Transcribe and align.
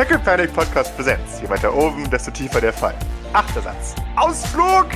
Pickle 0.00 0.18
Panic 0.18 0.54
Podcast 0.54 0.96
Präsenz. 0.96 1.42
Je 1.42 1.48
weiter 1.50 1.74
oben, 1.76 2.08
desto 2.08 2.30
tiefer 2.30 2.58
der 2.58 2.72
Fall. 2.72 2.94
Achter 3.34 3.60
Satz. 3.60 3.94
Ausflug! 4.16 4.86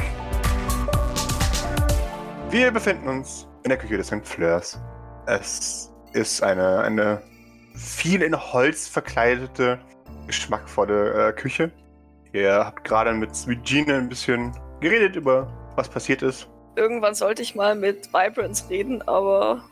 Wir 2.49 2.71
befinden 2.71 3.09
uns 3.09 3.47
in 3.65 3.69
der 3.69 3.77
Küche 3.77 3.99
des 3.99 4.07
St. 4.07 4.27
Fleurs. 4.27 4.81
Es 5.27 5.93
ist 6.15 6.43
eine, 6.43 6.79
eine 6.81 7.21
viel 7.75 8.23
in 8.23 8.35
Holz 8.35 8.89
verkleidete, 8.89 9.79
geschmackvolle 10.27 11.29
äh, 11.29 11.32
Küche. 11.34 11.71
Ihr 12.32 12.64
habt 12.64 12.84
gerade 12.84 13.12
mit 13.12 13.36
Sweet 13.36 13.62
Gene 13.62 13.96
ein 13.96 14.09
bisschen 14.09 14.52
geredet 14.80 15.16
über, 15.16 15.52
was 15.77 15.86
passiert 15.86 16.23
ist. 16.23 16.48
Irgendwann 16.77 17.14
sollte 17.14 17.43
ich 17.43 17.55
mal 17.55 17.75
mit 17.75 18.11
Vibrance 18.11 18.71
reden, 18.71 19.02
aber 19.02 19.62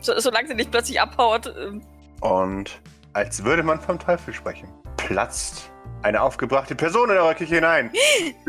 so, 0.00 0.18
solange 0.18 0.48
sie 0.48 0.56
nicht 0.56 0.72
plötzlich 0.72 1.00
abhaut. 1.00 1.54
ähm, 1.56 1.82
Und 2.20 2.82
als 3.12 3.44
würde 3.44 3.62
man 3.62 3.80
vom 3.80 3.98
Teufel 3.98 4.32
sprechen, 4.34 4.68
platzt 4.96 5.70
eine 6.02 6.20
aufgebrachte 6.20 6.74
Person 6.74 7.10
in 7.10 7.16
eure 7.16 7.34
Küche 7.34 7.56
hinein. 7.56 7.90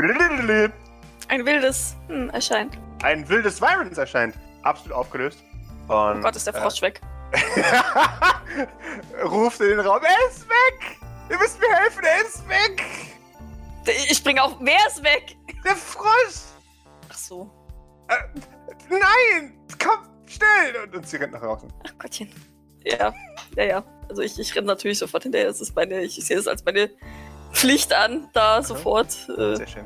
Ein 1.30 1.45
wildes 1.45 1.95
hm, 2.08 2.30
erscheint. 2.30 2.77
Ein 3.04 3.27
wildes 3.30 3.62
Virens 3.62 3.98
erscheint. 3.98 4.35
Absolut 4.63 4.98
aufgelöst. 4.98 5.40
Und 5.88 6.20
Oh 6.20 6.21
Gott, 6.21 6.35
ist 6.35 6.48
der 6.48 6.54
Frosch 6.54 6.81
weg. 6.81 7.02
ruft 9.23 9.59
in 9.62 9.70
den 9.70 9.80
Raum, 9.80 10.02
er 10.04 10.30
ist 10.30 10.48
weg! 10.48 10.98
Ihr 11.30 11.38
müsst 11.40 11.59
mir 11.59 11.76
helfen, 11.76 12.04
er 12.04 12.21
ist 12.21 12.48
weg! 12.48 12.84
Ich 13.85 14.18
spring 14.18 14.38
auf. 14.38 14.55
Wer 14.59 14.77
ist 14.88 15.04
weg? 15.04 15.35
Der 15.66 15.76
Frosch! 15.76 16.43
Ach 17.09 17.18
so. 17.18 17.49
Äh, 18.07 18.16
nein! 18.90 19.57
Komm, 19.84 20.07
schnell! 20.27 20.84
Und, 20.84 20.95
und 20.95 21.07
sie 21.07 21.18
rennt 21.18 21.34
nach 21.34 21.41
draußen. 21.41 21.71
Ach 21.85 21.98
Gottchen. 21.98 22.30
Ja, 22.85 23.13
ja, 23.55 23.63
ja. 23.63 23.84
Also 24.13 24.22
ich, 24.22 24.38
ich 24.38 24.55
renne 24.55 24.67
natürlich 24.67 24.99
sofort 24.99 25.23
hinterher. 25.23 25.48
Das 25.48 25.59
ist 25.59 25.76
meine, 25.76 26.02
ich 26.02 26.23
sehe 26.23 26.38
es 26.38 26.48
als 26.48 26.63
meine 26.63 26.91
Pflicht 27.52 27.94
an, 27.94 28.30
da 28.34 28.62
sofort. 28.62 29.07
Äh, 29.27 29.55
Sehr 29.55 29.68
schön. 29.68 29.85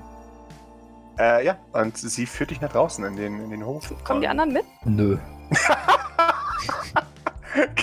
Äh, 1.17 1.45
ja, 1.45 1.57
und 1.71 1.97
sie 1.97 2.25
führt 2.25 2.51
dich 2.51 2.59
nach 2.59 2.73
draußen 2.73 3.05
in 3.05 3.15
den, 3.15 3.41
in 3.41 3.51
den 3.51 3.65
Hof. 3.65 3.89
kommen 4.03 4.19
die 4.19 4.27
anderen 4.27 4.51
mit? 4.51 4.65
Nö. 4.83 5.17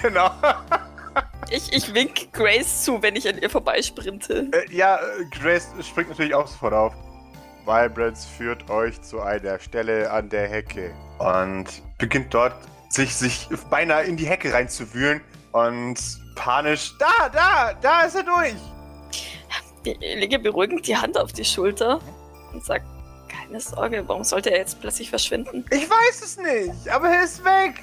genau. 0.02 0.30
Ich, 1.48 1.72
ich 1.72 1.94
wink 1.94 2.30
Grace 2.34 2.84
zu, 2.84 3.00
wenn 3.00 3.16
ich 3.16 3.26
an 3.26 3.38
ihr 3.38 3.48
vorbeisprinte. 3.48 4.50
Äh, 4.52 4.70
ja, 4.70 5.00
Grace 5.30 5.68
springt 5.80 6.10
natürlich 6.10 6.34
auch 6.34 6.46
sofort 6.46 6.74
auf. 6.74 6.94
Vibrance 7.64 8.28
führt 8.28 8.68
euch 8.68 9.00
zu 9.00 9.22
einer 9.22 9.58
Stelle 9.60 10.10
an 10.10 10.28
der 10.28 10.46
Hecke 10.46 10.92
und 11.18 11.64
beginnt 11.96 12.34
dort 12.34 12.54
sich, 12.90 13.16
sich 13.16 13.48
beinahe 13.70 14.04
in 14.04 14.18
die 14.18 14.26
Hecke 14.26 14.52
reinzuwühlen 14.52 15.22
und 15.52 16.22
panisch, 16.34 16.94
da, 16.98 17.28
da, 17.32 17.74
da 17.74 18.02
ist 18.02 18.14
er 18.14 18.22
durch. 18.22 18.54
Ich 19.84 19.98
lege 20.00 20.38
beruhigend 20.38 20.86
die 20.86 20.96
Hand 20.96 21.18
auf 21.18 21.32
die 21.32 21.44
Schulter 21.44 22.00
und 22.52 22.64
sag, 22.64 22.82
keine 23.28 23.60
Sorge, 23.60 24.02
warum 24.06 24.24
sollte 24.24 24.50
er 24.50 24.58
jetzt 24.58 24.80
plötzlich 24.80 25.10
verschwinden? 25.10 25.64
Ich 25.70 25.88
weiß 25.88 26.22
es 26.22 26.36
nicht, 26.38 26.88
aber 26.88 27.08
er 27.10 27.24
ist 27.24 27.44
weg. 27.44 27.82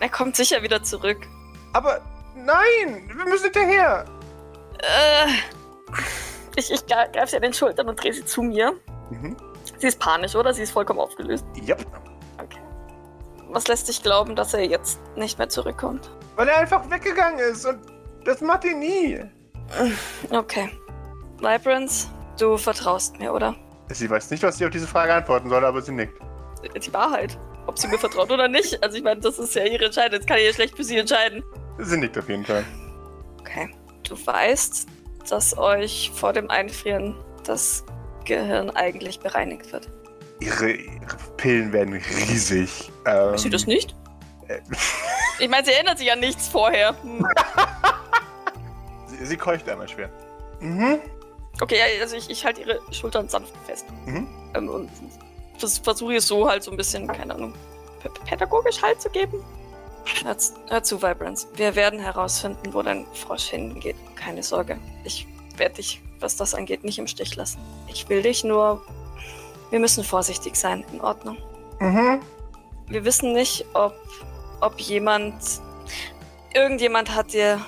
Er 0.00 0.08
kommt 0.08 0.36
sicher 0.36 0.62
wieder 0.62 0.82
zurück. 0.82 1.18
Aber 1.72 2.00
nein, 2.34 3.10
wir 3.14 3.24
müssen 3.24 3.44
hinterher. 3.44 4.04
Äh, 4.78 5.28
ich 6.56 6.70
ich 6.70 6.86
greife 6.86 7.26
sie 7.26 7.36
an 7.36 7.42
den 7.42 7.52
Schultern 7.52 7.88
und 7.88 8.02
drehe 8.02 8.12
sie 8.12 8.24
zu 8.24 8.42
mir. 8.42 8.74
Mhm. 9.10 9.36
Sie 9.78 9.86
ist 9.86 9.98
panisch, 10.00 10.34
oder? 10.34 10.52
Sie 10.52 10.62
ist 10.62 10.72
vollkommen 10.72 11.00
aufgelöst. 11.00 11.44
Yep. 11.66 11.86
Was 13.50 13.66
lässt 13.68 13.88
dich 13.88 14.02
glauben, 14.02 14.36
dass 14.36 14.54
er 14.54 14.64
jetzt 14.64 15.00
nicht 15.16 15.38
mehr 15.38 15.48
zurückkommt? 15.48 16.10
Weil 16.36 16.48
er 16.48 16.58
einfach 16.58 16.88
weggegangen 16.90 17.38
ist 17.38 17.64
und 17.66 17.78
das 18.24 18.40
macht 18.40 18.64
ihn 18.64 18.78
nie. 18.78 19.20
Okay. 20.30 20.70
Vibrance, 21.38 22.08
du 22.38 22.56
vertraust 22.56 23.18
mir, 23.18 23.32
oder? 23.32 23.54
Sie 23.90 24.08
weiß 24.08 24.30
nicht, 24.30 24.42
was 24.42 24.58
sie 24.58 24.66
auf 24.66 24.70
diese 24.70 24.86
Frage 24.86 25.14
antworten 25.14 25.48
soll, 25.48 25.64
aber 25.64 25.80
sie 25.80 25.92
nickt. 25.92 26.20
Die 26.84 26.92
Wahrheit. 26.92 27.38
Ob 27.66 27.78
sie 27.78 27.88
mir 27.88 27.98
vertraut 27.98 28.30
oder 28.30 28.48
nicht. 28.48 28.82
Also 28.82 28.96
ich 28.96 29.02
meine, 29.02 29.20
das 29.20 29.38
ist 29.38 29.54
ja 29.54 29.64
ihre 29.64 29.86
Entscheidung. 29.86 30.18
Das 30.18 30.26
kann 30.26 30.38
ich 30.38 30.46
ja 30.46 30.52
schlecht 30.52 30.76
für 30.76 30.84
sie 30.84 30.98
entscheiden. 30.98 31.42
Sie 31.78 31.96
nickt 31.96 32.18
auf 32.18 32.28
jeden 32.28 32.44
Fall. 32.44 32.64
Okay. 33.40 33.70
Du 34.08 34.14
weißt, 34.14 34.86
dass 35.28 35.56
euch 35.56 36.10
vor 36.14 36.32
dem 36.32 36.50
Einfrieren 36.50 37.14
das 37.44 37.84
Gehirn 38.24 38.70
eigentlich 38.70 39.20
bereinigt 39.20 39.72
wird. 39.72 39.88
Ihre, 40.40 40.70
ihre 40.70 41.16
Pillen 41.36 41.72
werden 41.72 41.94
riesig. 41.94 42.90
Ähm, 43.06 43.34
Ist 43.34 43.42
sie 43.42 43.50
das 43.50 43.66
nicht? 43.66 43.94
äh, 44.48 44.60
Ich 45.40 45.48
meine, 45.48 45.64
sie 45.64 45.72
erinnert 45.72 45.98
sich 45.98 46.10
an 46.10 46.20
nichts 46.20 46.48
vorher. 46.48 47.00
Hm. 47.02 47.24
sie, 49.06 49.26
sie 49.26 49.36
keucht 49.36 49.68
einmal 49.68 49.88
schwer. 49.88 50.10
Mhm. 50.60 50.98
Okay, 51.60 51.76
also 52.00 52.16
ich, 52.16 52.28
ich 52.30 52.44
halte 52.44 52.60
ihre 52.62 52.80
Schultern 52.92 53.28
sanft 53.28 53.52
fest. 53.66 53.86
Mhm. 54.06 54.26
Ähm, 54.54 54.68
und 54.68 54.90
vers 55.58 55.78
versuche 55.78 56.14
ihr 56.14 56.20
so 56.20 56.48
halt 56.48 56.62
so 56.62 56.70
ein 56.70 56.76
bisschen, 56.76 57.06
keine 57.08 57.34
Ahnung, 57.34 57.54
pädagogisch 58.26 58.80
Halt 58.82 59.00
zu 59.00 59.10
geben. 59.10 59.44
Hör 60.68 60.82
zu, 60.82 61.02
Vibrance. 61.02 61.48
Wir 61.54 61.74
werden 61.74 61.98
herausfinden, 62.00 62.72
wo 62.72 62.82
dein 62.82 63.06
Frosch 63.12 63.50
hingeht. 63.50 63.96
Keine 64.16 64.42
Sorge. 64.42 64.78
Ich 65.04 65.26
werde 65.56 65.76
dich, 65.76 66.00
was 66.20 66.36
das 66.36 66.54
angeht, 66.54 66.82
nicht 66.84 66.98
im 66.98 67.06
Stich 67.06 67.36
lassen. 67.36 67.58
Ich 67.88 68.08
will 68.08 68.22
dich 68.22 68.42
nur. 68.44 68.82
Wir 69.70 69.78
müssen 69.78 70.04
vorsichtig 70.04 70.56
sein, 70.56 70.84
in 70.92 71.00
Ordnung. 71.00 71.36
Mhm. 71.80 72.20
Wir 72.88 73.04
wissen 73.04 73.32
nicht, 73.32 73.66
ob, 73.74 73.94
ob 74.60 74.78
jemand. 74.80 75.34
Irgendjemand 76.54 77.14
hat 77.14 77.32
dir 77.32 77.60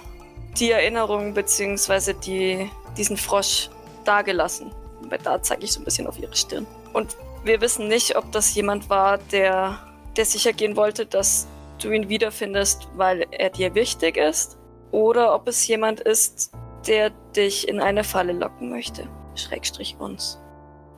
die 0.58 0.70
Erinnerung 0.70 1.34
bzw. 1.34 2.14
Die, 2.14 2.70
diesen 2.96 3.16
Frosch 3.16 3.68
dagelassen. 4.04 4.72
Weil 5.02 5.18
da 5.18 5.42
zeige 5.42 5.64
ich 5.64 5.72
so 5.72 5.80
ein 5.80 5.84
bisschen 5.84 6.06
auf 6.06 6.18
ihre 6.18 6.34
Stirn. 6.34 6.66
Und 6.92 7.16
wir 7.44 7.60
wissen 7.60 7.88
nicht, 7.88 8.16
ob 8.16 8.30
das 8.32 8.54
jemand 8.54 8.88
war, 8.90 9.18
der, 9.18 9.78
der 10.16 10.24
sicher 10.24 10.52
gehen 10.52 10.76
wollte, 10.76 11.06
dass 11.06 11.46
du 11.78 11.90
ihn 11.90 12.08
wiederfindest, 12.08 12.88
weil 12.94 13.26
er 13.30 13.50
dir 13.50 13.74
wichtig 13.74 14.16
ist. 14.16 14.58
Oder 14.90 15.34
ob 15.34 15.48
es 15.48 15.66
jemand 15.66 16.00
ist, 16.00 16.52
der 16.86 17.10
dich 17.36 17.68
in 17.68 17.80
eine 17.80 18.04
Falle 18.04 18.32
locken 18.32 18.70
möchte. 18.70 19.08
Schrägstrich 19.34 19.96
uns. 19.98 20.39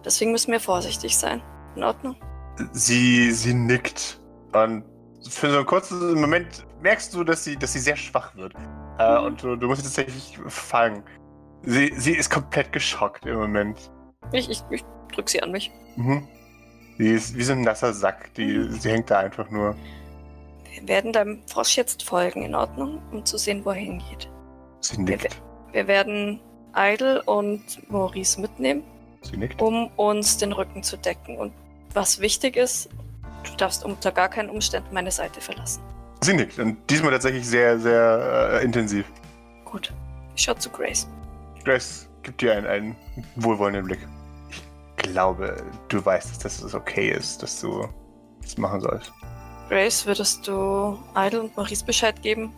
Deswegen 0.04 0.32
müssen 0.32 0.52
wir 0.52 0.60
vorsichtig 0.60 1.16
sein. 1.16 1.42
In 1.76 1.84
Ordnung? 1.84 2.16
Sie, 2.72 3.30
sie 3.32 3.54
nickt. 3.54 4.20
Und 4.52 4.84
für 5.28 5.50
so 5.50 5.56
einen 5.58 5.66
kurzen 5.66 6.20
Moment 6.20 6.66
merkst 6.82 7.14
du, 7.14 7.24
dass 7.24 7.44
sie, 7.44 7.56
dass 7.56 7.72
sie 7.72 7.78
sehr 7.78 7.96
schwach 7.96 8.34
wird. 8.36 8.54
Äh, 8.98 9.18
Mhm. 9.20 9.24
und 9.26 9.42
du, 9.42 9.56
du 9.56 9.66
musst 9.68 9.82
sie 9.82 9.86
tatsächlich 9.88 10.38
fangen. 10.48 11.02
Sie, 11.62 11.92
sie 11.96 12.12
ist 12.14 12.28
komplett 12.30 12.72
geschockt 12.72 13.24
im 13.24 13.36
Moment. 13.38 13.90
Ich, 14.32 14.50
ich, 14.50 14.62
ich 14.70 14.84
drück 15.14 15.28
sie 15.30 15.42
an 15.42 15.52
mich. 15.52 15.70
Mhm. 15.96 16.26
Sie 16.98 17.08
ist 17.10 17.36
wie 17.36 17.42
so 17.42 17.52
ein 17.52 17.62
nasser 17.62 17.92
Sack. 17.92 18.34
Die, 18.34 18.58
Mhm. 18.58 18.72
sie 18.72 18.90
hängt 18.90 19.10
da 19.10 19.20
einfach 19.20 19.48
nur. 19.50 19.76
Wir 20.74 20.88
werden 20.88 21.12
deinem 21.12 21.42
Frosch 21.46 21.76
jetzt 21.76 22.02
folgen, 22.02 22.42
in 22.42 22.54
Ordnung, 22.54 23.00
um 23.12 23.24
zu 23.24 23.38
sehen, 23.38 23.64
wo 23.64 23.70
er 23.70 23.76
hingeht. 23.76 24.30
Sie 24.80 25.00
nickt. 25.00 25.40
Wir 25.72 25.86
werden 25.86 26.40
Idle 26.74 27.22
und 27.24 27.62
Maurice 27.90 28.40
mitnehmen. 28.40 28.82
Um 29.58 29.88
uns 29.96 30.36
den 30.36 30.52
Rücken 30.52 30.82
zu 30.82 30.96
decken. 30.96 31.36
Und 31.38 31.52
was 31.94 32.20
wichtig 32.20 32.56
ist, 32.56 32.88
du 33.44 33.56
darfst 33.56 33.84
unter 33.84 34.12
gar 34.12 34.28
keinen 34.28 34.50
Umständen 34.50 34.92
meine 34.92 35.10
Seite 35.10 35.40
verlassen. 35.40 35.82
Sie 36.22 36.34
nickt. 36.34 36.58
Und 36.58 36.78
diesmal 36.88 37.10
tatsächlich 37.10 37.46
sehr, 37.46 37.78
sehr 37.78 38.60
äh, 38.60 38.64
intensiv. 38.64 39.04
Gut. 39.64 39.92
Ich 40.36 40.42
schau 40.42 40.54
zu 40.54 40.70
Grace. 40.70 41.08
Grace 41.64 42.08
gibt 42.22 42.40
dir 42.40 42.52
einen, 42.56 42.66
einen 42.66 42.96
wohlwollenden 43.36 43.84
Blick. 43.84 44.06
Ich 44.96 45.02
glaube, 45.02 45.56
du 45.88 46.04
weißt, 46.04 46.44
dass 46.44 46.60
das 46.60 46.74
okay 46.74 47.10
ist, 47.10 47.42
dass 47.42 47.60
du 47.60 47.88
das 48.40 48.56
machen 48.56 48.80
sollst. 48.80 49.12
Grace, 49.68 50.06
würdest 50.06 50.46
du 50.46 50.98
Idle 51.16 51.42
und 51.42 51.56
Maurice 51.56 51.84
Bescheid 51.84 52.20
geben? 52.22 52.52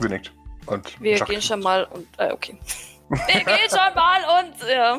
Sie 0.00 0.08
nickt. 0.08 0.32
Und 0.66 1.00
Wir 1.00 1.18
gehen 1.20 1.42
schon 1.42 1.60
mal 1.60 1.84
und. 1.84 2.06
Äh, 2.18 2.32
okay. 2.32 2.56
Wir 3.08 3.44
gehen 3.44 3.68
schon 3.68 3.94
mal 3.94 4.20
und 4.40 4.68
ja, 4.68 4.98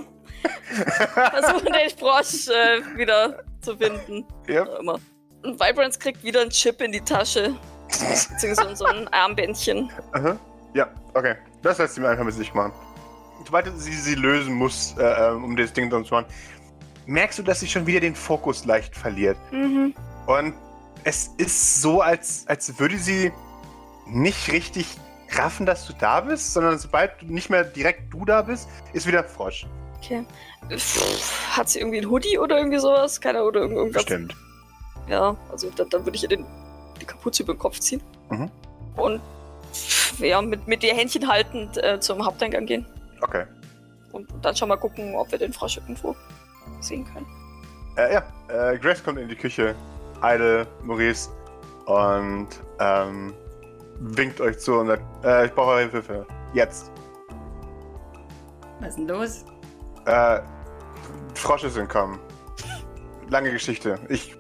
versuchen 1.31 1.74
den 1.74 1.89
Frosch 1.97 2.47
äh, 2.47 2.97
wieder 2.97 3.44
zu 3.62 3.77
finden. 3.77 4.25
auch 4.50 4.80
immer. 4.80 5.00
Und 5.44 5.59
Vibrance 5.59 6.00
kriegt 6.00 6.24
wieder 6.24 6.42
einen 6.42 6.50
Chip 6.50 6.81
in 6.81 6.92
die 6.92 7.01
Tasche. 7.01 7.56
Beziehungsweise 7.88 8.75
so 8.75 8.86
ein 8.86 9.07
Armbändchen. 9.09 9.92
Aha. 10.13 10.38
Ja, 10.74 10.89
okay. 11.13 11.36
Das 11.62 11.77
lässt 11.77 11.95
sie 11.95 12.01
mir 12.01 12.09
einfach 12.09 12.25
mit 12.25 12.33
sich 12.33 12.53
machen. 12.53 12.74
Sobald 13.45 13.68
sie 13.80 13.94
sie 13.94 14.15
lösen 14.15 14.53
muss, 14.53 14.95
äh, 14.97 15.03
ähm, 15.03 15.44
um 15.44 15.56
das 15.56 15.71
Ding 15.71 15.89
dann 15.89 16.03
zu 16.03 16.15
machen, 16.15 16.25
merkst 17.06 17.39
du, 17.39 17.44
dass 17.44 17.59
sie 17.59 17.68
schon 17.68 17.86
wieder 17.86 18.00
den 18.00 18.15
Fokus 18.15 18.65
leicht 18.65 18.95
verliert. 18.95 19.38
Mhm. 19.51 19.94
Und 20.25 20.56
es 21.03 21.30
ist 21.38 21.81
so, 21.81 22.01
als, 22.01 22.45
als 22.47 22.80
würde 22.80 22.97
sie 22.97 23.31
nicht 24.07 24.51
richtig 24.51 24.88
raffen, 25.38 25.65
dass 25.65 25.86
du 25.86 25.94
da 25.94 26.21
bist, 26.21 26.53
sondern 26.53 26.77
sobald 26.80 27.21
du 27.21 27.25
nicht 27.25 27.50
mehr 27.50 27.63
direkt 27.63 28.12
du 28.13 28.25
da 28.25 28.42
bist, 28.42 28.68
ist 28.94 29.07
wieder 29.07 29.24
Frosch. 29.24 29.68
Okay. 30.06 30.25
Pff, 30.69 31.57
Hat 31.57 31.69
sie 31.69 31.80
irgendwie 31.80 32.00
ein 32.00 32.10
Hoodie 32.10 32.38
oder 32.38 32.57
irgendwie 32.57 32.78
sowas? 32.80 33.19
Keiner 33.19 33.44
oder 33.44 33.62
irgend- 33.62 33.78
irgendwas? 33.78 34.04
Stimmt. 34.04 34.36
Ja, 35.07 35.36
also 35.52 35.69
dann, 35.75 35.90
dann 35.90 36.06
würde 36.06 36.16
ich 36.16 36.24
ihr 36.24 36.30
den, 36.30 36.46
die 37.02 37.06
Kapuze 37.06 37.44
über 37.44 37.54
den 37.54 37.60
Kopf 37.60 37.80
ziehen. 37.80 38.02
Mhm. 38.30 38.50
Und 38.96 39.22
pff, 39.74 40.19
ja, 40.19 40.42
mit, 40.42 40.68
mit 40.68 40.84
ihr 40.84 40.94
Händchen 40.94 41.28
haltend 41.28 41.78
äh, 41.84 42.00
zum 42.00 42.25
Haupteingang 42.25 42.66
gehen. 42.66 42.86
Okay. 43.22 43.46
Und 44.12 44.28
dann 44.42 44.56
schon 44.56 44.69
mal 44.69 44.78
gucken, 44.78 45.16
ob 45.16 45.31
wir 45.31 45.38
den 45.40 45.54
Frosch 45.54 45.78
irgendwo 45.78 46.16
sehen 46.81 47.06
können. 47.13 47.25
Äh, 47.98 48.13
ja, 48.13 48.24
äh, 48.74 48.78
Grace 48.78 49.04
kommt 49.04 49.19
in 49.19 49.28
die 49.28 49.36
Küche, 49.36 49.75
Idle, 50.24 50.66
Maurice 50.84 51.30
und 51.86 52.48
ähm, 52.80 53.34
winkt 54.00 54.40
euch 54.42 54.57
zu 54.60 54.75
und 54.75 54.88
sagt, 54.88 55.04
äh, 55.25 55.46
ich 55.48 55.52
brauche 55.54 55.72
eure 55.72 55.90
Hilfe. 55.92 56.25
Jetzt. 56.54 56.92
Was 58.80 58.90
ist 58.90 58.98
denn 58.98 59.07
los? 59.07 59.46
Äh, 60.06 60.40
Frosche 61.34 61.69
sind 61.69 61.90
kommen. 61.90 62.19
Lange 63.30 63.52
Geschichte. 63.52 64.00
Ich. 64.10 64.36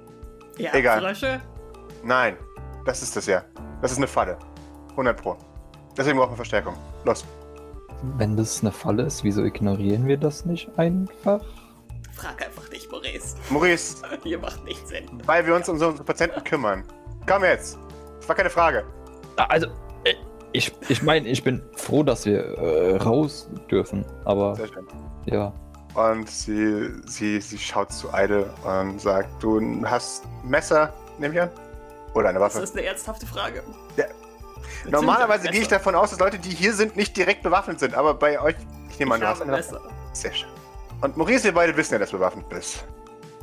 Ja, 0.57 0.73
Egal. 0.73 1.01
Frösche? 1.01 1.41
Nein. 2.03 2.37
Das 2.85 3.01
ist 3.01 3.15
das 3.15 3.25
ja. 3.25 3.43
Das 3.81 3.91
ist 3.91 3.97
eine 3.97 4.07
Falle. 4.07 4.37
100 4.91 5.19
Pro. 5.21 5.35
Deswegen 5.97 6.17
brauchen 6.17 6.31
wir 6.31 6.35
Verstärkung. 6.37 6.75
Los. 7.03 7.25
Wenn 8.17 8.37
das 8.37 8.61
eine 8.61 8.71
Falle 8.71 9.03
ist, 9.03 9.23
wieso 9.23 9.43
ignorieren 9.43 10.05
wir 10.07 10.17
das 10.17 10.45
nicht 10.45 10.69
einfach? 10.77 11.41
Frag 12.13 12.45
einfach 12.45 12.69
nicht, 12.69 12.89
Maurice. 12.91 13.35
Maurice, 13.49 14.01
Hier 14.23 14.39
macht 14.39 14.63
nichts 14.63 14.89
Sinn. 14.89 15.05
weil 15.25 15.45
wir 15.45 15.55
uns 15.55 15.67
um 15.67 15.77
so 15.77 15.87
unsere 15.87 16.05
Patienten 16.05 16.43
kümmern. 16.43 16.83
Komm 17.27 17.43
jetzt. 17.43 17.77
Das 18.19 18.29
war 18.29 18.35
keine 18.35 18.49
Frage. 18.49 18.85
Ah, 19.37 19.45
Also, 19.49 19.67
ich, 20.55 20.73
ich 20.89 21.03
meine, 21.03 21.27
ich 21.27 21.43
bin 21.43 21.61
froh, 21.75 22.03
dass 22.03 22.25
wir 22.25 22.43
äh, 22.57 22.97
raus 22.97 23.49
dürfen, 23.69 24.05
aber 24.25 24.55
Sehr 24.55 24.67
schön. 24.67 24.87
ja. 25.25 25.53
Und 25.93 26.29
sie, 26.29 26.89
sie, 27.05 27.39
sie 27.39 27.57
schaut 27.57 27.91
zu 27.93 28.13
Eide 28.13 28.49
und 28.65 28.99
sagt, 28.99 29.41
du 29.41 29.61
hast 29.85 30.25
ein 30.43 30.49
Messer, 30.49 30.93
nehme 31.19 31.33
ich 31.35 31.41
an? 31.41 31.49
Oder 32.13 32.29
eine 32.29 32.39
Das 32.39 32.55
Waffe? 32.55 32.63
ist 32.65 32.75
eine 32.77 32.85
ernsthafte 32.85 33.25
Frage. 33.25 33.63
Ja. 33.95 34.05
Normalerweise 34.89 35.47
gehe 35.49 35.61
ich 35.61 35.67
davon 35.69 35.95
aus, 35.95 36.09
dass 36.09 36.19
Leute, 36.19 36.37
die 36.37 36.49
hier 36.49 36.73
sind, 36.73 36.95
nicht 36.97 37.15
direkt 37.15 37.43
bewaffnet 37.43 37.79
sind. 37.79 37.93
Aber 37.95 38.13
bei 38.13 38.39
euch, 38.41 38.55
ich 38.89 38.99
nehme 38.99 39.15
an, 39.15 39.21
Ich 39.21 39.25
du 39.25 39.29
hast 39.29 39.41
eine 39.41 39.53
ein 39.53 39.59
Waffe. 39.59 39.73
Messer. 39.75 39.89
Sehr 40.13 40.33
schön. 40.33 40.49
Und 41.01 41.15
Maurice, 41.17 41.45
wir 41.45 41.53
beide 41.53 41.75
wissen 41.77 41.93
ja, 41.93 41.99
dass 41.99 42.09
du 42.09 42.17
bewaffnet 42.17 42.47
bist. 42.49 42.85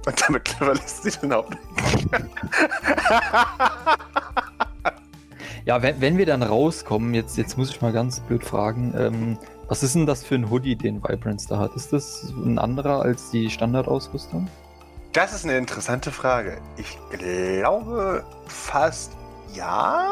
Und 0.04 0.20
damit 0.28 0.48
verlässt 0.58 1.02
sie 1.04 1.10
den 1.20 1.32
Hauptweg. 1.32 1.58
Ja, 5.64 5.80
wenn, 5.82 6.00
wenn 6.00 6.18
wir 6.18 6.26
dann 6.26 6.42
rauskommen, 6.42 7.14
jetzt, 7.14 7.38
jetzt 7.38 7.56
muss 7.56 7.70
ich 7.70 7.80
mal 7.80 7.92
ganz 7.92 8.20
blöd 8.20 8.44
fragen, 8.44 8.94
ähm, 8.96 9.38
was 9.68 9.82
ist 9.82 9.94
denn 9.94 10.06
das 10.06 10.24
für 10.24 10.34
ein 10.34 10.50
Hoodie, 10.50 10.76
den 10.76 11.02
Vibrance 11.02 11.48
da 11.48 11.58
hat? 11.58 11.74
Ist 11.76 11.92
das 11.92 12.32
ein 12.44 12.58
anderer 12.58 13.02
als 13.02 13.30
die 13.30 13.48
Standardausrüstung? 13.48 14.48
Das 15.12 15.32
ist 15.32 15.44
eine 15.44 15.56
interessante 15.56 16.10
Frage. 16.10 16.58
Ich 16.76 16.98
glaube 17.10 18.24
fast 18.46 19.12
ja. 19.54 20.08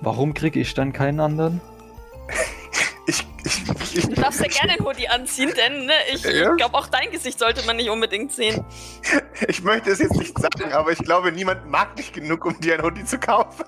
Warum 0.00 0.34
kriege 0.34 0.60
ich 0.60 0.74
dann 0.74 0.92
keinen 0.92 1.20
anderen? 1.20 1.60
Du 3.42 4.14
darfst 4.14 4.40
ja 4.40 4.46
gerne 4.46 4.76
den 4.76 4.84
Hoodie 4.86 5.08
anziehen, 5.08 5.52
denn 5.56 5.86
ne, 5.86 5.92
ich, 6.12 6.22
Ja? 6.22 6.50
ich 6.52 6.56
glaube, 6.56 6.74
auch 6.76 6.86
dein 6.86 7.10
Gesicht 7.10 7.38
sollte 7.38 7.64
man 7.66 7.76
nicht 7.76 7.90
unbedingt 7.90 8.32
sehen. 8.32 8.64
ich 9.48 9.62
möchte 9.62 9.90
es 9.90 9.98
jetzt 9.98 10.16
nicht 10.16 10.38
sagen, 10.38 10.72
aber 10.72 10.92
ich 10.92 10.98
glaube, 10.98 11.32
niemand 11.32 11.66
mag 11.68 11.96
dich 11.96 12.12
genug, 12.12 12.44
um 12.44 12.58
dir 12.60 12.74
ein 12.74 12.82
Hoodie 12.82 13.04
zu 13.04 13.18
kaufen. 13.18 13.64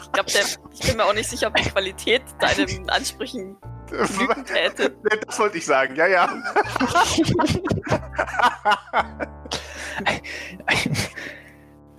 Ich 0.00 0.12
glaube, 0.12 0.30
ich 0.72 0.80
bin 0.86 0.96
mir 0.96 1.04
auch 1.04 1.12
nicht 1.14 1.28
sicher, 1.28 1.48
ob 1.48 1.54
die 1.56 1.68
Qualität 1.68 2.22
deinen 2.38 2.88
Ansprüchen 2.90 3.56
genügen 3.90 4.44
täte. 4.46 4.96
Das 5.26 5.38
wollte 5.38 5.58
ich 5.58 5.66
sagen, 5.66 5.94
ja, 5.96 6.06
ja. 6.06 6.28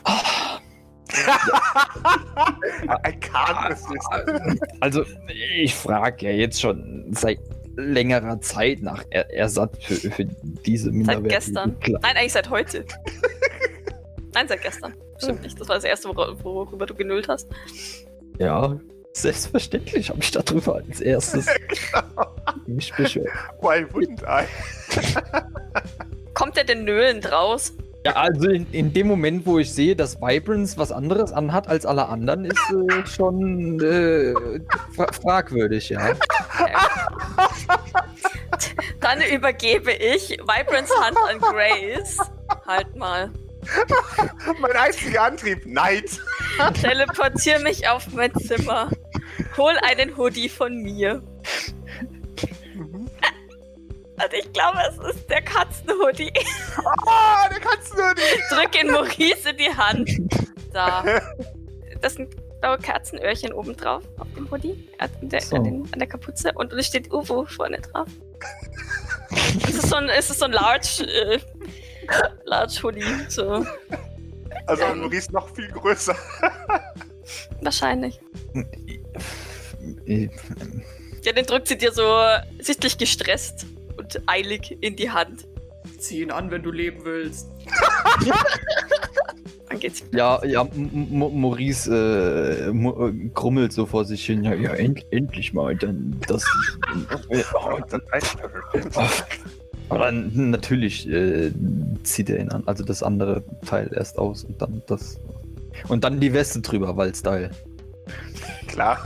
Ah, 0.06 0.22
I 3.06 3.12
can't 3.20 3.70
resist. 3.70 4.08
Also, 4.80 5.04
ich 5.56 5.74
frage 5.76 6.26
ja 6.28 6.32
jetzt 6.32 6.60
schon 6.62 7.06
seit 7.14 7.40
längerer 7.76 8.40
Zeit 8.42 8.82
nach 8.82 9.04
er 9.10 9.34
Ersatz 9.34 9.78
für, 9.84 9.96
für 10.12 10.26
diese 10.66 10.86
Seit 10.86 10.94
minderwertigen 10.94 11.30
gestern. 11.30 11.76
Kle- 11.80 12.00
Nein, 12.02 12.18
eigentlich 12.18 12.34
seit 12.34 12.50
heute. 12.50 12.86
Nein, 14.34 14.48
seit 14.48 14.62
gestern. 14.62 14.94
Stimmt 15.18 15.42
nicht. 15.44 15.60
Das 15.60 15.68
war 15.68 15.76
das 15.76 15.84
erste, 15.84 16.10
wor- 16.10 16.36
worüber 16.44 16.86
du 16.86 16.94
genüllt 16.96 17.28
hast. 17.28 17.48
Ja, 18.40 18.80
selbstverständlich 19.14 20.10
habe 20.10 20.20
ich 20.22 20.32
darüber 20.32 20.76
als 20.76 21.00
erstes 21.02 21.46
mich 22.68 22.92
beschwert. 22.94 23.30
Why 23.62 23.86
wouldn't 23.94 24.24
I? 24.24 24.46
Kommt 26.34 26.58
der 26.58 26.64
denn 26.64 26.84
nöhlend 26.84 27.32
raus? 27.32 27.74
Ja, 28.06 28.14
also 28.14 28.50
in, 28.50 28.68
in 28.72 28.92
dem 28.94 29.08
Moment, 29.08 29.46
wo 29.46 29.60
ich 29.60 29.74
sehe, 29.74 29.96
dass 29.96 30.20
Vibrance 30.20 30.78
was 30.78 30.92
anderes 30.92 31.32
anhat 31.32 31.70
als 31.70 31.86
alle 31.86 32.10
anderen, 32.10 32.44
ist 32.46 32.60
äh, 32.70 33.06
schon 33.06 33.80
äh, 33.82 34.34
fra 34.94 35.12
fragwürdig, 35.12 35.90
ja. 35.90 36.12
Dann 39.00 39.22
übergebe 39.22 39.92
ich 39.94 40.32
Vibrance 40.32 40.94
Hand 41.02 41.18
an 41.30 41.40
Grace. 41.40 42.18
Halt 42.68 42.96
mal. 42.96 43.32
Mein 44.60 44.76
einziger 44.76 45.24
Antrieb, 45.24 45.66
Neid. 45.66 46.20
Teleportiere 46.82 47.62
mich 47.62 47.88
auf 47.88 48.12
mein 48.12 48.34
Zimmer. 48.36 48.90
Hol 49.58 49.74
einen 49.82 50.18
Hoodie 50.18 50.50
von 50.50 50.76
mir. 50.76 51.22
Und 54.24 54.34
ich 54.34 54.54
glaube, 54.54 54.78
es 54.90 55.16
ist 55.16 55.30
der 55.30 55.42
Katzenhoodie. 55.42 56.32
Ah, 57.08 57.50
der 57.50 57.60
nicht. 58.16 58.44
Drück 58.52 58.82
ihn 58.82 58.92
Maurice 58.92 59.50
in 59.50 59.58
die 59.58 59.76
Hand. 59.76 60.10
Da. 60.74 61.04
Das 62.02 62.16
sind 62.16 62.34
blaue 62.60 62.80
Katzenöhrchen 62.80 63.54
oben 63.54 63.78
drauf 63.78 64.02
auf 64.18 64.28
dem 64.36 64.50
Hoodie. 64.50 64.90
An 64.98 65.10
der, 65.22 65.40
So. 65.40 65.56
an, 65.58 65.64
den, 65.66 65.88
an 65.94 66.00
der 66.00 66.08
Kapuze. 66.08 66.52
Und 66.56 66.74
es 66.74 66.88
steht 66.88 67.14
UFO 67.14 67.46
vorne 67.46 67.80
drauf. 67.80 68.08
es 69.68 69.76
ist 69.76 69.90
so 69.90 69.98
ein, 69.98 70.10
es 70.10 70.32
ist 70.32 70.40
so 70.40 70.46
ein 70.46 70.52
Large, 70.52 71.04
äh, 71.08 71.40
Large 72.46 72.80
Hoodie. 72.82 73.06
So. 73.30 73.64
Also 74.66 74.84
Ähm. 74.84 75.02
Maurice 75.02 75.32
noch 75.32 75.54
viel 75.54 75.68
größer. 75.72 76.16
Wahrscheinlich. 77.62 78.20
Äh, 80.08 80.30
Ja, 81.24 81.34
den 81.34 81.46
drückt 81.46 81.68
sie 81.68 81.78
dir 81.78 81.92
so 81.92 82.20
sichtlich 82.60 82.98
gestresst 82.98 83.68
und 84.04 84.22
eilig 84.28 84.78
in 84.82 84.96
die 84.96 85.10
Hand. 85.10 85.48
Zieh 85.98 86.22
ihn 86.22 86.32
an, 86.32 86.52
wenn 86.52 86.64
du 86.64 86.72
leben 86.72 87.04
willst. 87.04 87.50
Dann 89.70 89.80
geht's. 89.80 90.04
Ja, 90.12 90.44
ja, 90.46 90.62
M 90.62 90.90
M 90.94 91.42
Maurice 91.42 92.68
äh, 92.68 92.72
mu- 92.72 93.08
äh, 93.08 93.30
krummelt 93.34 93.74
so 93.74 93.86
vor 93.86 94.06
sich 94.06 94.26
hin. 94.26 94.44
Ja, 94.44 94.54
ja 94.54 94.74
end 94.74 95.06
endlich 95.12 95.54
mal. 95.54 95.76
Dann 95.76 96.20
das. 96.28 96.46
oh, 97.30 97.80
dann, 97.90 98.02
aber 99.90 100.06
dann 100.06 100.50
natürlich 100.52 101.10
äh, 101.10 101.52
zieht 102.04 102.30
er 102.30 102.40
ihn 102.40 102.50
an. 102.50 102.64
Also 102.66 102.84
das 102.84 103.02
andere 103.02 103.44
Teil 103.66 103.90
erst 103.96 104.18
aus 104.20 104.44
und 104.44 104.62
dann 104.62 104.82
das. 104.88 105.20
Und 105.88 106.04
dann 106.04 106.20
die 106.20 106.34
Weste 106.34 106.62
drüber, 106.62 106.96
weil 106.98 107.16
Style. 107.16 107.50
Klar. 108.68 109.00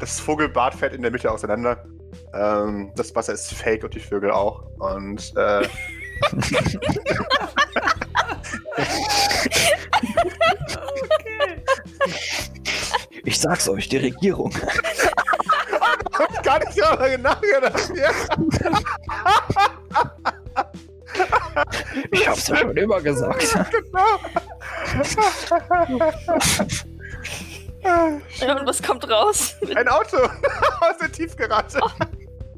Das 0.00 0.20
Vogelbad 0.20 0.74
fällt 0.74 0.94
in 0.94 1.02
der 1.02 1.10
Mitte 1.10 1.30
auseinander. 1.30 1.84
Ähm, 2.34 2.92
das 2.96 3.14
Wasser 3.14 3.32
ist 3.32 3.52
fake 3.54 3.84
und 3.84 3.94
die 3.94 4.00
Vögel 4.00 4.30
auch. 4.30 4.62
Und 4.78 5.32
äh, 5.36 5.66
Okay. 10.76 11.62
Ich 13.24 13.38
sag's 13.40 13.68
euch, 13.68 13.88
die 13.88 13.98
Regierung. 13.98 14.52
hab 16.12 16.30
ich 16.32 16.42
gar 16.42 16.58
nicht 16.58 16.80
darüber 16.80 17.18
nachgedacht. 17.18 17.92
Ja. 17.94 18.10
Ich 22.10 22.28
hab's 22.28 22.48
ja 22.48 22.56
schon 22.58 22.76
immer 22.76 23.00
gesagt. 23.00 23.54
Genau. 23.70 24.18
Ja, 27.82 28.58
und 28.58 28.66
was 28.66 28.82
kommt 28.82 29.08
raus? 29.08 29.54
Ein 29.74 29.88
Auto 29.88 30.16
aus 30.80 30.98
der 31.00 31.10
Tiefgarage. 31.12 31.78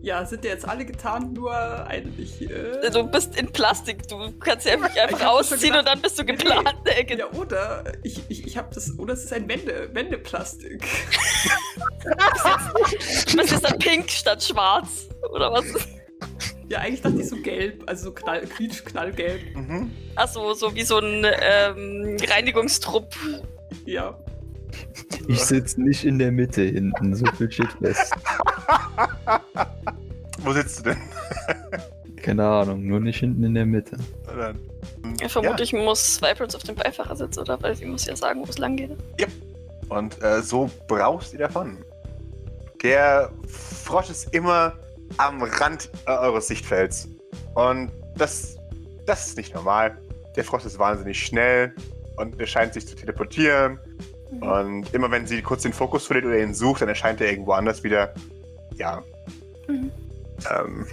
Ja, 0.02 0.24
sind 0.24 0.44
ja 0.44 0.52
jetzt 0.52 0.66
alle 0.66 0.86
getarnt, 0.86 1.34
nur 1.34 1.54
eine 1.86 2.06
nicht. 2.10 2.40
Äh, 2.40 2.90
Du 2.90 3.04
bist 3.04 3.36
in 3.36 3.52
Plastik. 3.52 4.08
Du 4.08 4.32
kannst 4.40 4.64
ja 4.66 4.76
mich 4.78 4.92
Ich 4.94 5.00
einfach 5.00 5.20
hab 5.20 5.38
das 5.38 5.48
schon 5.48 5.56
ausziehen 5.58 5.72
gedacht. 5.74 5.78
und 5.80 5.86
dann 5.88 6.00
bist 6.00 6.18
du 6.18 6.22
Nee, 6.22 6.32
nee. 6.32 6.38
geplant. 6.38 6.74
Äh, 6.86 7.04
ge- 7.04 7.18
ja, 7.18 7.26
oder 7.32 7.84
ich, 8.02 8.22
ich, 8.28 8.46
ich 8.46 8.56
habe 8.56 8.74
das. 8.74 8.98
Oder 8.98 9.12
es 9.12 9.24
ist 9.24 9.32
ein 9.34 9.46
Wände, 9.48 9.90
Wendeplastik. 9.92 10.82
Was 13.36 13.52
ist 13.52 13.64
dann 13.64 13.78
pink 13.78 14.10
statt 14.10 14.42
schwarz? 14.42 15.08
Oder 15.32 15.52
was? 15.52 15.64
Ja, 16.68 16.78
eigentlich 16.78 17.02
dachte 17.02 17.20
ich 17.20 17.28
so 17.28 17.36
gelb, 17.36 17.82
also 17.86 18.04
so 18.04 18.12
knall, 18.12 18.42
quietsch, 18.46 18.84
knallgelb. 18.84 19.54
Mhm. 19.56 19.90
Achso, 20.16 20.54
so 20.54 20.74
wie 20.74 20.82
so 20.82 20.98
ein 20.98 21.26
ähm, 21.42 22.16
Reinigungstrupp. 22.28 23.14
Ja. 23.84 24.18
Ich 25.28 25.40
sitz 25.44 25.76
nicht 25.76 26.04
in 26.04 26.18
der 26.18 26.32
Mitte 26.32 26.62
hinten, 26.62 27.14
so 27.14 27.26
viel 27.36 27.50
steht 27.50 27.72
fest. 27.80 28.12
Wo 30.42 30.52
sitzt 30.52 30.80
du 30.80 30.90
denn? 30.90 30.98
Keine 32.16 32.46
Ahnung, 32.46 32.86
nur 32.86 33.00
nicht 33.00 33.20
hinten 33.20 33.44
in 33.44 33.54
der 33.54 33.66
Mitte. 33.66 33.96
Ja, 35.20 35.28
vermutlich 35.28 35.72
muss 35.72 36.20
Vibrance 36.20 36.56
auf 36.56 36.62
dem 36.62 36.74
Beifahrersitz, 36.74 37.38
oder? 37.38 37.60
Weil 37.62 37.74
sie 37.74 37.86
muss 37.86 38.06
ja 38.06 38.16
sagen, 38.16 38.40
wo 38.40 38.44
es 38.44 38.58
lang 38.58 38.76
geht. 38.76 38.90
Und 39.88 40.22
äh, 40.22 40.42
so 40.42 40.70
braust 40.86 41.32
ihr 41.32 41.40
davon. 41.40 41.78
Der 42.82 43.30
Frosch 43.48 44.10
ist 44.10 44.32
immer 44.34 44.74
am 45.16 45.42
Rand 45.42 45.90
äh, 46.06 46.12
eures 46.12 46.48
Sichtfelds. 46.48 47.08
Und 47.54 47.90
das, 48.16 48.56
das 49.06 49.28
ist 49.28 49.36
nicht 49.36 49.54
normal. 49.54 49.98
Der 50.36 50.44
Frosch 50.44 50.64
ist 50.64 50.78
wahnsinnig 50.78 51.18
schnell 51.18 51.74
und 52.16 52.38
er 52.38 52.46
scheint 52.46 52.74
sich 52.74 52.86
zu 52.86 52.94
teleportieren. 52.94 53.78
Und 54.40 54.94
immer 54.94 55.10
wenn 55.10 55.26
sie 55.26 55.42
kurz 55.42 55.62
den 55.62 55.72
Fokus 55.72 56.06
verliert 56.06 56.26
oder 56.26 56.38
ihn 56.38 56.54
sucht, 56.54 56.82
dann 56.82 56.88
erscheint 56.88 57.20
er 57.20 57.30
irgendwo 57.30 57.52
anders 57.52 57.82
wieder. 57.82 58.14
Ja. 58.76 59.02
Mhm. 59.66 59.90
Ähm, 60.50 60.86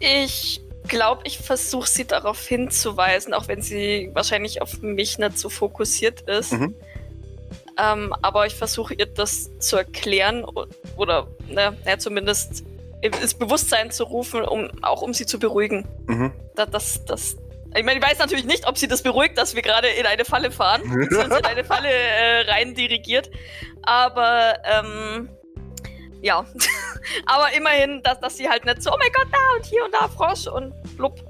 Ich 0.00 0.60
glaube, 0.88 1.22
ich 1.24 1.38
versuche 1.38 1.88
sie 1.88 2.04
darauf 2.04 2.46
hinzuweisen, 2.46 3.32
auch 3.34 3.48
wenn 3.48 3.62
sie 3.62 4.10
wahrscheinlich 4.12 4.60
auf 4.62 4.82
mich 4.82 5.18
nicht 5.18 5.38
so 5.38 5.48
fokussiert 5.48 6.22
ist. 6.22 6.52
Mhm. 6.52 6.74
Ähm, 7.82 8.14
aber 8.22 8.46
ich 8.46 8.54
versuche 8.54 8.94
ihr 8.94 9.06
das 9.06 9.50
zu 9.58 9.76
erklären 9.76 10.44
oder 10.96 11.26
ne, 11.48 11.76
ja, 11.84 11.98
zumindest 11.98 12.64
ins 13.00 13.34
Bewusstsein 13.34 13.90
zu 13.90 14.04
rufen, 14.04 14.42
um 14.44 14.70
auch 14.82 15.02
um 15.02 15.12
sie 15.12 15.26
zu 15.26 15.38
beruhigen. 15.38 15.86
mhm. 16.06 16.32
Da- 16.54 16.66
Das, 16.66 17.04
das, 17.04 17.36
ich 17.76 17.84
meine, 17.84 17.98
ich 17.98 18.04
weiß 18.04 18.18
natürlich 18.18 18.44
nicht, 18.44 18.66
ob 18.66 18.78
sie 18.78 18.88
das 18.88 19.02
beruhigt, 19.02 19.36
dass 19.38 19.54
wir 19.54 19.62
gerade 19.62 19.88
in 19.88 20.06
eine 20.06 20.24
Falle 20.24 20.50
fahren, 20.50 20.82
sie 21.10 21.16
uns 21.16 21.36
in 21.36 21.44
eine 21.44 21.64
Falle 21.64 21.88
äh, 21.88 22.50
rein 22.50 22.74
dirigiert. 22.74 23.30
Aber 23.82 24.54
ähm, 24.64 25.28
ja, 26.22 26.44
aber 27.26 27.52
immerhin, 27.56 28.02
dass, 28.02 28.20
dass 28.20 28.36
sie 28.36 28.48
halt 28.48 28.64
nicht 28.64 28.82
so, 28.82 28.90
oh 28.90 28.96
mein 28.98 29.12
Gott, 29.12 29.26
da 29.30 29.56
und 29.56 29.66
hier 29.66 29.84
und 29.84 29.92
da 29.94 30.08
Frosch 30.08 30.46
und 30.46 30.72
blub. 30.96 31.20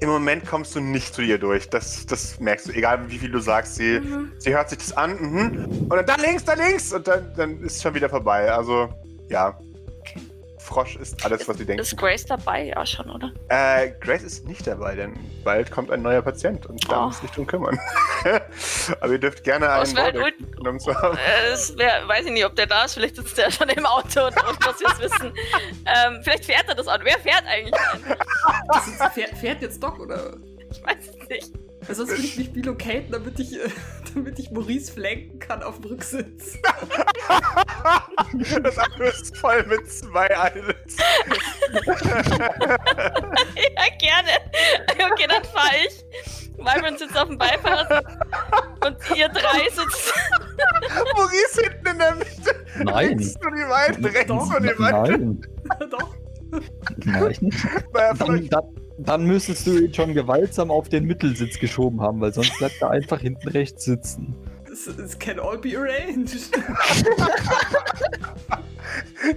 Im 0.00 0.10
Moment 0.10 0.44
kommst 0.44 0.74
du 0.74 0.80
nicht 0.80 1.14
zu 1.14 1.22
ihr 1.22 1.38
durch. 1.38 1.70
Das, 1.70 2.04
das 2.04 2.38
merkst 2.38 2.68
du. 2.68 2.72
Egal 2.72 3.08
wie 3.08 3.18
viel 3.18 3.30
du 3.30 3.38
sagst, 3.38 3.76
sie, 3.76 4.00
Mhm. 4.00 4.32
sie 4.38 4.52
hört 4.54 4.68
sich 4.68 4.78
das 4.78 4.92
an. 4.96 5.16
Mhm. 5.18 5.86
Und 5.88 5.90
dann 5.90 6.04
da 6.04 6.16
links, 6.16 6.44
da 6.44 6.52
links. 6.54 6.92
Und 6.92 7.08
dann, 7.08 7.32
dann 7.36 7.60
ist 7.62 7.76
es 7.76 7.82
schon 7.82 7.94
wieder 7.94 8.10
vorbei. 8.10 8.52
Also, 8.52 8.88
ja. 9.30 9.58
Frosch 10.64 10.96
ist 10.96 11.22
alles, 11.26 11.46
was 11.46 11.58
sie 11.58 11.66
denken. 11.66 11.82
Ist 11.82 11.94
Grace 11.98 12.24
dabei? 12.24 12.68
Ja, 12.68 12.86
schon, 12.86 13.10
oder? 13.10 13.30
Äh, 13.48 13.90
Grace 14.00 14.22
ist 14.22 14.46
nicht 14.46 14.66
dabei, 14.66 14.94
denn 14.96 15.14
bald 15.44 15.70
kommt 15.70 15.90
ein 15.90 16.00
neuer 16.00 16.22
Patient 16.22 16.64
und 16.64 16.90
da 16.90 17.02
Oh. 17.02 17.06
muss 17.08 17.20
sich 17.20 17.30
drum 17.32 17.46
kümmern. 17.46 17.78
Aber 19.00 19.12
ihr 19.12 19.18
dürft 19.18 19.44
gerne 19.44 19.68
einen 19.70 19.94
halt 19.96 20.14
Wardeck 20.16 20.56
genommen 20.56 20.80
zu 20.80 20.94
haben. 20.94 21.18
Äh, 21.18 21.52
Es 21.52 21.76
wär, 21.76 22.08
weiß 22.08 22.24
ich 22.24 22.32
nicht, 22.32 22.46
ob 22.46 22.56
der 22.56 22.66
da 22.66 22.84
ist. 22.84 22.94
Vielleicht 22.94 23.16
sitzt 23.16 23.36
der 23.36 23.50
schon 23.50 23.68
im 23.68 23.84
Auto 23.84 24.26
und, 24.26 24.34
wir 24.36 24.88
es 24.90 24.98
wissen. 25.00 25.32
Ähm, 25.86 26.20
vielleicht 26.22 26.46
fährt 26.46 26.64
er 26.66 26.74
das 26.74 26.88
Auto. 26.88 27.04
Wer 27.04 27.18
fährt 27.18 27.44
eigentlich? 27.46 27.74
fährt, 29.12 29.36
fährt 29.36 29.60
jetzt 29.62 29.82
Doc 29.82 30.00
oder? 30.00 30.34
Ich 30.70 30.82
weiß 30.82 30.96
es 31.20 31.28
nicht. 31.28 31.52
Weil 31.86 31.94
sonst 31.94 32.10
will 32.12 32.24
ich 32.24 32.36
mich 32.36 32.52
bilocaten, 32.52 33.10
damit 33.10 33.38
ich, 33.38 33.54
äh, 33.54 33.68
damit 34.14 34.38
ich 34.38 34.50
Maurice 34.50 34.92
flanken 34.92 35.38
kann 35.38 35.62
auf 35.62 35.80
dem 35.80 35.90
Rücksitz. 35.90 36.58
Das 38.62 38.78
Auto 38.78 39.02
ist 39.04 39.36
voll 39.36 39.64
mit 39.66 39.90
zwei 39.90 40.26
Islands. 40.26 40.96
Ja, 43.76 43.96
gerne. 43.98 44.30
Okay, 44.90 45.26
dann 45.28 45.44
fahre 45.44 45.76
ich. 45.86 46.04
Vibrant 46.56 46.98
sitzt 46.98 47.16
auf 47.16 47.28
dem 47.28 47.38
Beifahrersitz 47.38 48.12
und 48.84 48.96
ihr 49.16 49.28
drei 49.28 49.68
sitzt. 49.70 50.14
Maurice 51.16 51.62
hinten 51.62 51.86
in 51.86 51.98
der 51.98 52.14
Mitte. 52.14 52.66
Nein. 52.84 53.08
Links 53.08 53.34
von 53.42 53.56
ihm 53.56 53.72
ein, 53.72 54.04
rechts 54.04 54.26
Doch. 54.28 54.52
von 54.52 54.64
ihm 54.64 54.82
ein. 54.82 55.44
Nein. 55.64 55.90
Doch. 55.90 56.14
Nein. 57.04 57.52
Dann, 57.92 58.48
dann, 58.48 58.83
dann 58.98 59.24
müsstest 59.24 59.66
du 59.66 59.76
ihn 59.78 59.92
schon 59.92 60.14
gewaltsam 60.14 60.70
auf 60.70 60.88
den 60.88 61.04
Mittelsitz 61.04 61.58
geschoben 61.58 62.00
haben, 62.00 62.20
weil 62.20 62.32
sonst 62.32 62.56
bleibt 62.58 62.80
er 62.80 62.90
einfach 62.90 63.20
hinten 63.20 63.48
rechts 63.48 63.84
sitzen. 63.84 64.36
Es, 64.70 64.86
es 64.86 65.18
can 65.18 65.40
all 65.40 65.58
be 65.58 65.76
arranged. 65.76 66.52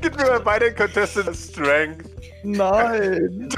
Gib 0.02 0.18
mir 0.18 0.26
mal 0.26 0.40
beide 0.40 0.74
Contested 0.74 1.36
Strength. 1.36 2.10
Nein. 2.44 3.50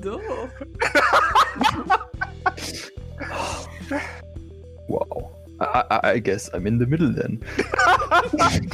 Doch. 0.00 0.20
Wow. 4.88 5.30
I, 5.60 5.84
I, 5.90 6.00
I 6.12 6.18
guess 6.20 6.48
I'm 6.54 6.66
in 6.66 6.78
the 6.78 6.86
middle 6.86 7.12
then. 7.12 7.44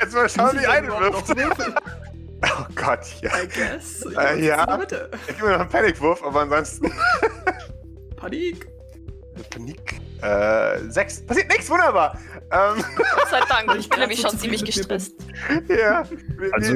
Jetzt 0.00 0.14
mal 0.14 0.28
schauen, 0.28 0.58
wie 0.58 0.66
eine 0.66 0.88
wirft. 0.88 1.36
Oh 2.80 2.84
Gott, 2.86 3.06
ja. 3.22 3.30
I 3.42 3.48
guess. 3.48 4.04
Ich 4.10 4.16
Äh, 4.18 4.46
ja. 4.46 4.76
Mitte. 4.78 5.10
Ich 5.28 5.36
gebe 5.36 5.46
mir 5.48 5.52
noch 5.54 5.60
einen 5.60 5.68
Panikwurf, 5.70 6.22
aber 6.24 6.40
ansonsten. 6.42 6.92
Panik. 8.16 8.66
Panik. 9.50 10.00
Äh, 10.22 10.78
sechs. 10.90 11.24
Passiert 11.24 11.48
nichts, 11.48 11.70
wunderbar. 11.70 12.18
Ähm, 12.52 12.84
Gott 12.96 13.28
sei 13.30 13.40
Dank. 13.48 13.74
Ich 13.78 13.88
bin 13.88 14.00
nämlich 14.00 14.20
schon 14.20 14.36
ziemlich 14.38 14.64
gestresst. 14.64 15.14
ja. 15.68 16.04
Wir, 16.38 16.52
Also 16.52 16.74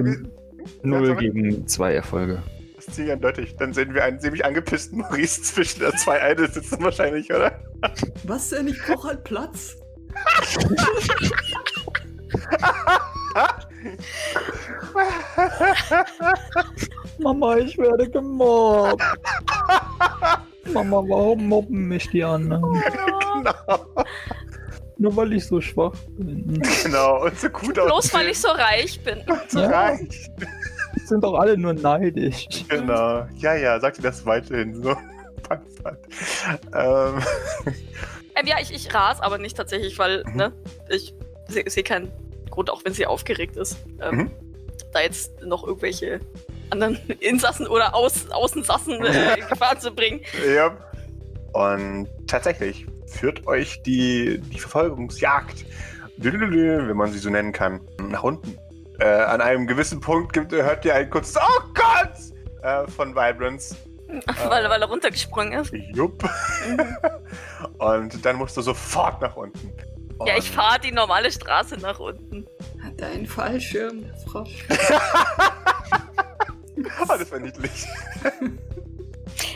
null 0.83 1.15
gegen 1.17 1.67
zwei 1.69 1.95
Erfolge. 1.95 2.43
das 2.77 2.87
ist 2.89 2.95
ziemlich 2.95 3.13
eindeutig. 3.13 3.57
Dann 3.57 3.73
sehen 3.75 3.93
wir 3.95 4.05
einen 4.05 4.19
ziemlich 4.21 4.45
angepissten 4.45 4.99
Maurice 5.01 5.43
zwischen 5.43 5.81
der 5.81 5.93
zwei 5.97 6.23
Eides 6.23 6.55
sitzen 6.55 6.83
wahrscheinlich, 6.83 7.31
oder? 7.33 7.61
Was 8.25 8.51
denn? 8.51 8.69
Ich 8.69 8.81
brauche 8.83 9.09
halt 9.09 9.25
Platz. 9.25 9.77
Mama, 17.19 17.57
ich 17.59 17.77
werde 17.79 18.09
gemobbt. 18.09 19.03
Mama, 20.73 20.97
warum 21.09 21.49
mobben 21.49 21.89
mich 21.89 22.09
die 22.11 22.23
anderen? 22.25 22.63
genau. 23.35 23.87
Nur 24.97 25.17
weil 25.17 25.33
ich 25.35 25.45
so 25.47 25.61
schwach 25.61 25.93
bin. 26.17 26.61
Genau. 26.85 27.25
Und 27.25 27.39
so 27.39 27.49
gut 27.51 27.75
Bloß 27.75 27.91
aussehen. 27.91 28.21
weil 28.21 28.29
ich 28.29 28.41
so 28.41 28.49
reich 28.49 29.01
bin. 29.03 29.23
so 29.49 29.61
Ja. 29.61 29.69
reich. 29.69 30.31
Sind 31.05 31.23
doch 31.25 31.35
alle 31.35 31.59
nur 31.59 31.75
neidisch. 31.75 32.47
Genau. 32.69 33.27
Ja, 33.37 33.55
ja, 33.55 33.79
sag 33.81 33.95
dir 33.95 34.03
das 34.03 34.25
weiterhin 34.25 34.75
so. 34.83 34.91
Ähm, 36.73 37.19
Ähm, 38.37 38.47
ja, 38.47 38.57
ich, 38.61 38.73
ich 38.73 38.95
ras 38.95 39.21
aber 39.21 39.39
nicht 39.39 39.57
tatsächlich, 39.57 39.99
weil, 39.99 40.23
Mhm. 40.27 40.37
ne, 40.37 40.53
ich 40.89 41.13
sehe 41.49 41.65
seh 41.69 41.83
keinen 41.83 42.11
Grund, 42.55 42.71
auch 42.71 42.85
wenn 42.85 42.93
sie 42.95 43.07
aufgeregt 43.07 43.57
ist, 43.57 43.77
ähm, 44.01 44.17
Mhm. 44.17 44.31
da 44.93 45.01
jetzt 45.01 45.43
noch 45.43 45.65
irgendwelche 45.67 46.21
anderen 46.71 46.97
Insassen 47.21 47.67
oder 47.67 47.95
Aus, 47.95 48.31
Außensassen 48.31 49.05
äh, 49.05 49.35
in 49.41 49.49
Gefahr 49.49 49.79
zu 49.79 49.91
bringen. 49.93 50.21
ja. 50.55 50.77
Und 51.53 52.09
tatsächlich 52.27 52.85
führt 53.07 53.47
euch 53.47 53.81
die, 53.83 54.41
die 54.41 54.59
Verfolgungsjagd, 54.59 55.65
wenn 56.17 56.97
man 56.97 57.13
sie 57.13 57.19
so 57.19 57.31
nennen 57.31 57.53
kann, 57.53 57.81
nach 58.01 58.25
unten. 58.25 58.59
Äh, 58.99 59.05
an 59.07 59.41
einem 59.41 59.67
gewissen 59.69 60.01
Punkt 60.01 60.33
gibt, 60.33 60.51
hört 60.53 60.85
ihr 60.85 60.95
ein 60.97 61.11
kurzes 61.11 61.37
Oh 61.37 61.63
Gott! 61.75 62.13
Äh, 62.63 62.91
von 62.91 63.15
Vibrance. 63.15 63.77
weil, 64.49 64.69
weil 64.69 64.81
er 64.83 64.89
runtergesprungen 64.89 65.61
ist. 65.61 65.73
Jupp. 65.95 66.29
Und 67.79 68.25
dann 68.25 68.37
musst 68.37 68.57
du 68.57 68.63
sofort 68.63 69.21
nach 69.21 69.37
unten. 69.37 69.73
Ja, 70.27 70.37
ich 70.39 70.51
fahre 70.51 70.81
die 70.81 70.93
normale 70.93 71.31
Straße 71.31 71.77
nach 71.79 71.99
unten. 71.99 72.47
Hat 72.83 73.01
er 73.01 73.09
einen 73.09 73.27
Fallschirm, 73.27 74.03
der 74.05 74.17
Frosch? 74.17 74.67
Ah, 77.09 77.17
das 77.17 77.31
war 77.31 77.39
niedlich. 77.39 77.87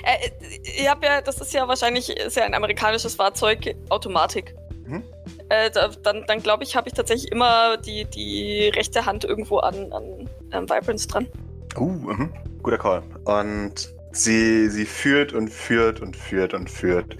Äh, 0.05 0.31
ich 0.63 0.89
habe 0.89 1.07
ja, 1.07 1.21
das 1.21 1.41
ist 1.41 1.53
ja 1.53 1.67
wahrscheinlich 1.69 2.11
ist 2.11 2.37
ja 2.37 2.45
ein 2.45 2.55
amerikanisches 2.55 3.15
Fahrzeug, 3.15 3.75
Automatik. 3.89 4.55
Mhm. 4.87 5.03
Äh, 5.49 5.71
da, 5.71 5.89
dann 6.03 6.25
dann 6.27 6.43
glaube 6.43 6.65
ich, 6.65 6.77
habe 6.77 6.89
ich 6.89 6.95
tatsächlich 6.95 7.31
immer 7.33 7.77
die, 7.79 8.05
die 8.05 8.69
rechte 8.75 9.07
Hand 9.07 9.25
irgendwo 9.25 9.59
an, 9.59 9.93
an 9.93 10.29
ähm, 10.53 10.69
Vibrance 10.69 11.09
dran. 11.09 11.29
Uh, 11.77 11.91
mhm. 11.91 12.33
guter 12.63 12.79
Call. 12.79 13.03
Und 13.25 13.95
sie, 14.13 14.69
sie 14.69 14.87
führt 14.87 15.33
und 15.33 15.49
führt 15.49 16.01
und 16.01 16.17
führt 16.17 16.55
und 16.55 16.71
führt. 16.71 17.17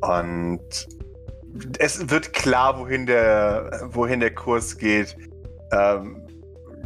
Und 0.00 0.60
es 1.78 2.10
wird 2.10 2.32
klar, 2.32 2.78
wohin 2.78 3.06
der, 3.06 3.82
wohin 3.86 4.20
der 4.20 4.34
Kurs 4.34 4.76
geht. 4.76 5.16
Ähm, 5.72 6.20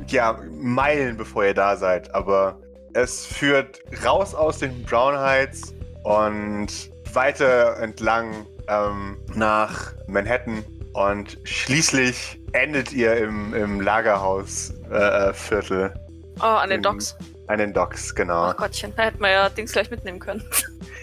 ja, 0.09 0.39
Meilen 0.53 1.17
bevor 1.17 1.45
ihr 1.45 1.55
da 1.55 1.77
seid. 1.77 2.15
Aber 2.15 2.59
es 2.95 3.27
führt 3.27 3.81
raus 4.05 4.35
aus 4.35 4.59
den 4.59 4.83
Brown 4.85 5.19
Heights 5.19 5.75
und 6.05 6.69
weiter 7.13 7.77
entlang 7.79 8.47
ähm, 8.69 9.19
nach 9.35 9.93
Manhattan. 10.07 10.65
Und 10.95 11.39
schließlich 11.45 12.41
endet 12.53 12.93
ihr 12.93 13.17
im, 13.17 13.55
im 13.55 13.81
Lagerhausviertel. 13.81 15.31
Äh, 15.31 15.33
Viertel. 15.35 15.95
Oh, 16.41 16.45
an 16.45 16.71
den. 16.71 16.83
Docks. 16.83 17.17
an 17.47 17.59
den 17.59 17.73
Docks, 17.73 18.15
genau. 18.15 18.45
Ach 18.45 18.57
Gottchen, 18.57 18.93
da 18.97 19.05
hätten 19.05 19.21
wir 19.21 19.31
ja 19.31 19.49
Dings 19.49 19.73
gleich 19.73 19.91
mitnehmen 19.91 20.19
können. 20.19 20.43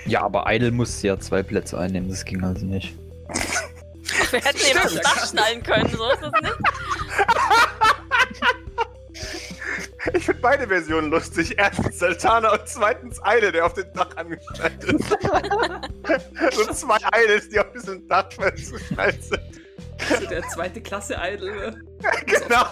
Ja, 0.05 0.21
aber 0.21 0.45
Idle 0.47 0.71
musste 0.71 1.07
ja 1.07 1.19
zwei 1.19 1.41
Plätze 1.41 1.79
einnehmen, 1.79 2.09
das 2.09 2.25
ging 2.25 2.43
also 2.43 2.65
nicht. 2.65 2.95
Wir 4.31 4.41
hätten 4.41 4.71
ihn 4.71 4.77
aufs 4.77 4.95
Dach 5.01 5.29
schnallen 5.29 5.63
können, 5.63 5.89
so 5.89 6.09
ist 6.09 6.21
es 6.21 6.31
nicht. 6.41 6.55
Ich 10.13 10.25
finde 10.25 10.41
beide 10.41 10.67
Versionen 10.67 11.09
lustig. 11.09 11.55
Erstens 11.57 11.99
Sultana 11.99 12.53
und 12.53 12.61
zweitens 12.65 13.21
Eile, 13.23 13.51
der 13.51 13.65
auf 13.65 13.73
dem 13.73 13.91
Dach 13.93 14.15
angeschnallt 14.15 14.83
ist. 14.83 15.09
so 16.55 16.73
zwei 16.73 16.97
Eiles, 17.11 17.49
die 17.49 17.59
auf 17.59 17.71
diesem 17.71 18.07
Dach 18.07 18.31
festgeschnallt 18.31 19.23
sind. 19.23 19.64
So 20.19 20.25
der 20.27 20.43
zweite 20.49 20.81
Klasse 20.81 21.15
Idol. 21.21 21.75
genau. 22.25 22.65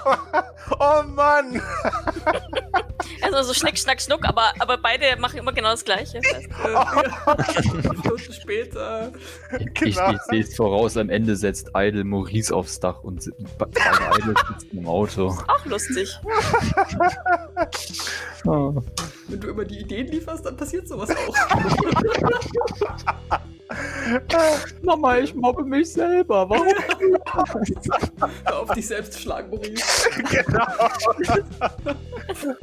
Oh 0.80 1.04
Mann. 1.08 1.62
Also 3.22 3.44
so 3.44 3.54
Schnick, 3.54 3.78
Schnack, 3.78 4.02
Schnuck, 4.02 4.26
aber, 4.26 4.52
aber 4.60 4.78
beide 4.78 5.16
machen 5.20 5.40
immer 5.40 5.54
genau 5.54 5.72
das 5.72 5.84
Gleiche. 5.86 6.20
Das 6.22 6.34
heißt, 6.36 6.48
Äh, 6.66 6.72
ja. 6.74 7.96
Stunden 8.00 8.34
später. 8.34 9.12
Ich, 9.60 9.74
Genau. 9.74 10.12
ich 10.12 10.22
sehe 10.30 10.42
es 10.42 10.56
voraus, 10.56 10.98
am 10.98 11.10
Ende 11.10 11.36
setzt 11.36 11.70
Idle 11.76 12.04
Maurice 12.04 12.54
aufs 12.54 12.80
Dach 12.80 13.04
und 13.04 13.30
beide 13.58 13.80
Idle 14.20 14.34
sitzen 14.50 14.78
im 14.78 14.88
Auto. 14.88 15.30
auch 15.48 15.66
lustig. 15.66 16.20
Ah. 18.48 18.72
Wenn 19.28 19.40
du 19.40 19.50
immer 19.50 19.66
die 19.66 19.80
Ideen 19.80 20.08
lieferst, 20.08 20.46
dann 20.46 20.58
passiert 20.58 20.88
sowas 20.88 21.10
auch. 21.10 21.36
Mama, 24.84 25.18
ich 25.18 25.34
mobbe 25.34 25.64
mich 25.64 25.94
selber. 25.94 26.50
Warum? 26.50 26.68
Auf 28.46 28.72
dich 28.74 28.88
selbst 28.88 29.20
schlagen, 29.20 29.50
Maurice. 29.50 30.10
genau. 30.30 30.66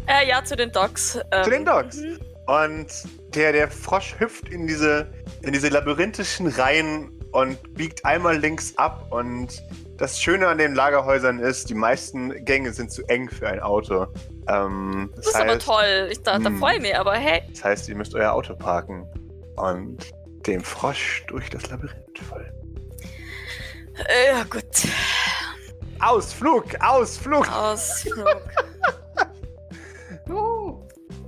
Äh, 0.06 0.28
ja, 0.28 0.44
zu 0.44 0.56
den 0.56 0.70
Dogs. 0.70 1.18
Ähm, 1.32 1.44
Zu 1.44 1.50
den 1.50 1.64
Dogs. 1.64 2.02
Und 2.46 2.86
der, 3.34 3.52
der 3.52 3.70
Frosch 3.70 4.16
hüpft 4.18 4.48
in 4.48 4.66
diese, 4.66 5.06
in 5.42 5.52
diese 5.52 5.68
labyrinthischen 5.68 6.48
Reihen 6.48 7.10
und 7.32 7.74
biegt 7.74 8.04
einmal 8.04 8.36
links 8.36 8.76
ab. 8.76 9.06
Und 9.10 9.62
das 10.00 10.18
Schöne 10.18 10.48
an 10.48 10.56
den 10.58 10.74
Lagerhäusern 10.74 11.38
ist, 11.40 11.68
die 11.68 11.74
meisten 11.74 12.44
Gänge 12.46 12.72
sind 12.72 12.90
zu 12.90 13.04
eng 13.08 13.28
für 13.28 13.46
ein 13.48 13.60
Auto. 13.60 14.06
Ähm, 14.48 15.10
Das 15.16 15.26
ist 15.28 15.36
aber 15.36 15.58
toll. 15.58 16.08
Ich, 16.10 16.22
da, 16.22 16.38
da 16.38 16.48
Hm. 16.48 16.58
freue 16.58 16.76
ich 16.76 16.80
mich, 16.82 16.96
aber 16.96 17.14
hey. 17.14 17.42
Das 17.50 17.64
heißt, 17.64 17.88
ihr 17.90 17.96
müsst 17.96 18.14
euer 18.14 18.32
Auto 18.32 18.54
parken 18.54 19.06
und 19.56 19.98
dem 20.46 20.62
Frosch 20.62 21.24
durch 21.28 21.50
das 21.50 21.68
Labyrinth 21.68 22.18
folgen. 22.28 22.50
Äh, 24.08 24.28
ja, 24.32 24.44
gut. 24.44 24.64
Ausflug, 26.00 26.64
Ausflug! 26.80 27.46
Ausflug. 27.52 28.26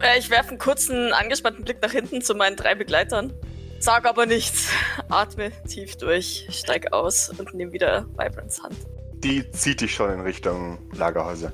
Äh, 0.00 0.18
ich 0.18 0.30
werfe 0.30 0.50
einen 0.50 0.58
kurzen, 0.58 1.12
angespannten 1.12 1.64
Blick 1.64 1.80
nach 1.80 1.92
hinten 1.92 2.22
zu 2.22 2.34
meinen 2.34 2.56
drei 2.56 2.74
Begleitern. 2.74 3.32
Sag 3.82 4.06
aber 4.06 4.26
nichts. 4.26 4.68
Atme 5.08 5.50
tief 5.66 5.96
durch, 5.96 6.46
steig 6.50 6.92
aus 6.92 7.30
und 7.30 7.52
nehme 7.52 7.72
wieder 7.72 8.06
Vibrants 8.16 8.62
Hand. 8.62 8.76
Die 9.24 9.50
zieht 9.50 9.80
dich 9.80 9.92
schon 9.92 10.12
in 10.12 10.20
Richtung 10.20 10.78
Lagerhäuser. 10.92 11.52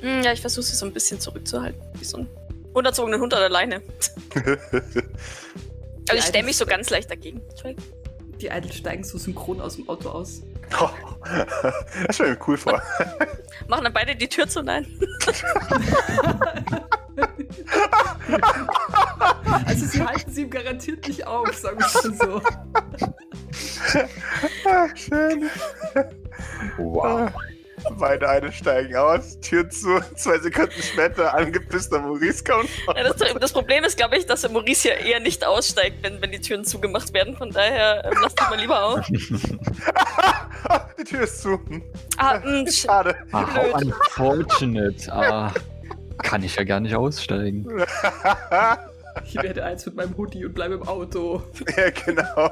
Hm, 0.00 0.22
ja, 0.22 0.32
ich 0.32 0.40
versuche 0.40 0.64
sie 0.64 0.74
so 0.74 0.86
ein 0.86 0.92
bisschen 0.92 1.20
zurückzuhalten. 1.20 1.80
Wie 1.94 2.04
so 2.04 2.16
ein 2.18 2.28
unerzogenen 2.72 3.20
Hund 3.20 3.32
an 3.32 3.40
der 3.40 3.50
Leine. 3.50 3.82
Also 6.10 6.20
ich 6.20 6.24
stelle 6.24 6.46
mich 6.46 6.56
so 6.56 6.64
ganz 6.64 6.88
leicht 6.88 7.10
dagegen. 7.10 7.42
Die 8.40 8.46
Idol 8.46 8.72
steigen 8.72 9.04
so 9.04 9.18
synchron 9.18 9.60
aus 9.60 9.76
dem 9.76 9.86
Auto 9.90 10.08
aus. 10.08 10.40
Oh, 10.80 10.88
das 12.06 12.14
stelle 12.14 12.32
ich 12.32 12.38
mir 12.38 12.44
cool 12.48 12.56
vor. 12.56 12.82
Machen 13.66 13.84
dann 13.84 13.92
beide 13.92 14.16
die 14.16 14.26
Tür 14.26 14.48
zu? 14.48 14.62
Nein. 14.62 14.86
Also 19.66 19.86
sie 19.86 20.02
halten 20.04 20.30
sie 20.32 20.42
ihm 20.42 20.50
garantiert 20.50 21.06
nicht 21.08 21.26
auf, 21.26 21.52
sagen 21.54 21.78
wir 21.78 22.10
mal 22.10 22.16
so. 22.18 22.42
Ah, 24.68 24.88
Schön. 24.94 25.50
Wow. 26.76 27.30
Beide 27.96 28.28
eine 28.28 28.50
steigen 28.52 28.96
aus, 28.96 29.38
Tür 29.40 29.70
zu, 29.70 30.00
zwei 30.16 30.38
Sekunden 30.40 30.82
später 30.82 31.32
angepisster 31.32 32.00
Maurice 32.00 32.42
kommt. 32.42 32.68
Ja, 32.88 33.04
das, 33.04 33.16
das 33.40 33.52
Problem 33.52 33.84
ist, 33.84 33.96
glaube 33.96 34.16
ich, 34.18 34.26
dass 34.26 34.40
der 34.40 34.50
Maurice 34.50 34.88
ja 34.88 34.94
eher 34.96 35.20
nicht 35.20 35.46
aussteigt, 35.46 35.98
wenn, 36.02 36.20
wenn 36.20 36.32
die 36.32 36.40
Türen 36.40 36.64
zugemacht 36.64 37.14
werden. 37.14 37.36
Von 37.36 37.50
daher 37.50 38.04
ähm, 38.04 38.18
lasst 38.20 38.40
ihn 38.40 38.50
mal 38.50 38.58
lieber 38.58 38.82
auf. 38.84 39.06
Die 40.98 41.04
Tür 41.04 41.22
ist 41.22 41.40
zu. 41.40 41.60
Ah, 42.16 42.40
mh, 42.40 42.62
sch- 42.68 42.82
Schade. 42.82 43.16
How 43.32 43.74
unfortunate. 43.80 45.10
Ah, 45.12 45.52
kann 46.18 46.42
ich 46.42 46.56
ja 46.56 46.64
gar 46.64 46.80
nicht 46.80 46.94
aussteigen. 46.94 47.66
Ich 49.24 49.34
werde 49.34 49.64
eins 49.64 49.84
mit 49.84 49.96
meinem 49.96 50.16
Hoodie 50.16 50.44
und 50.44 50.54
bleibe 50.54 50.74
im 50.74 50.86
Auto. 50.86 51.42
ja, 51.76 51.90
genau. 51.90 52.50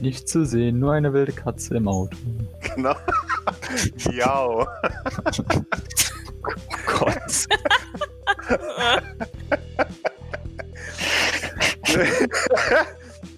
Nicht 0.00 0.28
zu 0.28 0.44
sehen, 0.44 0.80
nur 0.80 0.92
eine 0.94 1.12
wilde 1.12 1.30
Katze 1.30 1.76
im 1.76 1.86
Auto. 1.86 2.16
Genau. 2.74 2.96
Ja. 4.10 4.44
Oh 4.44 4.66
Gott. 6.98 7.46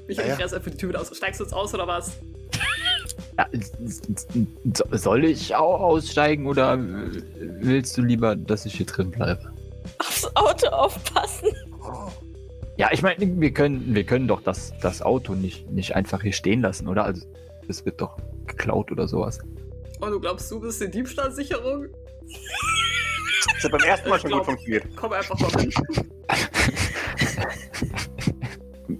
Ich 0.06 0.18
Ja, 0.18 0.24
ja. 0.26 0.34
reiß 0.36 0.52
einfach 0.54 0.70
die 0.70 0.76
Tür 0.76 0.90
wieder 0.90 1.00
aus. 1.00 1.14
Steigst 1.16 1.40
du 1.40 1.44
jetzt 1.44 1.52
aus 1.54 1.72
oder 1.74 1.86
was? 1.86 2.12
Ja, 3.38 3.46
so- 4.72 4.84
soll 4.96 5.24
ich 5.24 5.54
auch 5.54 5.80
aussteigen 5.80 6.46
oder 6.46 6.78
willst 6.78 7.96
du 7.96 8.02
lieber, 8.02 8.36
dass 8.36 8.64
ich 8.66 8.74
hier 8.74 8.86
drin 8.86 9.10
bleibe? 9.10 9.50
Auto 10.34 10.66
aufpassen. 10.68 11.48
Ja, 12.76 12.88
ich 12.92 13.02
meine, 13.02 13.40
wir 13.40 13.52
können, 13.52 13.94
wir 13.94 14.04
können 14.04 14.26
doch 14.26 14.40
das, 14.42 14.72
das 14.80 15.00
Auto 15.02 15.34
nicht, 15.34 15.70
nicht 15.70 15.94
einfach 15.94 16.22
hier 16.22 16.32
stehen 16.32 16.60
lassen, 16.62 16.88
oder? 16.88 17.04
Also, 17.04 17.26
es 17.68 17.84
wird 17.84 18.00
doch 18.00 18.16
geklaut 18.46 18.90
oder 18.90 19.06
sowas. 19.06 19.38
Oh, 20.00 20.06
du 20.06 20.18
glaubst, 20.20 20.50
du 20.50 20.60
bist 20.60 20.80
die 20.80 20.90
Diebstahlsicherung? 20.90 21.86
Das 23.54 23.64
hat 23.64 23.70
beim 23.70 23.80
ersten 23.80 24.08
Mal 24.08 24.16
Ich 24.16 24.22
schon 24.22 24.30
glaub- 24.30 24.40
gut 24.40 24.46
funktioniert. 24.46 24.84
Komm 24.96 25.12
einfach 25.12 25.38
mal 25.38 25.50
mit. 25.62 25.74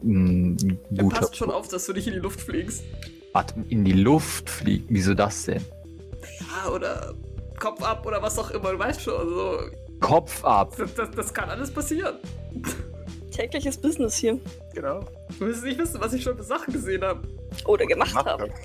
Mm, 0.03 0.57
guter 0.97 1.21
passt 1.21 1.37
schon 1.37 1.51
auf, 1.51 1.69
dass 1.69 1.87
du 1.87 1.93
nicht 1.93 2.07
in 2.07 2.15
die 2.15 2.19
Luft 2.21 2.41
fliegst. 2.41 2.85
Warte, 3.33 3.55
in 3.69 3.85
die 3.85 3.93
Luft 3.93 4.49
fliegen. 4.49 4.87
Wieso 4.89 5.15
das 5.15 5.45
denn? 5.45 5.63
Ja, 6.41 6.71
oder 6.71 7.15
Kopf 7.59 7.83
ab 7.83 8.07
oder 8.07 8.23
was 8.23 8.39
auch 8.39 8.51
immer. 8.51 8.73
Du 8.73 8.79
weißt 8.79 9.01
schon, 9.01 9.15
also, 9.15 9.59
Kopf 10.01 10.45
ab. 10.45 10.75
das, 10.77 10.95
das, 10.95 11.11
das 11.11 11.35
kann 11.35 11.51
alles 11.51 11.71
passieren. 11.71 12.17
Tägliches 13.31 13.77
Business 13.77 14.17
hier. 14.17 14.39
Genau. 14.75 15.01
Du 15.39 15.47
willst 15.47 15.65
nicht 15.65 15.79
wissen, 15.79 16.01
was 16.01 16.13
ich 16.13 16.23
schon 16.23 16.37
für 16.37 16.43
Sachen 16.43 16.73
gesehen 16.73 17.03
habe. 17.03 17.27
Oder 17.65 17.87
gemacht 17.87 18.15
Macht 18.15 18.27
habe. 18.27 18.49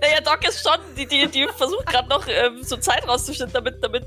Naja, 0.00 0.20
Doc 0.24 0.46
ist 0.46 0.62
schon, 0.62 0.78
die, 0.96 1.06
die, 1.06 1.28
die 1.28 1.46
versucht 1.56 1.86
gerade 1.86 2.08
noch 2.08 2.26
ähm, 2.28 2.62
so 2.62 2.76
Zeit 2.76 3.06
rauszuschnitzen, 3.06 3.52
damit, 3.52 3.82
damit 3.82 4.04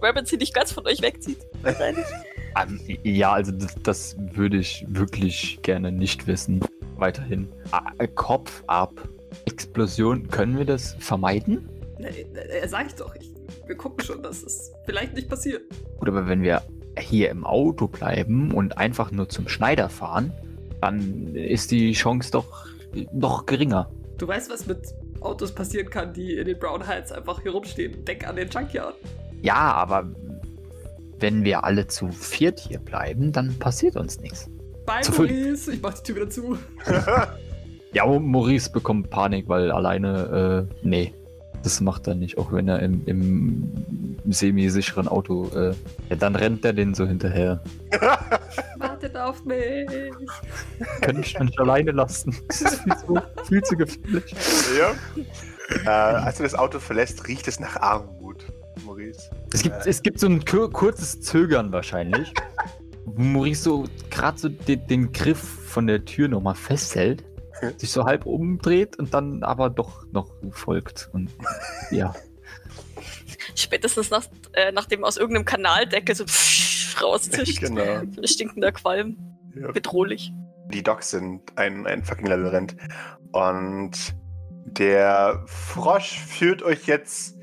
Rabbit 0.00 0.28
sie 0.28 0.36
nicht 0.36 0.54
ganz 0.54 0.72
von 0.72 0.86
euch 0.86 1.00
wegzieht. 1.02 1.38
Wahrscheinlich. 1.62 2.04
Ähm, 2.60 2.80
ja, 3.02 3.32
also 3.32 3.52
das, 3.52 3.74
das 3.82 4.16
würde 4.18 4.58
ich 4.58 4.84
wirklich 4.88 5.60
gerne 5.62 5.92
nicht 5.92 6.26
wissen. 6.26 6.60
Weiterhin. 6.96 7.50
Ah, 7.70 7.92
Kopf 8.14 8.62
ab. 8.66 8.92
Explosion. 9.46 10.28
Können 10.28 10.58
wir 10.58 10.64
das 10.64 10.96
vermeiden? 10.98 11.68
Ne, 12.00 12.10
ne, 12.32 12.68
sag 12.68 12.86
ich 12.86 12.94
doch. 12.94 13.14
Ich, 13.14 13.32
wir 13.66 13.76
gucken 13.76 14.04
schon, 14.04 14.22
dass 14.22 14.42
es 14.42 14.72
vielleicht 14.86 15.14
nicht 15.14 15.28
passiert. 15.28 15.62
Gut, 15.98 16.08
aber 16.08 16.28
wenn 16.28 16.42
wir 16.42 16.62
hier 16.98 17.30
im 17.30 17.44
Auto 17.44 17.88
bleiben 17.88 18.52
und 18.52 18.78
einfach 18.78 19.10
nur 19.10 19.28
zum 19.28 19.48
Schneider 19.48 19.88
fahren, 19.88 20.32
dann 20.80 21.34
ist 21.34 21.70
die 21.70 21.92
Chance 21.92 22.30
doch 22.32 22.66
noch 23.12 23.46
geringer. 23.46 23.90
Du 24.18 24.26
weißt, 24.26 24.50
was 24.50 24.66
mit 24.66 24.94
Autos 25.20 25.54
passieren 25.54 25.90
kann, 25.90 26.12
die 26.12 26.36
in 26.36 26.46
den 26.46 26.58
Brown 26.58 26.86
Heights 26.86 27.12
einfach 27.12 27.42
hier 27.42 27.52
rumstehen. 27.52 28.04
Denk 28.04 28.26
an 28.26 28.36
den 28.36 28.48
Junkyard. 28.48 28.94
Ja, 29.42 29.72
aber 29.74 30.08
wenn 31.18 31.44
wir 31.44 31.64
alle 31.64 31.86
zu 31.86 32.08
viert 32.08 32.60
hier 32.60 32.78
bleiben, 32.78 33.32
dann 33.32 33.58
passiert 33.58 33.96
uns 33.96 34.20
nichts. 34.20 34.48
Bye, 34.86 35.02
Zu. 35.02 35.12
Maurice. 35.12 35.72
Ich 35.72 35.82
mach 35.82 35.94
die 35.94 36.02
Tür 36.02 36.16
wieder 36.16 36.30
zu. 36.30 36.58
Ja, 37.92 38.06
Maurice 38.06 38.70
bekommt 38.70 39.10
Panik, 39.10 39.48
weil 39.48 39.72
alleine, 39.72 40.68
äh, 40.70 40.86
nee, 40.86 41.12
das 41.62 41.80
macht 41.80 42.06
er 42.06 42.14
nicht, 42.14 42.38
auch 42.38 42.52
wenn 42.52 42.68
er 42.68 42.80
im, 42.80 43.02
im 43.06 44.22
semi-sicheren 44.28 45.08
Auto, 45.08 45.48
äh, 45.54 45.74
ja, 46.08 46.16
dann 46.16 46.36
rennt 46.36 46.64
er 46.64 46.72
den 46.72 46.94
so 46.94 47.06
hinterher. 47.06 47.62
Wartet 48.78 49.16
auf 49.16 49.44
mich. 49.44 49.88
Kann 51.00 51.20
ich 51.20 51.38
nicht 51.38 51.58
alleine 51.58 51.92
lassen. 51.92 52.34
Das 52.48 52.60
ist 52.62 52.82
viel 52.82 52.96
zu, 52.96 53.22
viel 53.44 53.62
zu 53.62 53.76
gefährlich. 53.76 54.34
ja. 54.78 54.94
Äh, 55.84 55.88
als 55.88 56.38
du 56.38 56.42
das 56.42 56.54
Auto 56.54 56.78
verlässt, 56.80 57.28
riecht 57.28 57.46
es 57.46 57.60
nach 57.60 57.76
Armut, 57.76 58.44
Maurice. 58.84 59.30
Es 59.52 59.62
gibt, 59.62 59.86
es 59.86 60.02
gibt 60.02 60.18
so 60.18 60.26
ein 60.26 60.44
kur 60.44 60.70
kurzes 60.70 61.20
Zögern 61.20 61.72
wahrscheinlich. 61.72 62.32
wo 63.04 63.22
Maurice 63.22 63.62
so 63.62 63.84
gerade 64.10 64.38
so 64.38 64.48
den, 64.48 64.86
den 64.86 65.12
Griff 65.12 65.38
von 65.38 65.86
der 65.86 66.04
Tür 66.04 66.28
nochmal 66.28 66.54
festhält, 66.54 67.24
sich 67.76 67.90
so 67.90 68.04
halb 68.04 68.26
umdreht 68.26 68.98
und 68.98 69.14
dann 69.14 69.42
aber 69.42 69.70
doch 69.70 70.04
noch 70.12 70.32
folgt. 70.50 71.10
Und 71.12 71.30
ja. 71.90 72.14
Spätestens 73.54 74.10
nach, 74.10 74.26
äh, 74.52 74.72
nachdem 74.72 75.04
aus 75.04 75.16
irgendeinem 75.16 75.44
Kanaldeckel 75.44 76.14
so 76.14 76.24
pff, 76.24 77.02
rauszischt. 77.02 77.60
Genau. 77.60 78.02
Stinkender 78.24 78.72
Qualm. 78.72 79.16
Ja. 79.54 79.72
Bedrohlich. 79.72 80.32
Die 80.68 80.82
Docks 80.82 81.10
sind 81.10 81.42
ein, 81.56 81.86
ein 81.86 82.04
fucking 82.04 82.26
Labyrinth. 82.26 82.76
Und 83.32 84.14
der 84.64 85.42
Frosch 85.46 86.20
führt 86.20 86.62
euch 86.62 86.86
jetzt 86.86 87.36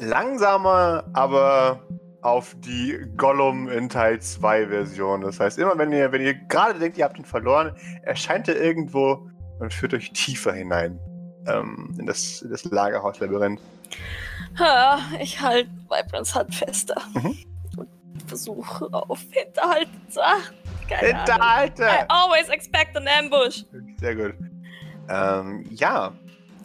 langsamer, 0.00 1.08
aber 1.14 1.86
auf 2.20 2.54
die 2.58 2.98
Gollum 3.16 3.68
in 3.68 3.88
Teil 3.88 4.20
2 4.20 4.68
Version. 4.68 5.20
Das 5.20 5.40
heißt, 5.40 5.58
immer 5.58 5.78
wenn 5.78 5.92
ihr, 5.92 6.12
wenn 6.12 6.22
ihr 6.22 6.34
gerade 6.34 6.78
denkt, 6.78 6.98
ihr 6.98 7.04
habt 7.04 7.18
ihn 7.18 7.24
verloren, 7.24 7.74
erscheint 8.02 8.48
er 8.48 8.60
irgendwo 8.60 9.28
und 9.58 9.72
führt 9.72 9.94
euch 9.94 10.12
tiefer 10.12 10.52
hinein 10.52 10.98
ähm, 11.46 11.94
in 11.98 12.06
das, 12.06 12.42
in 12.42 12.50
das 12.50 12.64
Lagerhauslabyrinth. 12.64 13.60
Ha, 14.58 14.98
ich 15.20 15.40
halte 15.40 15.70
Vibrance 15.88 16.34
Hand 16.34 16.54
fester. 16.54 17.00
Mhm. 17.14 17.36
Und 17.76 17.88
versuche 18.26 18.88
auf 18.92 19.20
Hinterhalt 19.30 19.88
zu 20.08 20.22
achten. 20.22 20.56
Hinterhalte! 20.88 21.82
I 21.82 22.04
always 22.08 22.48
expect 22.48 22.96
an 22.96 23.06
ambush. 23.06 23.64
Sehr 24.00 24.16
gut. 24.16 24.34
Ähm, 25.08 25.64
ja. 25.70 26.12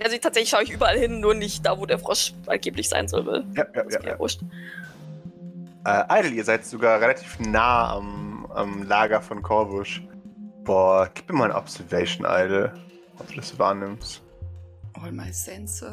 Also 0.03 0.17
tatsächlich 0.17 0.49
schaue 0.49 0.63
ich 0.63 0.71
überall 0.71 0.97
hin, 0.97 1.19
nur 1.19 1.33
nicht 1.33 1.65
da, 1.65 1.77
wo 1.77 1.85
der 1.85 1.99
Frosch 1.99 2.33
angeblich 2.47 2.89
sein 2.89 3.07
soll. 3.07 3.45
Ja, 3.55 3.65
ja, 3.73 3.81
ist 3.81 4.03
ja. 4.03 4.11
ja. 4.11 4.19
wurscht. 4.19 4.41
Äh, 5.85 6.19
Idle, 6.19 6.31
ihr 6.31 6.43
seid 6.43 6.65
sogar 6.65 6.99
relativ 7.01 7.39
nah 7.39 7.95
am, 7.95 8.47
am 8.53 8.83
Lager 8.83 9.21
von 9.21 9.41
Korvusch. 9.41 10.01
Boah, 10.63 11.09
gib 11.13 11.29
mir 11.29 11.37
mal 11.37 11.45
eine 11.45 11.55
Observation, 11.55 12.25
Idle. 12.25 12.73
Ob 13.19 13.27
du 13.27 13.35
das 13.35 13.57
wahrnimmst. 13.59 14.21
All 15.01 15.11
my 15.11 15.31
senses. 15.31 15.83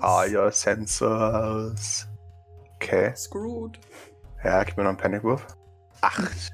Ah, 0.00 0.24
your 0.26 0.50
sensors. 0.52 2.06
Okay. 2.76 3.12
Screwed. 3.16 3.78
Ja, 4.44 4.62
gib 4.64 4.76
mir 4.76 4.82
noch 4.84 4.90
einen 4.90 4.98
Panicwurf. 4.98 5.46
Acht. 6.00 6.52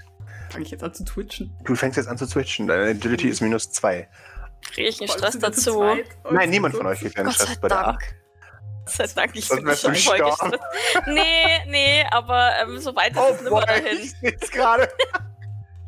Fange 0.51 0.65
ich 0.65 0.71
jetzt 0.71 0.85
an 0.85 0.95
zu 0.95 1.05
twitchen. 1.05 1.57
Du 1.65 1.75
fängst 1.75 1.97
jetzt 1.97 2.09
an 2.09 2.19
zu 2.19 2.27
switchen. 2.27 2.67
Deine 2.67 2.91
Agility 2.91 3.29
ist 3.29 3.41
minus 3.41 3.71
zwei. 3.71 4.09
Kriege 4.73 4.89
ich 4.89 5.01
einen 5.01 5.09
Stress 5.11 5.39
dazu. 5.39 5.85
Nein, 6.31 6.51
niemand 6.51 6.75
von 6.75 6.87
euch 6.87 7.01
kriegt 7.01 7.19
einen 7.19 7.31
Stress 7.33 7.59
bei 7.59 7.69
der. 7.69 7.89
Acht. 7.89 8.01
Gott 8.85 8.95
sei 8.95 9.07
Dank, 9.15 9.35
ich 9.35 9.49
bin 9.49 9.59
schon 9.77 9.95
voll 9.97 10.19
gestresst. 10.19 10.59
Nee, 11.09 11.65
nee, 11.67 12.05
aber 12.13 12.53
ähm, 12.63 12.79
so 12.79 12.95
weit 12.95 13.13
ist 13.13 13.19
Oh 13.19 13.33
es 13.35 13.43
nimmer 13.43 13.61
dahin. 13.63 13.99
ich 14.01 14.13
seh's 14.21 14.51
gerade. 14.51 14.89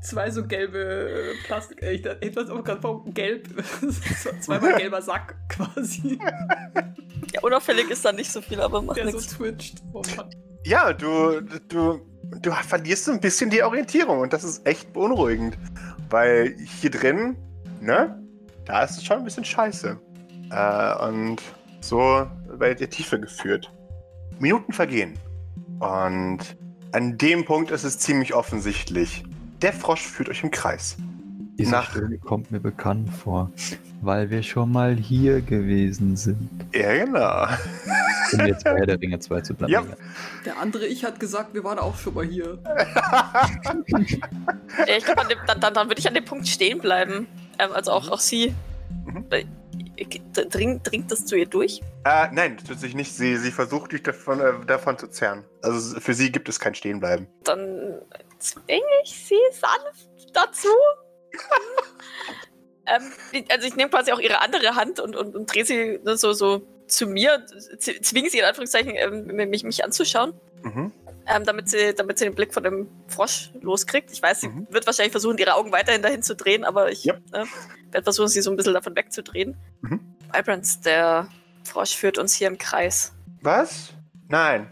Zwei 0.02 0.30
so 0.30 0.46
gelbe 0.46 0.78
äh, 0.78 1.46
Plastik. 1.46 1.82
Äh, 1.82 1.92
ich 1.94 2.02
dachte 2.02 2.52
auch 2.52 2.62
gerade 2.62 2.80
vom 2.80 3.12
Gelb. 3.12 3.48
so 3.80 4.30
zweimal 4.40 4.76
gelber 4.76 5.02
Sack 5.02 5.36
quasi. 5.48 6.18
Ja, 7.34 7.42
unauffällig 7.42 7.90
ist 7.90 8.04
da 8.04 8.12
nicht 8.12 8.30
so 8.32 8.40
viel, 8.40 8.58
aber 8.60 8.80
macht 8.80 8.96
Der 8.96 9.10
so 9.10 9.16
nichts. 9.16 9.34
twitcht. 9.36 9.82
Oh. 9.92 10.02
Ja, 10.64 10.92
du, 10.94 11.40
du, 11.68 12.00
du 12.40 12.52
verlierst 12.52 13.04
so 13.04 13.12
ein 13.12 13.20
bisschen 13.20 13.50
die 13.50 13.62
Orientierung 13.62 14.20
und 14.20 14.32
das 14.32 14.44
ist 14.44 14.66
echt 14.66 14.92
beunruhigend. 14.94 15.58
Weil 16.08 16.56
hier 16.80 16.90
drin, 16.90 17.36
ne, 17.80 18.18
da 18.64 18.82
ist 18.82 18.92
es 18.98 19.04
schon 19.04 19.18
ein 19.18 19.24
bisschen 19.24 19.44
scheiße. 19.44 19.98
Äh, 20.50 21.04
und 21.06 21.42
so 21.80 22.26
werdet 22.48 22.80
ihr 22.80 22.88
tiefer 22.88 23.18
geführt. 23.18 23.70
Minuten 24.38 24.72
vergehen. 24.72 25.18
Und 25.80 26.38
an 26.92 27.18
dem 27.18 27.44
Punkt 27.44 27.70
ist 27.70 27.84
es 27.84 27.98
ziemlich 27.98 28.32
offensichtlich. 28.32 29.22
Der 29.62 29.72
Frosch 29.72 30.02
führt 30.06 30.28
euch 30.28 30.42
im 30.42 30.50
Kreis. 30.50 30.96
Diese 31.58 31.72
Nach- 31.72 31.90
Stelle 31.90 32.18
kommt 32.18 32.50
mir 32.52 32.60
bekannt 32.60 33.10
vor, 33.12 33.50
weil 34.00 34.30
wir 34.30 34.42
schon 34.44 34.70
mal 34.70 34.94
hier 34.94 35.40
gewesen 35.40 36.16
sind. 36.16 36.48
Ja, 36.72 37.04
genau. 37.04 37.46
Um 38.32 38.46
jetzt 38.46 38.62
bei 38.62 38.76
Herr 38.76 38.86
der 38.86 39.00
Ringe 39.00 39.18
2 39.18 39.40
zu 39.40 39.54
bleiben. 39.54 39.72
Ja. 39.72 39.82
Der 40.44 40.58
andere 40.58 40.86
Ich 40.86 41.04
hat 41.04 41.18
gesagt, 41.18 41.54
wir 41.54 41.64
waren 41.64 41.78
auch 41.80 41.96
schon 41.96 42.14
mal 42.14 42.24
hier. 42.24 42.58
Ja, 44.86 44.96
ich 44.96 45.04
glaube, 45.04 45.22
dann, 45.46 45.60
dann, 45.60 45.74
dann 45.74 45.88
würde 45.88 45.98
ich 45.98 46.06
an 46.06 46.14
dem 46.14 46.24
Punkt 46.24 46.46
stehen 46.46 46.78
bleiben. 46.78 47.26
Ähm, 47.58 47.70
also 47.72 47.90
auch, 47.90 48.08
auch 48.10 48.20
sie. 48.20 48.54
Mhm. 49.06 49.24
Äh, 49.98 50.06
Dringt, 50.46 51.10
das 51.10 51.26
zu 51.26 51.36
ihr 51.36 51.46
durch? 51.46 51.80
Äh, 52.04 52.28
nein, 52.32 52.56
das 52.56 52.68
tut 52.68 52.80
sich 52.80 52.94
nicht. 52.94 53.12
Sie, 53.14 53.36
sie 53.36 53.50
versucht 53.50 53.92
dich 53.92 54.02
davon, 54.02 54.40
äh, 54.40 54.52
davon 54.66 54.98
zu 54.98 55.08
zerren. 55.08 55.44
Also 55.62 55.98
für 56.00 56.14
sie 56.14 56.30
gibt 56.30 56.48
es 56.48 56.60
kein 56.60 56.74
Stehenbleiben. 56.74 57.26
Dann 57.44 58.00
zwinge 58.38 58.82
ich 59.02 59.26
sie 59.26 59.34
sanft 59.52 60.08
dazu. 60.32 60.68
ähm, 62.86 63.42
also 63.50 63.66
ich 63.66 63.76
nehme 63.76 63.90
quasi 63.90 64.12
auch 64.12 64.20
ihre 64.20 64.40
andere 64.40 64.76
Hand 64.76 65.00
und, 65.00 65.16
und, 65.16 65.34
und 65.34 65.52
drehe 65.52 65.64
sie 65.64 66.00
so, 66.04 66.32
so 66.32 66.62
zu 66.86 67.06
mir, 67.06 67.44
zwinge 67.78 68.30
sie 68.30 68.38
in 68.38 68.44
Anführungszeichen, 68.44 68.94
ähm, 68.96 69.26
mich, 69.50 69.64
mich 69.64 69.84
anzuschauen. 69.84 70.32
Mhm. 70.62 70.92
Ähm, 71.26 71.44
damit, 71.44 71.68
sie, 71.68 71.92
damit 71.94 72.18
sie 72.18 72.24
den 72.24 72.34
Blick 72.34 72.54
von 72.54 72.62
dem 72.62 72.88
Frosch 73.06 73.50
loskriegt. 73.60 74.10
Ich 74.10 74.22
weiß, 74.22 74.40
sie 74.40 74.48
Mhm. 74.48 74.66
wird 74.70 74.86
wahrscheinlich 74.86 75.12
versuchen, 75.12 75.36
ihre 75.36 75.54
Augen 75.54 75.72
weiterhin 75.72 76.00
dahin 76.00 76.22
zu 76.22 76.34
drehen, 76.34 76.64
aber 76.64 76.90
ich 76.90 77.04
Yep. 77.04 77.20
ne, 77.32 77.44
werde 77.90 78.04
versuchen, 78.04 78.28
sie 78.28 78.40
so 78.40 78.50
ein 78.50 78.56
bisschen 78.56 78.72
davon 78.74 78.96
wegzudrehen. 78.96 79.56
Mhm. 79.82 80.00
Vibrance, 80.32 80.80
der 80.82 81.28
Frosch 81.64 81.94
führt 81.96 82.16
uns 82.18 82.34
hier 82.34 82.48
im 82.48 82.56
Kreis. 82.56 83.12
Was? 83.42 83.92
Nein. 84.28 84.70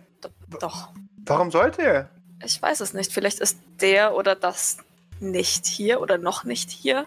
Doch, 0.61 0.88
Warum 1.27 1.51
sollte 1.51 1.83
er? 1.83 2.11
ich 2.44 2.61
weiß 2.62 2.81
es 2.81 2.94
nicht. 2.94 3.12
Vielleicht 3.12 3.40
ist 3.40 3.59
der 3.81 4.14
oder 4.14 4.35
das 4.35 4.79
nicht 5.20 5.66
hier 5.66 6.01
oder 6.01 6.16
noch 6.18 6.44
nicht 6.44 6.70
hier, 6.70 7.07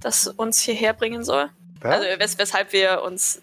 das 0.00 0.26
uns 0.26 0.60
hierher 0.60 0.92
bringen 0.92 1.22
soll. 1.24 1.50
Was? 1.80 1.96
Also 2.00 2.18
wes 2.18 2.38
weshalb 2.38 2.72
wir 2.72 3.02
uns 3.02 3.42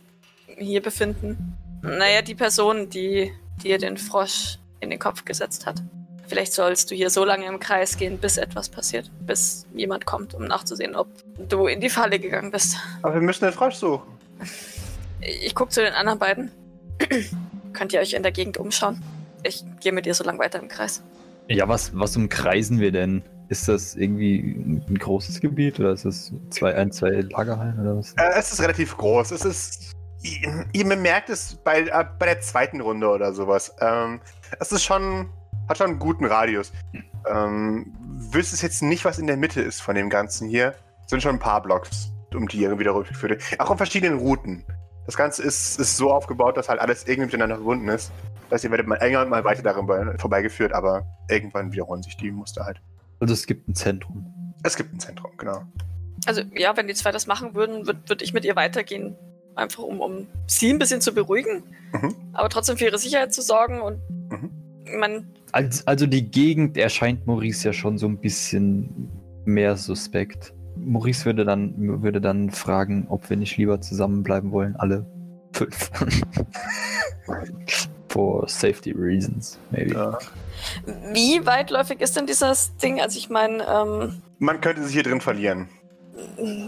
hier 0.58 0.82
befinden. 0.82 1.55
Naja, 1.82 2.21
die 2.21 2.36
Person, 2.36 2.89
die 2.89 3.34
dir 3.63 3.78
den 3.78 3.98
Frosch 3.98 4.58
in 4.80 4.89
den 4.89 5.00
Kopf 5.00 5.26
gesetzt 5.26 5.65
hat. 5.65 5.82
Vielleicht 6.28 6.54
sollst 6.54 6.91
du 6.91 6.95
hier 6.95 7.10
so 7.10 7.26
lange 7.26 7.45
im 7.48 7.60
Kreis 7.60 7.98
gehen, 7.98 8.19
bis 8.19 8.38
etwas 8.38 8.69
passiert. 8.69 9.10
Bis 9.26 9.65
jemand 9.74 10.06
kommt, 10.06 10.36
um 10.36 10.45
nachzusehen, 10.45 10.95
ob 10.95 11.08
du 11.48 11.65
in 11.65 11.82
die 11.82 11.89
Falle 11.89 12.19
gegangen 12.19 12.52
bist. 12.52 12.78
Aber 13.02 13.15
wir 13.15 13.22
müssen 13.22 13.45
den 13.45 13.54
Frosch 13.54 13.76
suchen. 13.76 14.08
Ich 15.22 15.56
gucke 15.56 15.72
zu 15.72 15.82
den 15.82 15.93
anderen 15.93 16.19
beiden. 16.19 16.52
Könnt 17.74 17.93
ihr 17.93 18.00
euch 18.00 18.13
in 18.13 18.22
der 18.22 18.32
Gegend 18.32 18.58
umschauen? 18.58 19.02
Ich 19.43 19.63
gehe 19.80 19.91
mit 19.91 20.06
dir 20.06 20.13
so 20.13 20.24
lange 20.24 20.38
weiter 20.39 20.60
im 20.60 20.67
Kreis. 20.67 21.02
Ja, 21.48 21.67
was, 21.67 21.98
was 21.98 22.15
umkreisen 22.15 22.80
wir 22.80 22.91
denn? 22.91 23.24
Ist 23.48 23.67
das 23.67 23.95
irgendwie 23.95 24.38
ein 24.88 24.98
großes 25.00 25.41
Gebiet 25.41 25.80
oder 25.80 25.93
ist 25.93 26.06
das 26.06 26.32
zwei, 26.52 26.76
ein, 26.76 26.91
zwei 26.91 27.22
Lagerhallen 27.22 27.80
oder 27.80 27.98
was? 27.98 28.13
Äh, 28.13 28.38
es 28.38 28.52
ist 28.52 28.62
relativ 28.62 28.95
groß. 28.95 29.32
Es 29.32 29.43
ist. 29.43 29.93
Ihr, 30.21 30.65
ihr 30.73 30.88
bemerkt 30.88 31.29
es 31.29 31.55
bei, 31.55 31.82
äh, 31.82 32.05
bei 32.17 32.25
der 32.25 32.41
zweiten 32.41 32.82
Runde 32.82 33.08
oder 33.10 33.34
sowas. 33.34 33.75
Ähm, 33.79 34.21
es 34.60 34.71
ist 34.71 34.84
schon. 34.84 35.29
Hat 35.67 35.77
schon 35.77 35.91
einen 35.91 35.99
guten 35.99 36.25
Radius. 36.25 36.71
Ähm, 37.29 37.93
wüsstest 38.32 38.63
jetzt 38.63 38.82
nicht, 38.82 39.05
was 39.05 39.19
in 39.19 39.27
der 39.27 39.38
Mitte 39.38 39.62
ist 39.62 39.82
von 39.82 39.95
dem 39.95 40.10
Ganzen 40.10 40.47
hier. 40.49 40.73
Es 41.03 41.12
sind 41.12 41.21
schon 41.21 41.36
ein 41.36 41.39
paar 41.39 41.62
Blocks, 41.62 42.12
um 42.34 42.47
die 42.47 42.58
ihr 42.58 42.79
wieder 42.79 42.95
rüberführt. 42.95 43.43
Auch 43.60 43.69
auf 43.69 43.77
verschiedenen 43.77 44.17
Routen. 44.17 44.65
Das 45.05 45.15
Ganze 45.15 45.43
ist, 45.43 45.79
ist 45.79 45.97
so 45.97 46.12
aufgebaut, 46.12 46.58
dass 46.58 46.69
halt 46.69 46.79
alles 46.79 47.03
irgendwie 47.03 47.25
miteinander 47.25 47.55
verbunden 47.55 47.88
ist. 47.88 48.12
Das 48.43 48.58
heißt, 48.58 48.63
ihr 48.65 48.71
werdet 48.71 48.88
mal 48.88 48.97
enger 48.97 49.21
und 49.21 49.29
mal 49.29 49.43
weiter 49.43 49.62
darüber 49.62 50.15
vorbeigeführt, 50.17 50.73
aber 50.73 51.05
irgendwann 51.29 51.71
wiederholen 51.71 52.01
sich 52.01 52.17
die 52.17 52.32
Muster 52.32 52.65
halt. 52.65 52.82
Also 53.19 53.34
es 53.34 53.45
gibt 53.45 53.67
ein 53.67 53.75
Zentrum. 53.75 54.53
Es 54.63 54.75
gibt 54.75 54.93
ein 54.93 54.99
Zentrum, 54.99 55.32
genau. 55.38 55.63
Also 56.25 56.41
ja, 56.55 56.75
wenn 56.75 56.88
die 56.88 56.93
zwei 56.93 57.12
das 57.12 57.27
machen 57.27 57.55
würden, 57.55 57.86
würde 57.86 58.01
würd 58.08 58.21
ich 58.21 58.34
mit 58.34 58.45
ihr 58.45 58.55
weitergehen. 58.55 59.15
Einfach 59.55 59.83
um, 59.83 59.99
um 59.99 60.27
sie 60.47 60.69
ein 60.71 60.79
bisschen 60.79 61.01
zu 61.01 61.13
beruhigen, 61.13 61.63
Mhm. 61.93 62.15
aber 62.33 62.49
trotzdem 62.49 62.77
für 62.77 62.85
ihre 62.85 62.97
Sicherheit 62.99 63.33
zu 63.33 63.41
sorgen. 63.41 63.81
Und 63.81 63.99
Mhm. 64.29 64.49
man, 64.99 65.27
Also, 65.51 65.83
also 65.85 66.05
die 66.07 66.29
Gegend 66.29 66.77
erscheint 66.77 67.25
Maurice 67.27 67.65
ja 67.67 67.73
schon 67.73 67.97
so 67.97 68.07
ein 68.07 68.17
bisschen 68.17 69.09
mehr 69.45 69.75
suspekt. 69.77 70.53
Maurice 70.77 71.25
würde 71.25 71.43
dann, 71.43 71.73
würde 72.01 72.21
dann 72.21 72.51
fragen, 72.51 73.05
ob 73.09 73.29
wir 73.29 73.35
nicht 73.38 73.57
lieber 73.57 73.81
zusammenbleiben 73.81 74.51
wollen, 74.51 74.75
alle 74.77 75.05
fünf. 75.51 75.89
For 78.09 78.47
safety 78.49 78.91
reasons, 78.91 79.59
maybe. 79.71 79.93
Ja. 79.93 80.17
wie 81.13 81.45
weitläufig 81.45 82.01
ist 82.01 82.15
denn 82.17 82.25
dieses 82.25 82.75
Ding? 82.77 82.99
Also 82.99 83.17
ich 83.19 83.29
meine, 83.29 83.63
ähm, 83.67 84.21
Man 84.39 84.62
könnte 84.62 84.83
sich 84.83 84.93
hier 84.93 85.03
drin 85.03 85.21
verlieren. 85.21 85.69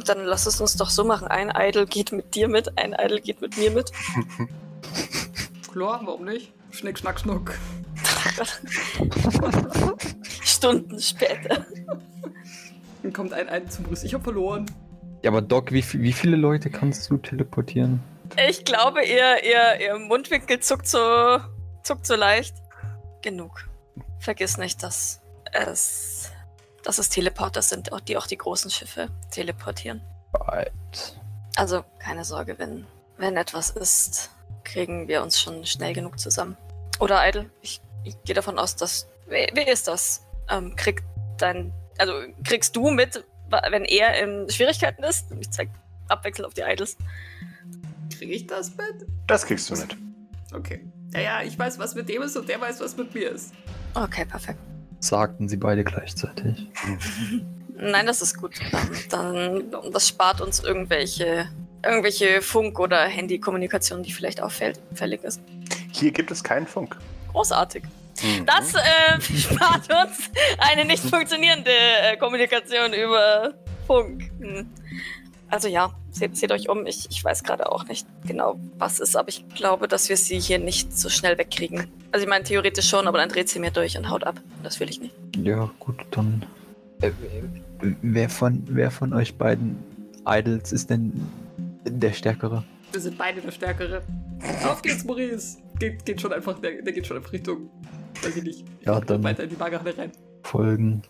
Dann 0.06 0.26
lass 0.26 0.46
es 0.46 0.60
uns 0.62 0.76
doch 0.76 0.90
so 0.90 1.04
machen. 1.04 1.28
Ein 1.28 1.52
Idol 1.56 1.86
geht 1.86 2.12
mit 2.12 2.36
dir 2.36 2.48
mit, 2.48 2.78
ein 2.78 2.94
Idol 2.94 3.20
geht 3.20 3.42
mit 3.42 3.58
mir 3.58 3.72
mit. 3.72 3.92
Klar, 5.72 6.02
warum 6.04 6.26
nicht? 6.26 6.54
Schnick, 6.72 6.98
schnack, 6.98 7.20
schnuck. 7.20 7.54
Stunden 10.44 11.00
später. 11.00 11.66
Dann 13.04 13.14
kommt 13.14 13.34
ein, 13.34 13.50
ein 13.50 13.70
zum 13.70 13.86
Brüst. 13.86 14.04
Ich 14.04 14.14
hab 14.14 14.24
verloren. 14.24 14.66
Ja, 15.24 15.32
aber 15.32 15.42
Doc, 15.42 15.72
wie, 15.72 15.84
wie 15.94 16.14
viele 16.14 16.36
Leute 16.36 16.70
kannst 16.70 17.10
du 17.10 17.18
teleportieren? 17.18 18.02
Ich 18.48 18.66
glaube, 18.66 19.04
ihr, 19.04 19.44
ihr, 19.44 19.82
ihr 19.82 20.00
Mundwinkel 20.00 20.60
zuckt 20.60 20.88
so, 20.88 21.40
zuckt 21.84 22.06
so 22.06 22.16
leicht. 22.16 22.56
Genug. 23.22 23.68
Vergiss 24.20 24.58
nicht, 24.58 24.84
dass 24.84 25.22
es, 25.52 26.21
dass 26.84 26.98
es 26.98 27.10
Teleporter 27.10 27.62
sind, 27.62 27.90
die 28.08 28.18
auch 28.18 28.28
die 28.28 28.38
großen 28.38 28.72
Schiffe 28.72 29.10
teleportieren. 29.32 30.02
Right. 30.34 30.72
Also 31.56 31.84
keine 32.00 32.26
Sorge, 32.26 32.58
wenn, 32.58 32.86
wenn 33.18 33.38
etwas 33.38 33.72
ist, 33.72 34.32
kriegen 34.64 35.08
wir 35.08 35.22
uns 35.22 35.40
schon 35.40 35.66
schnell 35.66 35.94
genug 35.94 36.20
zusammen. 36.20 36.58
Oder 37.00 37.28
Idle, 37.28 37.50
ich, 37.62 37.82
ich 38.04 38.22
gehe 38.24 38.36
davon 38.36 38.60
aus, 38.60 38.76
dass. 38.76 39.08
Wer, 39.28 39.50
wer 39.54 39.68
ist 39.68 39.88
das? 39.88 40.26
Ähm, 40.50 40.76
kriegt 40.76 41.04
dein. 41.38 41.74
Also 41.98 42.14
kriegst 42.44 42.76
du 42.76 42.90
mit, 42.90 43.24
wenn 43.70 43.86
er 43.86 44.22
in 44.22 44.50
Schwierigkeiten 44.50 45.04
ist? 45.04 45.26
Ich 45.40 45.52
zeig 45.52 45.70
abwechselnd 46.08 46.48
auf 46.48 46.54
die 46.54 46.62
Idols. 46.62 46.98
Kriege 48.18 48.34
ich 48.34 48.48
das 48.48 48.76
mit? 48.76 49.08
Das 49.28 49.46
kriegst 49.46 49.70
du 49.70 49.76
mit. 49.76 49.96
Okay. 50.54 50.86
Ja, 51.14 51.20
ja, 51.20 51.42
ich 51.42 51.58
weiß, 51.58 51.80
was 51.80 51.96
mit 51.96 52.08
dem 52.08 52.22
ist 52.22 52.38
und 52.38 52.48
der 52.48 52.62
weiß, 52.62 52.80
was 52.80 52.96
mit 52.96 53.14
mir 53.14 53.32
ist. 53.32 53.54
Okay, 53.94 54.26
perfekt. 54.26 54.60
Sagten 55.02 55.50
sie 55.50 55.58
beide 55.58 55.84
gleichzeitig. 55.84 56.68
Nein, 57.76 58.06
das 58.06 58.22
ist 58.22 58.38
gut. 58.38 58.54
Dann, 59.10 59.64
das 59.92 60.08
spart 60.08 60.40
uns 60.40 60.64
irgendwelche, 60.64 61.48
irgendwelche 61.84 62.42
Funk- 62.42 62.80
oder 62.80 63.02
Handykommunikation, 63.06 64.04
die 64.04 64.12
vielleicht 64.12 64.42
auffällig 64.42 65.24
ist. 65.24 65.42
Hier 65.92 66.12
gibt 66.12 66.30
es 66.32 66.44
keinen 66.44 66.68
Funk. 66.68 66.96
Großartig. 67.32 67.84
Mhm. 68.22 68.46
Das 68.46 68.76
äh, 68.76 69.22
spart 69.38 69.90
uns 69.92 70.30
eine 70.60 70.86
nicht 70.86 71.04
funktionierende 71.04 71.72
äh, 71.72 72.18
Kommunikation 72.18 72.94
über 72.94 73.54
Funk. 73.88 74.30
Hm. 74.40 74.70
Also 75.52 75.68
ja, 75.68 75.94
seht, 76.12 76.38
seht 76.38 76.52
euch 76.52 76.70
um. 76.70 76.86
Ich, 76.86 77.08
ich 77.10 77.24
weiß 77.24 77.44
gerade 77.44 77.70
auch 77.72 77.86
nicht 77.88 78.08
genau, 78.26 78.58
was 78.78 79.00
ist, 79.00 79.16
aber 79.18 79.28
ich 79.30 79.48
glaube, 79.50 79.88
dass 79.90 80.08
wir 80.10 80.16
sie 80.18 80.40
hier 80.40 80.60
nicht 80.60 80.98
so 80.98 81.10
schnell 81.10 81.38
wegkriegen. 81.38 81.88
Also 82.12 82.24
ich 82.24 82.30
meine, 82.30 82.44
theoretisch 82.46 82.88
schon, 82.90 83.06
aber 83.08 83.18
dann 83.18 83.30
dreht 83.30 83.50
sie 83.50 83.60
mir 83.60 83.72
durch 83.72 83.98
und 83.98 84.10
haut 84.10 84.24
ab. 84.24 84.40
Das 84.64 84.80
will 84.80 84.90
ich 84.90 85.02
nicht. 85.02 85.14
Ja, 85.38 85.70
gut, 85.80 85.98
dann. 86.12 86.46
Äh, 87.02 87.12
wer, 88.02 88.30
von, 88.30 88.64
wer 88.68 88.92
von 88.92 89.14
euch 89.14 89.36
beiden 89.38 89.78
Idols 90.26 90.72
ist 90.72 90.90
denn 90.90 91.12
der 91.86 92.14
Stärkere? 92.14 92.64
Wir 92.92 93.02
sind 93.02 93.18
beide 93.18 93.42
der 93.42 93.52
Stärkere. 93.52 94.02
Auf 94.66 94.82
geht's, 94.82 95.04
Maurice! 95.04 95.58
Geht, 95.80 96.06
geht 96.06 96.22
schon 96.22 96.32
einfach, 96.32 96.60
der, 96.60 96.82
der 96.82 96.94
geht 96.94 97.08
schon 97.08 97.18
einfach 97.18 97.32
Richtung, 97.34 97.70
weiß 98.22 98.36
ich 98.38 98.44
nicht, 98.44 98.66
Ja, 98.86 99.00
dann 99.02 99.24
weiter 99.24 99.44
in 99.44 99.50
die 99.50 99.56
Magerhalle 99.56 99.98
rein. 99.98 100.12
folgen. 100.44 101.02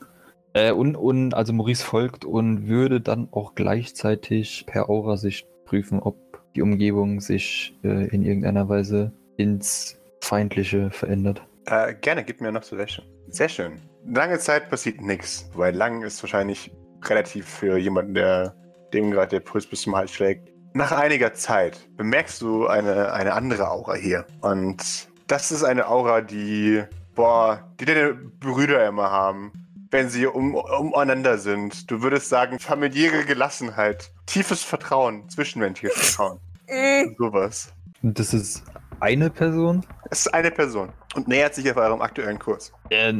Äh, 0.53 0.71
und, 0.71 0.95
und, 0.95 1.33
also 1.33 1.53
Maurice 1.53 1.83
folgt 1.83 2.25
und 2.25 2.67
würde 2.67 3.01
dann 3.01 3.29
auch 3.31 3.55
gleichzeitig 3.55 4.65
per 4.67 4.89
Aurasicht 4.89 5.47
prüfen, 5.65 5.99
ob 5.99 6.17
die 6.55 6.61
Umgebung 6.61 7.21
sich 7.21 7.77
äh, 7.83 8.07
in 8.07 8.23
irgendeiner 8.23 8.67
Weise 8.67 9.13
ins 9.37 9.97
Feindliche 10.21 10.91
verändert. 10.91 11.41
Äh, 11.65 11.95
gerne, 11.95 12.23
gib 12.23 12.41
mir 12.41 12.51
noch 12.51 12.63
so 12.63 12.77
welche. 12.77 13.03
Sehr 13.29 13.49
schön. 13.49 13.73
Lange 14.05 14.39
Zeit 14.39 14.69
passiert 14.69 14.99
nichts, 15.01 15.49
weil 15.53 15.75
lang 15.75 16.03
ist 16.03 16.21
wahrscheinlich 16.21 16.71
relativ 17.05 17.47
für 17.47 17.77
jemanden, 17.77 18.13
der 18.15 18.55
dem 18.93 19.11
gerade 19.11 19.29
der 19.29 19.39
Puls 19.39 19.65
bis 19.65 19.81
zum 19.81 19.95
Hals 19.95 20.11
schlägt. 20.11 20.51
Nach 20.73 20.91
einiger 20.91 21.33
Zeit 21.33 21.79
bemerkst 21.97 22.41
du 22.41 22.67
eine, 22.67 23.13
eine 23.13 23.33
andere 23.33 23.69
Aura 23.69 23.93
hier. 23.95 24.25
Und 24.41 25.07
das 25.27 25.51
ist 25.51 25.63
eine 25.63 25.87
Aura, 25.87 26.21
die, 26.21 26.83
boah, 27.15 27.71
die 27.79 27.85
deine 27.85 28.13
Brüder 28.13 28.85
immer 28.87 29.11
haben, 29.11 29.51
wenn 29.91 30.09
sie 30.09 30.25
um, 30.25 30.55
umeinander 30.55 31.37
sind. 31.37 31.91
Du 31.91 32.01
würdest 32.01 32.29
sagen, 32.29 32.59
familiäre 32.59 33.25
Gelassenheit, 33.25 34.11
tiefes 34.25 34.63
Vertrauen, 34.63 35.29
zwischenmenschliches 35.29 36.15
Vertrauen. 36.15 36.39
Mm, 36.67 37.15
Sowas. 37.17 37.73
Und 38.01 38.17
das 38.17 38.33
ist 38.33 38.63
eine 39.01 39.29
Person? 39.29 39.85
Es 40.09 40.21
ist 40.21 40.33
eine 40.33 40.49
Person 40.49 40.89
und 41.15 41.27
nähert 41.27 41.53
sich 41.53 41.69
auf 41.69 41.77
eurem 41.77 42.01
aktuellen 42.01 42.39
Kurs. 42.39 42.71
Äh, 42.89 43.13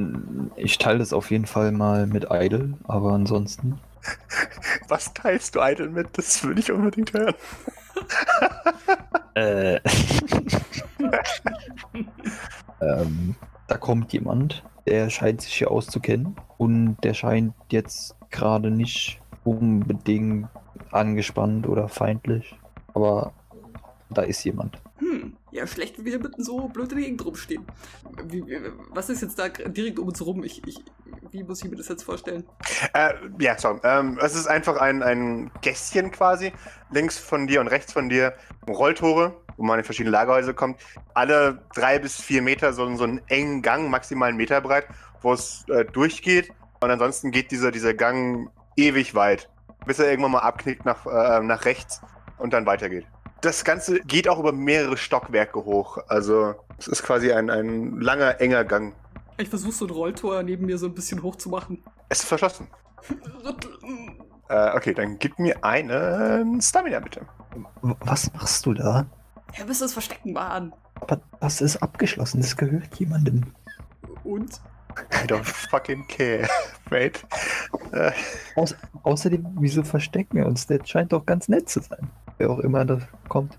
ich 0.55 0.77
teile 0.77 0.99
das 0.99 1.13
auf 1.13 1.29
jeden 1.29 1.45
Fall 1.45 1.71
mal 1.71 2.07
mit 2.07 2.27
Idle, 2.29 2.73
aber 2.87 3.11
ansonsten. 3.11 3.79
Was 4.87 5.13
teilst 5.13 5.55
du 5.55 5.59
Idol 5.61 5.89
mit? 5.89 6.17
Das 6.17 6.43
will 6.43 6.57
ich 6.57 6.71
unbedingt 6.71 7.13
hören. 7.13 7.35
Äh. 9.35 9.75
ähm, 12.81 13.35
da 13.67 13.77
kommt 13.77 14.11
jemand, 14.11 14.63
der 14.85 15.09
scheint 15.09 15.41
sich 15.41 15.53
hier 15.53 15.71
auszukennen 15.71 16.35
und 16.57 16.97
der 17.03 17.13
scheint 17.13 17.53
jetzt 17.69 18.15
gerade 18.29 18.71
nicht 18.71 19.19
unbedingt 19.43 20.47
angespannt 20.91 21.67
oder 21.67 21.87
feindlich, 21.87 22.55
aber 22.93 23.33
da 24.09 24.23
ist 24.23 24.43
jemand. 24.43 24.81
Hm, 24.97 25.35
ja, 25.51 25.65
schlecht, 25.65 25.97
wie 25.97 26.05
wir 26.05 26.11
hier 26.11 26.21
mitten 26.21 26.43
so 26.43 26.67
blöd 26.67 26.91
in 26.91 26.97
der 26.97 27.05
Gegend 27.05 27.25
rumstehen. 27.25 27.65
Wie, 28.25 28.45
wie, 28.45 28.59
was 28.89 29.09
ist 29.09 29.21
jetzt 29.21 29.39
da 29.39 29.49
direkt 29.49 29.99
um 29.99 30.07
uns 30.07 30.23
rum? 30.23 30.43
Ich, 30.43 30.65
ich, 30.67 30.83
wie 31.31 31.43
muss 31.43 31.63
ich 31.63 31.69
mir 31.69 31.77
das 31.77 31.87
jetzt 31.87 32.03
vorstellen? 32.03 32.43
Äh, 32.93 33.13
ja, 33.39 33.57
sorry. 33.57 33.79
Ähm, 33.83 34.19
es 34.21 34.35
ist 34.35 34.47
einfach 34.47 34.77
ein, 34.77 35.01
ein 35.01 35.49
Gässchen 35.61 36.11
quasi. 36.11 36.53
Links 36.91 37.17
von 37.17 37.47
dir 37.47 37.61
und 37.61 37.67
rechts 37.67 37.93
von 37.93 38.09
dir 38.09 38.33
Rolltore, 38.67 39.33
wo 39.61 39.65
man 39.65 39.77
in 39.77 39.85
verschiedene 39.85 40.11
Lagerhäuser 40.11 40.55
kommt. 40.55 40.79
Alle 41.13 41.61
drei 41.75 41.99
bis 41.99 42.19
vier 42.19 42.41
Meter 42.41 42.73
so, 42.73 42.93
so 42.95 43.03
einen 43.03 43.21
engen 43.27 43.61
Gang, 43.61 43.91
maximal 43.91 44.29
einen 44.29 44.37
Meter 44.37 44.59
breit, 44.59 44.87
wo 45.21 45.33
es 45.33 45.65
äh, 45.69 45.85
durchgeht. 45.85 46.51
Und 46.79 46.89
ansonsten 46.89 47.29
geht 47.29 47.51
dieser, 47.51 47.69
dieser 47.69 47.93
Gang 47.93 48.49
ewig 48.75 49.13
weit, 49.13 49.49
bis 49.85 49.99
er 49.99 50.09
irgendwann 50.09 50.31
mal 50.31 50.39
abknickt 50.39 50.83
nach, 50.83 51.05
äh, 51.05 51.43
nach 51.43 51.65
rechts 51.65 52.01
und 52.39 52.53
dann 52.53 52.65
weitergeht. 52.65 53.05
Das 53.41 53.63
Ganze 53.63 53.99
geht 53.99 54.27
auch 54.27 54.39
über 54.39 54.51
mehrere 54.51 54.97
Stockwerke 54.97 55.63
hoch. 55.63 55.99
Also 56.07 56.55
es 56.79 56.87
ist 56.87 57.03
quasi 57.03 57.31
ein, 57.31 57.51
ein 57.51 58.01
langer, 58.01 58.41
enger 58.41 58.65
Gang. 58.65 58.95
Ich 59.37 59.49
versuche 59.49 59.73
so 59.73 59.85
ein 59.85 59.91
Rolltor 59.91 60.41
neben 60.41 60.65
mir 60.65 60.79
so 60.79 60.87
ein 60.87 60.95
bisschen 60.95 61.21
hoch 61.21 61.35
zu 61.35 61.49
machen. 61.49 61.83
Es 62.09 62.21
ist 62.21 62.27
verschlossen. 62.27 62.67
Äh, 64.51 64.75
okay, 64.75 64.93
dann 64.93 65.17
gib 65.17 65.39
mir 65.39 65.63
einen 65.63 66.61
Stamina 66.61 66.99
bitte. 66.99 67.25
Was 67.81 68.33
machst 68.33 68.65
du 68.65 68.73
da? 68.73 69.05
Ja, 69.57 69.65
bis 69.65 69.79
das 69.79 69.93
Verstecken 69.93 70.33
waren. 70.35 70.73
Aber 71.01 71.21
das 71.39 71.61
ist 71.61 71.77
abgeschlossen, 71.77 72.41
das 72.41 72.55
gehört 72.55 72.93
jemandem. 72.95 73.53
Und? 74.23 74.61
I 75.13 75.25
don't 75.25 75.43
fucking 75.43 76.05
care, 76.07 76.47
mate. 76.89 77.19
Äh, 77.93 78.11
Auß 78.55 78.75
außerdem, 79.03 79.47
wieso 79.59 79.83
verstecken 79.83 80.37
wir 80.37 80.45
uns? 80.45 80.67
Der 80.67 80.79
scheint 80.85 81.13
doch 81.13 81.25
ganz 81.25 81.47
nett 81.47 81.69
zu 81.69 81.79
sein. 81.81 82.09
Wer 82.37 82.49
auch 82.49 82.59
immer 82.59 82.83
da 82.85 82.99
kommt. 83.29 83.57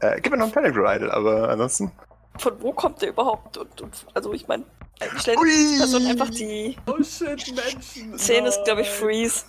äh, 0.00 0.20
gib 0.20 0.32
mir 0.32 0.38
noch 0.38 0.46
einen 0.46 0.52
Panic 0.72 0.72
Idol, 0.74 1.10
aber 1.10 1.50
ansonsten. 1.50 1.92
von 2.38 2.52
wo 2.62 2.72
kommt 2.72 3.02
der 3.02 3.10
überhaupt? 3.10 3.58
Und, 3.58 3.80
und, 3.82 4.06
also 4.14 4.32
ich 4.32 4.48
meine, 4.48 4.64
Ui. 5.02 5.46
die 5.46 5.76
Person 5.78 6.06
einfach 6.06 6.30
die 6.30 6.76
Oh 6.86 7.02
shit, 7.02 7.54
Menschen. 7.54 8.16
10 8.18 8.46
ist, 8.46 8.64
glaube 8.64 8.80
ich. 8.82 8.88
Freeze. 8.90 9.44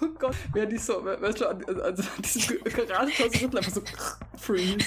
Oh 0.00 0.06
Gott, 0.18 0.34
während 0.52 0.72
die 0.72 0.78
so, 0.78 1.04
weißt 1.04 1.40
du, 1.40 1.48
an, 1.48 1.64
an, 1.64 1.80
an 1.80 1.96
diesem 2.22 2.48
so 2.48 2.54
rütteln, 2.54 3.56
einfach 3.56 3.72
so 3.74 3.82
Freeze. 4.38 4.84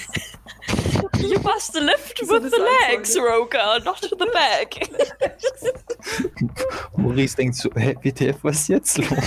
You 1.18 1.38
must 1.40 1.74
lift 1.74 2.18
So 2.24 2.34
with 2.34 2.50
the 2.50 2.60
legs. 2.90 3.16
Roka, 3.16 3.78
not 3.84 4.00
to 4.00 4.16
the 4.16 4.26
back. 4.32 4.74
Maurice 6.96 7.36
denkt 7.36 7.56
so, 7.56 7.70
hä, 7.74 7.94
WTF, 8.02 8.42
was 8.42 8.56
ist 8.60 8.68
jetzt 8.68 8.98
los? 8.98 9.10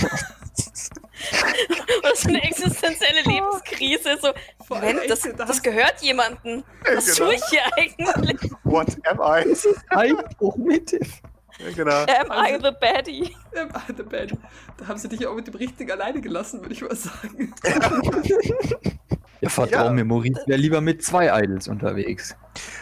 Oder 1.98 2.16
so 2.16 2.28
eine 2.28 2.42
existenzielle 2.42 3.20
Lebenskrise. 3.22 4.18
So, 4.20 4.32
Vor 4.66 4.78
allem 4.78 4.96
Moment, 4.96 5.10
das, 5.10 5.20
das 5.36 5.62
gehört 5.62 6.00
jemandem. 6.00 6.64
Was 6.94 7.16
Genau. 7.16 7.28
tue 7.30 7.34
ich 7.36 7.44
hier 7.50 7.62
eigentlich? 7.76 8.50
What 8.64 8.88
am 9.06 9.20
I? 9.20 9.54
Einbruch 9.90 10.56
WTF. 10.56 11.20
Ja, 11.64 11.72
genau. 11.74 12.02
Am 12.06 12.30
I 12.30 12.58
the 12.62 12.70
baddie? 12.80 13.36
Ähm, 13.54 13.68
The 13.96 14.02
Band. 14.02 14.36
Da 14.76 14.88
haben 14.88 14.98
sie 14.98 15.08
dich 15.08 15.26
auch 15.26 15.34
mit 15.34 15.46
dem 15.46 15.54
Richtigen 15.54 15.90
alleine 15.90 16.20
gelassen, 16.20 16.60
würde 16.60 16.74
ich 16.74 16.82
mal 16.82 16.94
sagen. 16.94 17.54
Ja, 19.42 19.48
vertrau 19.48 19.84
Ja. 19.84 19.90
mir, 19.90 20.04
Maurice 20.04 20.42
wäre 20.46 20.58
lieber 20.60 20.80
mit 20.80 21.02
zwei 21.04 21.28
Idols 21.42 21.66
unterwegs. 21.68 22.36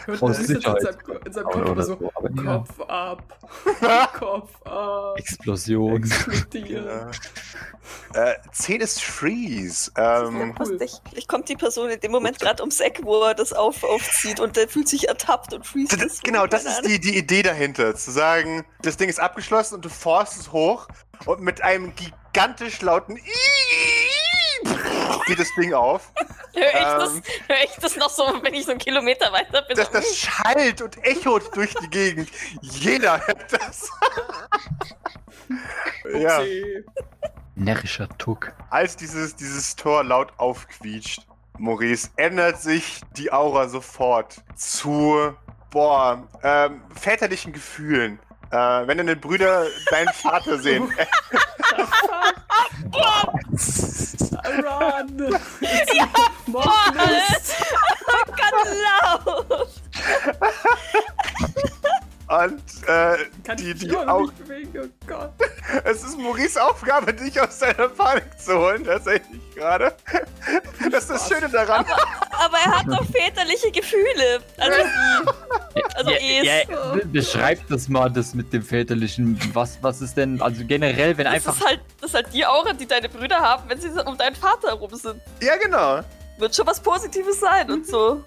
Hört 0.05 0.21
Aus 0.21 0.37
Sicherheit. 0.37 0.77
in 1.25 1.31
seinem 1.33 1.45
Kopf 1.45 1.69
oder 1.69 1.83
so, 1.83 1.97
so, 1.99 2.11
aber 2.15 2.29
ja. 2.43 2.57
Kopf 2.57 2.81
ab, 2.89 3.39
Kopf 4.19 4.61
ab, 4.65 5.17
Explosion. 5.17 6.03
explodieren. 6.03 6.85
Ja. 6.85 7.11
Äh, 8.13 8.35
10 8.51 8.81
ist 8.81 9.01
Freeze. 9.03 9.91
Ähm, 9.97 10.53
cool. 10.59 10.67
Lustig. 10.77 10.91
Vielleicht 11.09 11.27
kommt 11.27 11.47
die 11.49 11.55
Person 11.55 11.89
in 11.89 11.99
dem 11.99 12.11
Moment 12.11 12.39
gerade 12.39 12.61
ums 12.61 12.79
Eck, 12.81 12.99
wo 13.03 13.21
er 13.23 13.33
das 13.35 13.53
auf, 13.53 13.83
aufzieht 13.83 14.39
und 14.39 14.55
der 14.57 14.67
fühlt 14.67 14.87
sich 14.87 15.07
ertappt 15.07 15.53
und 15.53 15.65
freeze. 15.65 15.95
das, 15.95 16.07
das, 16.07 16.19
genau, 16.21 16.45
das 16.45 16.65
ist 16.65 16.85
die, 16.85 16.99
die 16.99 17.17
Idee 17.17 17.41
dahinter. 17.43 17.95
Zu 17.95 18.11
sagen, 18.11 18.65
das 18.81 18.97
Ding 18.97 19.09
ist 19.09 19.19
abgeschlossen 19.19 19.75
und 19.75 19.85
du 19.85 19.89
forst 19.89 20.39
es 20.39 20.51
hoch 20.51 20.87
und 21.25 21.41
mit 21.41 21.63
einem 21.63 21.93
gigantisch 21.95 22.81
lauten 22.81 23.17
geht 25.25 25.39
das 25.39 25.53
Ding 25.55 25.73
auf. 25.73 26.11
Höre 26.53 26.67
ich, 26.67 26.73
das, 26.73 27.13
Ähm. 27.13 27.23
hör 27.47 27.63
ich 27.63 27.75
das 27.81 27.95
noch 27.97 28.09
so, 28.09 28.23
wenn 28.41 28.53
ich 28.53 28.65
so 28.65 28.71
einen 28.71 28.79
Kilometer 28.79 29.31
weiter 29.31 29.61
bin? 29.63 29.77
Das, 29.77 29.91
das 29.91 30.17
schallt 30.17 30.81
und 30.81 31.03
echot 31.05 31.55
durch 31.55 31.73
die 31.75 31.89
Gegend. 31.89 32.29
Jeder 32.61 33.25
hört 33.25 33.53
das. 33.53 33.89
ja. 36.13 36.41
Närrischer 37.55 38.07
Tuck. 38.17 38.53
Als 38.69 38.95
dieses, 38.95 39.35
dieses 39.35 39.75
Tor 39.75 40.03
laut 40.03 40.31
aufquietscht, 40.37 41.25
Maurice, 41.57 42.09
ändert 42.15 42.61
sich 42.61 43.01
die 43.17 43.31
Aura 43.33 43.67
sofort 43.67 44.41
zu, 44.55 45.35
boah, 45.69 46.27
ähm, 46.41 46.81
väterlichen 46.95 47.51
Gefühlen. 47.51 48.19
Äh, 48.51 48.87
wenn 48.87 48.97
deine 48.97 49.15
Brüder 49.15 49.67
deinen 49.91 50.09
Vater 50.09 50.57
sehen. 50.57 50.91
Run! 54.43 55.39
Ja, 55.61 56.07
Mordlust! 56.47 57.55
ganz 58.35 58.69
laut. 59.25 59.69
und 62.27 62.87
äh, 62.87 63.17
Kann 63.43 63.57
die, 63.57 63.71
ich 63.71 63.79
die 63.79 63.95
auch 63.95 64.31
bewegen, 64.33 64.71
oh 64.83 65.05
Gott. 65.07 65.33
es 65.83 66.03
ist 66.03 66.17
Maurice 66.17 66.61
Aufgabe, 66.61 67.13
dich 67.13 67.39
aus 67.39 67.59
deiner 67.59 67.89
Panik 67.89 68.39
zu 68.39 68.57
holen, 68.57 68.83
tatsächlich 68.83 69.41
gerade. 69.55 69.95
Das 70.91 71.03
ist 71.03 71.09
das 71.09 71.27
Schöne 71.27 71.49
daran. 71.49 71.85
Aber 72.31 72.57
er 72.57 72.79
hat 72.79 72.87
doch 72.87 73.05
väterliche 73.05 73.71
Gefühle. 73.71 74.41
Also, 74.57 74.77
Also 75.99 76.11
Es. 76.11 76.45
ja, 76.45 76.93
be- 76.93 77.05
beschreib 77.05 77.67
das 77.67 77.87
mal, 77.89 78.09
das 78.09 78.33
mit 78.33 78.51
dem 78.53 78.63
väterlichen. 78.63 79.37
Was, 79.53 79.77
was 79.81 80.01
ist 80.01 80.15
denn, 80.15 80.41
also 80.41 80.63
generell, 80.65 81.17
wenn 81.17 81.25
Das 81.25 81.33
einfach. 81.35 81.55
ist, 81.57 81.65
halt, 81.67 81.81
das 81.99 82.09
ist 82.11 82.15
halt 82.15 82.27
die 82.33 82.45
Aura, 82.45 82.73
die 82.73 82.85
deine 82.85 83.09
Brüder 83.09 83.37
haben, 83.39 83.63
wenn 83.69 83.79
sie 83.81 83.89
um 84.05 84.17
deinen 84.17 84.35
Vater 84.35 84.69
herum 84.69 84.93
sind. 84.95 85.19
Ja, 85.41 85.55
genau. 85.57 85.99
Wird 86.37 86.55
schon 86.55 86.65
was 86.67 86.79
Positives 86.79 87.39
sein 87.39 87.69
und 87.69 87.85
so. 87.85 88.23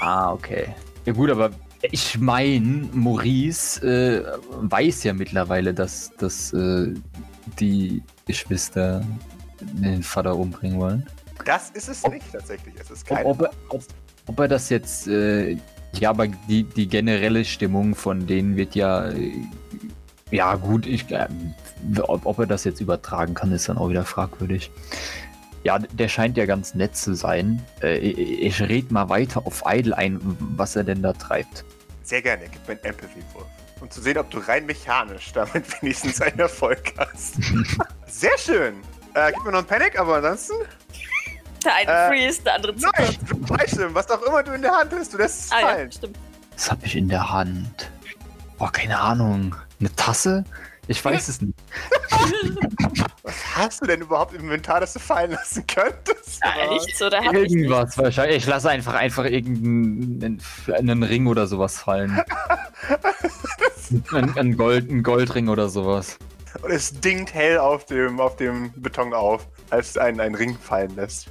Ah, 0.00 0.32
okay. 0.32 0.74
Ja, 1.04 1.12
gut, 1.12 1.30
aber 1.30 1.50
ich 1.82 2.18
meine, 2.18 2.88
Maurice 2.92 3.80
äh, 3.86 4.24
weiß 4.60 5.04
ja 5.04 5.12
mittlerweile, 5.12 5.74
dass, 5.74 6.10
dass 6.18 6.52
äh, 6.52 6.94
die 7.58 8.02
Geschwister 8.26 9.04
den 9.60 10.02
Vater 10.02 10.36
umbringen 10.36 10.78
wollen. 10.78 11.06
Das 11.44 11.70
ist 11.70 11.88
es 11.88 12.04
Ob- 12.04 12.12
nicht 12.12 12.30
tatsächlich. 12.32 12.74
Es 12.80 12.90
ist 12.90 13.06
kein. 13.06 13.24
ob, 13.26 13.40
er, 13.42 13.50
ob, 13.70 13.82
ob 14.26 14.38
er 14.40 14.48
das 14.48 14.68
jetzt. 14.70 15.08
Äh, 15.08 15.56
ja, 15.94 16.10
aber 16.10 16.28
die, 16.48 16.64
die 16.64 16.88
generelle 16.88 17.44
Stimmung 17.44 17.94
von 17.94 18.26
denen 18.26 18.56
wird 18.56 18.74
ja. 18.74 19.08
Äh, 19.08 19.32
ja, 20.30 20.56
gut, 20.56 20.86
ich, 20.86 21.10
äh, 21.10 21.26
ob, 22.02 22.26
ob 22.26 22.38
er 22.38 22.46
das 22.46 22.64
jetzt 22.64 22.80
übertragen 22.80 23.34
kann, 23.34 23.50
ist 23.52 23.68
dann 23.68 23.78
auch 23.78 23.88
wieder 23.88 24.04
fragwürdig. 24.04 24.70
Ja, 25.64 25.78
der 25.78 26.08
scheint 26.08 26.36
ja 26.36 26.44
ganz 26.44 26.74
nett 26.74 26.96
zu 26.96 27.14
sein. 27.14 27.62
Äh, 27.82 27.98
ich 27.98 28.42
ich 28.42 28.60
red 28.60 28.90
mal 28.90 29.08
weiter 29.08 29.46
auf 29.46 29.62
Idle 29.66 29.96
ein, 29.96 30.20
was 30.56 30.76
er 30.76 30.84
denn 30.84 31.02
da 31.02 31.14
treibt. 31.14 31.64
Sehr 32.02 32.22
gerne, 32.22 32.44
gib 32.50 32.66
mir 32.68 32.74
einen 32.74 32.84
Empathy-Wurf. 32.84 33.46
Um 33.80 33.90
zu 33.90 34.00
sehen, 34.00 34.18
ob 34.18 34.30
du 34.30 34.38
rein 34.38 34.66
mechanisch 34.66 35.32
damit 35.32 35.82
wenigstens 35.82 36.20
einen 36.20 36.38
Erfolg 36.38 36.92
hast. 36.98 37.36
Sehr 38.06 38.36
schön. 38.38 38.74
Äh, 39.14 39.32
gib 39.32 39.44
mir 39.44 39.52
noch 39.52 39.58
einen 39.58 39.66
Panic, 39.66 39.98
aber 39.98 40.16
ansonsten. 40.16 40.54
Der 41.64 41.74
eine 41.74 41.90
Äh, 41.90 42.08
freeze, 42.08 42.42
der 42.42 42.54
andere 42.54 42.76
zuckt. 42.76 42.98
Nein, 42.98 43.16
du 43.28 43.48
weißt 43.48 43.76
schon, 43.76 43.94
was 43.94 44.10
auch 44.10 44.22
immer 44.22 44.42
du 44.42 44.52
in 44.52 44.62
der 44.62 44.72
Hand 44.72 44.92
hast, 44.92 45.12
du 45.12 45.18
lässt 45.18 45.46
es 45.46 45.52
Ah 45.52 45.60
ja, 45.60 45.66
fallen. 45.68 45.92
stimmt. 45.92 46.18
Was 46.54 46.70
habe 46.70 46.86
ich 46.86 46.96
in 46.96 47.08
der 47.08 47.30
Hand? 47.30 47.90
Boah, 48.58 48.70
keine 48.72 48.98
Ahnung. 48.98 49.54
Eine 49.80 49.94
Tasse? 49.94 50.44
Ich 50.88 51.04
weiß 51.04 51.28
es 51.28 51.42
nicht. 51.42 51.54
Was 53.22 53.34
hast 53.56 53.82
du 53.82 53.86
denn 53.86 54.00
überhaupt 54.00 54.32
im 54.32 54.44
Inventar, 54.44 54.80
das 54.80 54.94
du 54.94 54.98
fallen 54.98 55.32
lassen 55.32 55.66
könntest? 55.66 56.40
Ja, 56.42 56.72
nicht 56.72 56.96
so, 56.96 57.10
der 57.10 57.22
hat 57.22 57.32
nicht 57.34 57.52
Irgendwas 57.52 57.98
wahrscheinlich. 57.98 58.38
Ich 58.38 58.46
lasse 58.46 58.70
einfach 58.70 58.94
einfach 58.94 59.26
irgendeinen 59.26 60.40
einen 60.74 61.02
Ring 61.02 61.26
oder 61.26 61.46
sowas 61.46 61.78
fallen. 61.78 62.18
ein, 64.12 64.38
ein, 64.38 64.56
Gold, 64.56 64.90
ein 64.90 65.02
Goldring 65.02 65.48
oder 65.48 65.68
sowas. 65.68 66.16
Und 66.62 66.70
es 66.70 66.98
dingt 66.98 67.34
hell 67.34 67.58
auf 67.58 67.84
dem, 67.84 68.18
auf 68.18 68.36
dem 68.36 68.72
Beton 68.76 69.12
auf, 69.12 69.46
als 69.70 69.98
einen, 69.98 70.20
einen 70.20 70.34
Ring 70.34 70.56
fallen 70.56 70.96
lässt. 70.96 71.28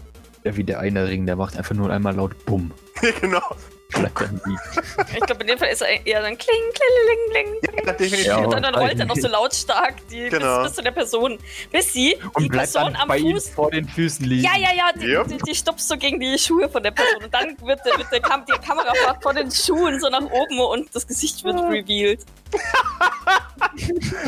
Ja, 0.47 0.55
wie 0.55 0.63
der 0.63 0.79
eine 0.79 1.07
Ring, 1.07 1.25
der 1.25 1.35
macht 1.35 1.57
einfach 1.57 1.75
nur 1.75 1.89
einmal 1.91 2.15
laut 2.15 2.45
Bumm. 2.45 2.71
genau. 3.21 3.41
Ich 3.89 5.21
glaube, 5.21 5.41
in 5.41 5.47
dem 5.47 5.57
Fall 5.57 5.69
ist 5.69 5.81
er 5.81 6.05
eher 6.05 6.21
dann 6.21 6.37
kling, 6.37 6.55
kling, 6.73 7.31
kling, 7.31 7.61
kling. 7.61 7.85
Ja, 7.85 7.93
definitiv. 7.93 8.25
Ja, 8.27 8.37
Und 8.39 8.61
dann 8.61 8.75
rollt 8.75 8.99
er 8.99 9.05
noch 9.05 9.15
so 9.15 9.27
lautstark 9.29 9.95
die, 10.09 10.27
Genau. 10.29 10.57
bis, 10.59 10.67
bis 10.67 10.75
zu 10.75 10.83
der 10.83 10.91
Person. 10.91 11.39
Bis 11.71 11.93
sie 11.93 12.15
Und 12.33 12.43
die 12.43 12.49
bleibt 12.49 12.73
Person 12.73 12.93
dann 12.93 13.09
am 13.09 13.17
Fuß. 13.17 13.49
vor 13.51 13.71
den 13.71 13.87
Füßen 13.87 14.25
liegen. 14.25 14.43
Ja, 14.43 14.51
ja, 14.57 14.69
ja, 14.75 14.91
die, 14.93 15.07
Yep. 15.07 15.27
die, 15.29 15.37
die 15.37 15.55
stupst 15.55 15.87
so 15.87 15.97
gegen 15.97 16.19
die 16.19 16.37
Schuhe 16.37 16.69
von 16.69 16.83
der 16.83 16.91
Person. 16.91 17.23
Und 17.23 17.33
dann 17.33 17.49
wird, 17.65 17.79
der, 17.85 17.97
wird 17.97 18.11
der 18.11 18.19
Kam 18.19 18.45
die 18.45 18.51
Kamera 18.65 18.93
vor 19.21 19.33
den 19.33 19.49
Schuhen 19.51 19.99
so 20.01 20.09
nach 20.09 20.21
oben 20.31 20.59
und 20.59 20.93
das 20.93 21.07
Gesicht 21.07 21.43
wird 21.45 21.55
revealed. 21.57 22.25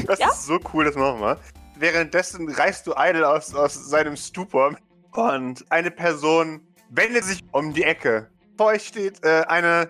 Das 0.07 0.19
Ja? 0.19 0.29
ist 0.29 0.45
so 0.45 0.59
cool, 0.73 0.85
das 0.85 0.95
machen 0.95 1.19
wir. 1.21 1.37
Währenddessen 1.75 2.49
reißt 2.49 2.87
du 2.87 2.93
Idle 2.97 3.27
aus, 3.27 3.53
aus 3.53 3.73
seinem 3.73 4.15
Stupor 4.15 4.75
und 5.11 5.65
eine 5.71 5.91
Person 5.91 6.61
wendet 6.89 7.23
sich 7.23 7.41
um 7.51 7.73
die 7.73 7.83
Ecke. 7.83 8.29
Vor 8.57 8.67
euch 8.67 8.87
steht 8.87 9.23
äh, 9.23 9.43
eine, 9.47 9.89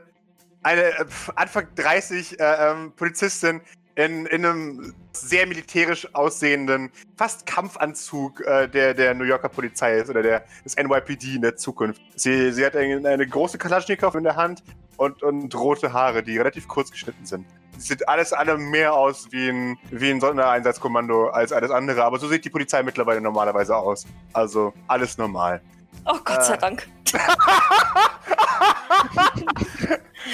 eine 0.64 0.82
äh, 0.82 1.06
Anfang 1.36 1.68
30 1.76 2.40
äh, 2.40 2.44
ähm, 2.44 2.94
Polizistin 2.96 3.62
in, 3.96 4.26
in 4.28 4.46
einem 4.46 4.94
sehr 5.12 5.46
militärisch 5.46 6.08
aussehenden, 6.14 6.90
fast 7.18 7.46
Kampfanzug 7.46 8.40
äh, 8.42 8.68
der, 8.70 8.94
der 8.94 9.14
New 9.14 9.26
Yorker 9.26 9.50
Polizei 9.50 9.98
ist 9.98 10.10
oder 10.10 10.22
der, 10.22 10.46
des 10.64 10.78
NYPD 10.78 11.36
in 11.36 11.42
der 11.42 11.58
Zukunft. 11.58 12.02
Sie, 12.16 12.54
sie 12.54 12.66
hat 12.66 12.76
eine, 12.76 13.08
eine 13.08 13.28
große 13.28 13.58
Kalaschnikow 13.58 14.16
in 14.16 14.24
der 14.24 14.38
Hand 14.38 14.64
und, 14.96 15.22
und 15.22 15.54
rote 15.56 15.92
Haare, 15.92 16.24
die 16.24 16.38
relativ 16.38 16.68
kurz 16.68 16.92
geschnitten 16.92 17.26
sind. 17.26 17.46
Sieht 17.80 18.08
alles 18.08 18.34
alle 18.34 18.58
mehr 18.58 18.94
aus 18.94 19.28
wie 19.32 19.50
ein, 19.50 19.78
wie 19.90 20.12
ein 20.12 20.20
Sondereinsatzkommando 20.22 21.30
als 21.30 21.52
alles 21.52 21.72
andere, 21.72 22.04
aber 22.04 22.20
so 22.20 22.28
sieht 22.28 22.44
die 22.46 22.50
Polizei 22.50 22.84
mittlerweile 22.84 23.22
normalerweise 23.22 23.76
aus. 23.76 24.06
Also 24.34 24.74
alles 24.88 25.18
normal. 25.18 25.62
Oh 26.06 26.18
Gott 26.24 26.44
sei 26.46 26.54
Äh. 26.56 26.58
Dank. 26.58 26.88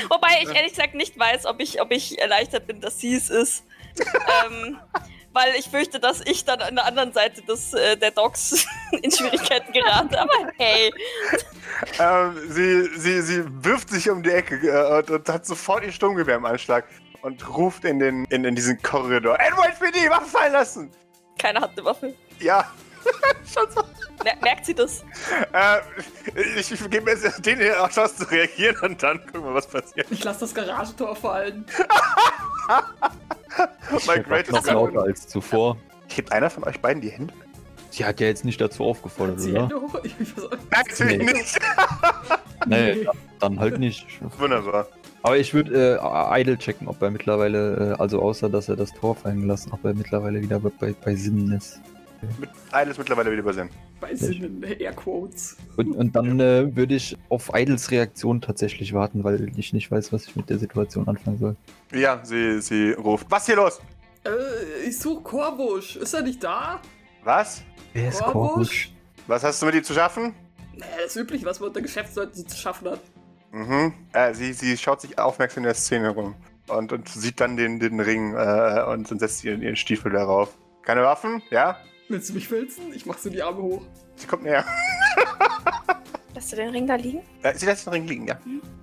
Wobei 0.10 0.28
ich 0.42 0.50
ehrlich 0.54 0.72
gesagt 0.74 0.96
nicht 0.96 1.18
weiß, 1.18 1.46
ob 1.46 1.62
ich, 1.62 1.82
ob 1.82 1.92
ich 1.92 2.20
erleichtert 2.20 2.68
bin, 2.68 2.82
dass 2.82 3.00
sie 3.00 3.16
es 3.16 3.30
ist. 3.30 3.64
ähm, 4.46 4.78
weil 5.32 5.54
ich 5.58 5.70
fürchte, 5.70 6.00
dass 6.00 6.22
ich 6.22 6.46
dann 6.46 6.62
an 6.62 6.76
der 6.76 6.86
anderen 6.86 7.12
Seite 7.14 7.42
des, 7.42 7.74
äh, 7.74 7.98
der 7.98 8.12
Docs 8.12 8.66
in 9.02 9.12
Schwierigkeiten 9.12 9.72
gerate. 9.74 10.20
Aber 10.20 10.32
hey, 10.58 10.94
Ähm, 12.00 12.36
sie, 12.50 12.86
sie, 12.98 13.22
sie 13.22 13.44
wirft 13.64 13.90
sich 13.90 14.10
um 14.10 14.24
die 14.24 14.32
Ecke 14.32 14.56
äh, 14.56 14.98
und, 15.00 15.10
und 15.12 15.30
hat 15.30 15.46
sofort 15.46 15.84
ihr 15.84 15.92
Sturmgewehr 15.92 16.36
im 16.38 16.46
Anschlag 16.46 16.86
und 17.26 17.58
ruft 17.58 17.84
in, 17.86 17.98
den, 18.00 18.26
in, 18.26 18.46
in 18.46 18.56
diesen 18.56 18.80
Korridor: 18.82 19.38
NYPD, 19.38 20.10
Waffe 20.10 20.28
fallen 20.30 20.54
lassen! 20.54 20.92
keiner 21.38 21.62
hat 21.62 21.72
eine 21.72 21.84
Waffe. 21.86 22.14
Ja. 22.40 22.72
Schon 23.54 23.70
so. 23.72 23.84
Mer 24.24 24.36
merkt 24.42 24.66
sie 24.66 24.74
das? 24.74 25.04
Äh, 25.54 25.80
ich 26.60 26.72
ich 26.72 26.90
gebe 26.90 27.02
mir 27.02 27.12
jetzt 27.12 27.46
den 27.46 27.58
hier 27.60 27.84
auch 27.84 27.90
Chance 27.90 28.16
zu 28.16 28.32
reagieren 28.32 28.78
und 28.82 29.04
dann 29.04 29.20
gucken 29.26 29.44
wir, 29.44 29.54
was 29.54 29.68
passiert. 29.68 30.08
Ich 30.10 30.24
lasse 30.24 30.40
das 30.42 30.56
Garagentor 30.56 31.16
fallen. 31.16 31.66
My 34.08 34.18
Ich 34.18 34.24
greatest 34.24 34.52
noch 34.54 34.66
lauter 34.66 35.02
als 35.04 35.28
zuvor. 35.28 35.78
Hebt 36.08 36.32
einer 36.32 36.50
von 36.50 36.64
euch 36.64 36.80
beiden 36.80 37.02
die 37.02 37.10
Hände? 37.10 37.34
Sie 37.92 38.04
hat 38.06 38.20
ja 38.20 38.28
jetzt 38.28 38.46
nicht 38.46 38.60
dazu 38.60 38.86
aufgefordert, 38.86 39.40
oder? 39.42 39.68
Nein, 40.04 40.60
natürlich 40.72 41.18
Nee. 41.18 41.34
nicht. 41.34 41.60
Nee, 42.66 43.08
dann 43.40 43.60
halt 43.60 43.78
nicht. 43.78 44.08
Wunderbar. 44.40 44.88
Aber 45.26 45.40
ich 45.40 45.56
würde 45.56 46.00
äh, 46.00 46.42
Idle 46.42 46.56
checken, 46.56 46.88
ob 46.88 47.02
er 47.02 47.10
mittlerweile, 47.10 47.96
äh, 47.98 48.00
also 48.00 48.22
außer 48.22 48.48
dass 48.48 48.70
er 48.70 48.76
das 48.76 48.94
Tor 48.94 49.16
fallen 49.16 49.42
gelassen, 49.42 49.72
ob 49.72 49.84
er 49.84 49.96
mittlerweile 49.96 50.40
wieder 50.40 50.60
bei, 50.60 50.70
bei, 50.80 50.94
bei 51.04 51.16
Sinnen 51.16 51.52
ist. 51.52 51.82
Mit 52.40 52.52
Idle 52.72 52.94
mittlerweile 52.96 53.32
wieder 53.32 53.42
übersehen. 53.42 53.72
bei 54.00 54.14
Sinnen, 54.14 54.62
Airquotes. 54.62 55.58
Und, 55.78 55.94
und 55.94 56.16
dann 56.16 56.40
äh, 56.40 56.76
würde 56.76 56.94
ich 56.94 57.18
auf 57.30 57.50
Idles 57.56 57.90
Reaktion 57.90 58.40
tatsächlich 58.40 58.94
warten, 58.94 59.24
weil 59.24 59.52
ich 59.58 59.74
nicht 59.74 59.90
weiß, 59.90 60.14
was 60.14 60.28
ich 60.28 60.36
mit 60.36 60.48
der 60.52 60.60
Situation 60.60 61.08
anfangen 61.08 61.40
soll. 61.40 61.56
Ja, 61.92 62.24
sie, 62.24 62.62
sie 62.62 62.92
ruft. 62.92 63.26
Was 63.28 63.48
hier 63.48 63.56
los? 63.56 63.82
Äh, 64.26 64.88
ich 64.88 65.00
suche 65.00 65.24
Korbusch. 65.24 65.96
Ist 65.96 66.14
er 66.14 66.22
nicht 66.22 66.44
da? 66.44 66.80
Was? 67.24 67.64
Wer 67.94 68.10
ist 68.10 68.20
Korbusch? 68.20 68.34
Korbusch? 68.34 68.92
Was 69.26 69.44
hast 69.44 69.60
du 69.60 69.66
mit 69.66 69.74
ihm 69.74 69.84
zu 69.84 69.96
schaffen? 69.96 70.36
Naja, 70.76 70.92
das 70.98 71.16
ist 71.16 71.22
üblich, 71.24 71.44
was 71.44 71.60
man 71.60 71.70
unter 71.70 71.82
Geschäftsleuten 71.82 72.48
zu 72.48 72.56
schaffen 72.56 72.90
hat. 72.92 73.00
Mhm. 73.56 73.94
Äh, 74.12 74.34
sie, 74.34 74.52
sie 74.52 74.78
schaut 74.78 75.00
sich 75.00 75.18
aufmerksam 75.18 75.63
in 75.63 75.68
der 75.68 75.76
Szene 75.76 76.10
rum 76.10 76.36
und, 76.68 76.91
und 76.91 77.08
sieht 77.08 77.39
dann 77.39 77.56
den, 77.56 77.80
den 77.80 78.02
Ring 78.02 78.34
äh, 78.34 78.84
und 78.84 79.10
dann 79.10 79.18
setzt 79.18 79.46
ihren, 79.46 79.62
ihren 79.62 79.78
Stiefel 79.78 80.12
darauf. 80.12 80.58
Keine 80.82 81.04
Waffen? 81.04 81.41
Ja? 81.52 81.78
Willst 82.10 82.30
du 82.30 82.34
mich 82.34 82.50
filzen? 82.50 82.94
Ich 82.94 83.06
mach 83.06 83.18
so 83.18 83.30
die 83.30 83.41
Arme 83.41 83.62
hoch. 83.62 83.82
Sie 84.18 84.28
kommt 84.28 84.44
näher. 84.44 84.65
Lässt 86.36 86.52
du 86.52 86.58
den 86.58 86.70
Ring 86.70 86.86
da 86.86 86.96
liegen? 86.96 87.22
Äh, 87.44 87.56
sie 87.56 87.65
lässt 87.65 87.86
den 87.86 87.94
Ring 87.94 88.08
liegen, 88.08 88.28
ja. 88.28 88.38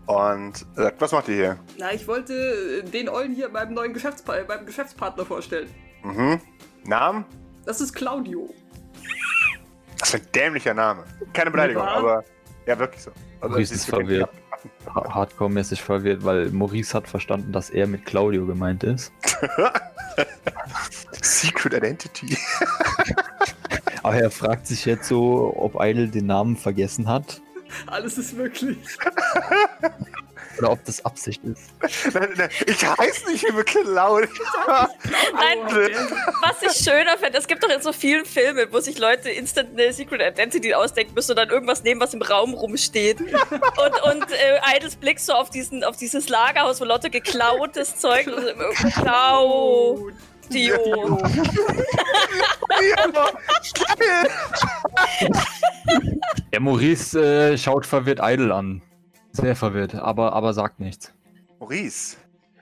Und 0.06 0.64
sagt, 0.74 1.00
was 1.02 1.12
macht 1.12 1.28
ihr 1.28 1.35
hier? 1.35 1.58
Na, 1.76 1.92
ich 1.92 2.08
wollte 2.08 2.32
äh, 2.32 2.82
den 2.82 3.11
Eulen 3.11 3.35
hier 3.35 3.50
beim 3.50 3.74
neuen 3.74 3.92
Geschäftspa 3.92 4.38
äh, 4.38 4.44
beim 4.44 4.64
Geschäftspartner 4.64 5.26
vorstellen. 5.26 5.68
Mhm. 6.02 6.40
Namen? 6.85 7.26
Das 7.66 7.82
ist 7.82 7.92
Claudio. 7.92 8.48
Das 9.98 10.08
ist 10.08 10.14
ein 10.14 10.32
dämlicher 10.35 10.72
Name. 10.72 11.04
Keine 11.35 11.50
Beleidigung, 11.50 11.82
aber 11.82 12.24
ja, 12.66 12.78
wirklich 12.78 13.02
so. 13.02 13.11
Also, 13.40 13.50
Maurice 13.50 13.68
sie 13.68 13.74
ist 13.74 13.85
verwirrt. 13.85 14.30
Hardcore-mäßig 14.87 15.83
verwirrt, 15.83 16.25
weil 16.25 16.51
Maurice 16.51 16.94
hat 16.94 17.09
verstanden, 17.09 17.53
dass 17.53 17.70
er 17.70 17.87
mit 17.87 18.05
Claudio 18.05 18.46
gemeint 18.46 18.85
ist. 18.85 19.12
Secret 21.22 21.75
Identity. 21.75 22.37
Aber 24.02 24.17
er 24.17 24.31
fragt 24.31 24.67
sich 24.67 24.85
jetzt 24.85 25.08
so, 25.08 25.54
ob 25.56 25.77
Idle 25.81 26.08
den 26.08 26.27
Namen 26.27 26.56
vergessen 26.56 27.08
hat 27.08 27.40
Alles 27.87 28.19
ist 28.19 28.37
wirklich. 28.37 28.79
oder 30.63 30.73
ob 30.73 30.85
das 30.85 31.04
Absicht 31.04 31.42
ist. 31.44 32.15
Nein, 32.15 32.31
nein, 32.37 32.48
ich 32.67 32.87
heiße 32.87 33.31
nicht 33.31 33.44
wie 33.44 33.52
McCloud. 33.52 34.29
Nein, 34.69 35.58
was 36.40 36.63
ich 36.63 36.85
schöner 36.85 37.19
finde, 37.19 37.38
es 37.38 37.46
gibt 37.48 37.65
doch 37.65 37.69
in 37.69 37.83
so 37.83 37.92
vielen 37.92 38.25
Filmen, 38.25 38.69
wo 38.71 38.79
sich 38.79 38.98
Leute 38.98 39.31
instant 39.31 39.71
eine 39.73 39.92
Secret 39.92 40.21
Identity 40.21 40.75
ausdenken 40.75 41.15
müssen 41.15 41.33
und 41.33 41.37
dann 41.38 41.50
irgendwas 41.50 41.83
nehmen, 41.83 42.00
was 42.00 42.15
im 42.15 42.23
Raum 42.23 42.54
rumsteht. 42.54 43.21
Und, 43.21 44.02
und 44.13 44.31
äh, 44.31 44.77
Idles 44.77 44.96
Blick 44.96 45.19
so 45.19 45.33
auf, 45.33 45.50
diesen, 45.50 45.83
auf 45.83 45.96
dieses 45.96 46.29
Lagerhaus, 46.29 46.81
wo 46.81 46.85
Leute 46.85 47.10
geklautes 47.10 47.96
Zeug. 47.96 48.29
Klau. 48.94 50.10
Dio. 50.52 51.19
Der 56.52 56.60
Maurice 56.60 57.52
äh, 57.52 57.58
schaut 57.58 57.87
verwirrt 57.87 58.21
Idle 58.23 58.54
an. 58.54 58.83
Sehr 59.33 59.56
verwirrt, 59.56 59.94
aber, 59.94 60.33
aber 60.33 60.52
sagt 60.52 60.78
nichts. 60.80 61.12
Maurice, 61.58 62.16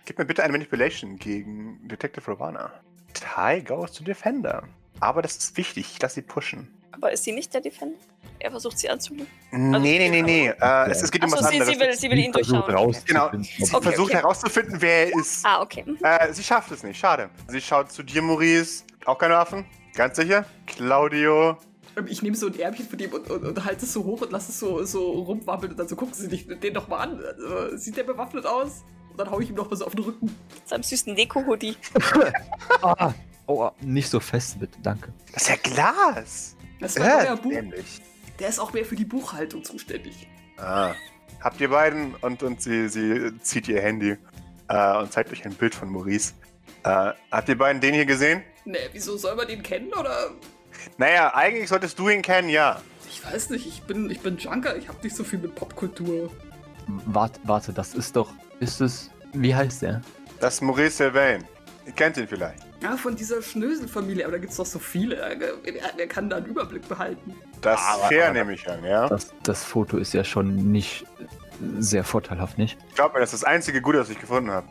gib 0.04 0.18
mir 0.18 0.24
bitte 0.24 0.42
eine 0.42 0.52
Manipulation 0.52 1.16
gegen 1.18 1.86
Detective 1.88 2.28
Ravana. 2.30 2.70
Ty 3.12 3.62
goes 3.62 3.92
to 3.92 4.04
Defender. 4.04 4.62
Aber 5.00 5.22
das 5.22 5.36
ist 5.36 5.56
wichtig, 5.56 5.98
dass 5.98 6.14
sie 6.14 6.22
pushen. 6.22 6.68
Aber 6.92 7.10
ist 7.12 7.24
sie 7.24 7.32
nicht 7.32 7.52
der 7.54 7.60
Defender? 7.60 7.98
Er 8.38 8.50
versucht 8.50 8.78
sie 8.78 8.88
anzulügen. 8.88 9.26
Nee, 9.50 9.78
nee, 9.78 10.08
nee, 10.08 10.22
nee. 10.22 10.48
Äh, 10.48 10.90
es, 10.90 11.02
es 11.02 11.10
geht 11.10 11.22
um 11.24 11.30
was 11.32 11.40
Achso, 11.40 11.50
sie, 11.50 11.60
anderes. 11.60 11.74
sie, 11.74 11.80
will, 11.80 11.94
sie 11.94 12.10
will 12.10 12.18
ihn 12.18 12.32
durchschauen. 12.32 12.94
Genau. 13.06 13.30
Sie 13.32 13.62
Okay, 13.74 13.82
versucht 13.82 14.10
okay. 14.10 14.16
herauszufinden, 14.16 14.80
wer 14.80 15.06
er 15.08 15.18
ist. 15.18 15.44
Ah, 15.44 15.60
okay. 15.60 15.84
Mhm. 15.86 15.98
Äh, 16.02 16.32
sie 16.32 16.42
schafft 16.42 16.70
es 16.72 16.82
nicht, 16.82 16.98
schade. 16.98 17.28
Sie 17.48 17.60
schaut 17.60 17.90
zu 17.92 18.02
dir, 18.02 18.22
Maurice. 18.22 18.84
Auch 19.04 19.18
keine 19.18 19.34
Waffen? 19.34 19.64
Ganz 19.94 20.16
sicher? 20.16 20.44
Claudio. 20.66 21.58
Ich 22.06 22.22
nehme 22.22 22.36
so 22.36 22.46
ein 22.46 22.58
Ärmchen 22.58 22.88
von 22.88 22.98
ihm 22.98 23.12
und, 23.12 23.28
und, 23.30 23.44
und 23.44 23.64
halte 23.64 23.84
es 23.84 23.92
so 23.92 24.04
hoch 24.04 24.20
und 24.22 24.32
lasse 24.32 24.50
es 24.52 24.58
so, 24.60 24.84
so 24.84 25.10
rumwabbeln 25.10 25.72
und 25.72 25.78
dann 25.78 25.88
so 25.88 25.96
gucken 25.96 26.14
sie 26.14 26.28
dich 26.28 26.46
den 26.46 26.72
doch 26.74 26.88
mal 26.88 26.98
an. 26.98 27.20
Also, 27.24 27.76
sieht 27.76 27.96
der 27.96 28.04
bewaffnet 28.04 28.46
aus? 28.46 28.84
Und 29.10 29.18
dann 29.18 29.30
hau 29.30 29.40
ich 29.40 29.50
ihm 29.50 29.56
noch 29.56 29.68
mal 29.70 29.76
so 29.76 29.84
auf 29.86 29.94
den 29.94 30.04
Rücken. 30.04 30.26
Mit 30.26 30.68
seinem 30.68 30.82
süßen 30.82 31.14
Deko-Hoodie. 31.16 31.76
Ah, 32.82 33.12
oh, 33.46 33.70
nicht 33.80 34.08
so 34.08 34.20
fest, 34.20 34.58
bitte, 34.60 34.78
danke. 34.82 35.12
Das 35.32 35.42
ist 35.42 35.48
ja 35.48 35.56
Glas. 35.56 36.56
Das 36.80 36.96
neuer 36.96 37.34
Äh, 37.34 37.36
Buch. 37.36 37.50
dämlich. 37.50 38.00
Der 38.38 38.48
ist 38.48 38.58
auch 38.58 38.72
mehr 38.72 38.84
für 38.84 38.96
die 38.96 39.04
Buchhaltung 39.04 39.64
zuständig. 39.64 40.28
Ah. 40.56 40.94
Habt 41.40 41.60
ihr 41.60 41.68
beiden 41.70 42.14
und, 42.22 42.42
und 42.42 42.62
sie, 42.62 42.88
sie 42.88 43.32
zieht 43.42 43.68
ihr 43.68 43.82
Handy 43.82 44.16
äh, 44.68 44.96
und 44.98 45.12
zeigt 45.12 45.32
euch 45.32 45.44
ein 45.44 45.54
Bild 45.54 45.74
von 45.74 45.90
Maurice. 45.90 46.32
Äh, 46.84 47.12
habt 47.30 47.48
ihr 47.48 47.58
beiden 47.58 47.80
den 47.82 47.94
hier 47.94 48.06
gesehen? 48.06 48.42
Ne, 48.64 48.78
wieso 48.92 49.16
soll 49.16 49.34
man 49.36 49.46
den 49.48 49.62
kennen 49.62 49.92
oder? 49.92 50.30
Naja, 50.98 51.34
eigentlich 51.34 51.68
solltest 51.68 51.98
du 51.98 52.08
ihn 52.08 52.22
kennen, 52.22 52.48
ja. 52.48 52.80
Ich 53.08 53.24
weiß 53.24 53.50
nicht, 53.50 53.66
ich 53.66 53.82
bin, 53.82 54.08
ich 54.10 54.20
bin 54.20 54.36
Junker, 54.38 54.76
ich 54.76 54.88
habe 54.88 54.98
nicht 55.02 55.16
so 55.16 55.24
viel 55.24 55.38
mit 55.38 55.54
Popkultur. 55.54 56.30
Warte, 57.06 57.40
warte, 57.44 57.72
das 57.72 57.94
ist 57.94 58.16
doch. 58.16 58.32
Ist 58.60 58.80
es. 58.80 59.10
Wie 59.32 59.54
heißt 59.54 59.82
der? 59.82 60.00
Das 60.40 60.54
ist 60.54 60.60
Maurice 60.62 60.96
Sylvain. 60.96 61.44
Ihr 61.86 61.92
kennt 61.92 62.16
ihn 62.16 62.26
vielleicht. 62.28 62.64
Ja, 62.82 62.96
von 62.96 63.14
dieser 63.14 63.42
Schnöselfamilie, 63.42 64.24
aber 64.24 64.32
da 64.32 64.38
gibt's 64.38 64.56
doch 64.56 64.66
so 64.66 64.78
viele. 64.78 65.16
Wer, 65.96 66.06
kann 66.08 66.30
da 66.30 66.36
einen 66.36 66.46
Überblick 66.46 66.88
behalten? 66.88 67.34
Das 67.60 67.80
Aber- 67.80 68.02
ist 68.02 68.08
fair, 68.08 68.32
nehme 68.32 68.54
ich 68.54 68.68
an, 68.68 68.82
ja. 68.84 69.06
Das, 69.08 69.32
das 69.42 69.64
Foto 69.64 69.98
ist 69.98 70.14
ja 70.14 70.24
schon 70.24 70.70
nicht 70.72 71.04
sehr 71.78 72.04
vorteilhaft, 72.04 72.56
nicht? 72.58 72.78
Glaub 72.94 73.12
mir, 73.12 73.20
das 73.20 73.34
ist 73.34 73.42
das 73.42 73.48
einzige 73.48 73.82
Gute, 73.82 73.98
das 73.98 74.08
ich 74.08 74.18
gefunden 74.18 74.50
habe. 74.50 74.66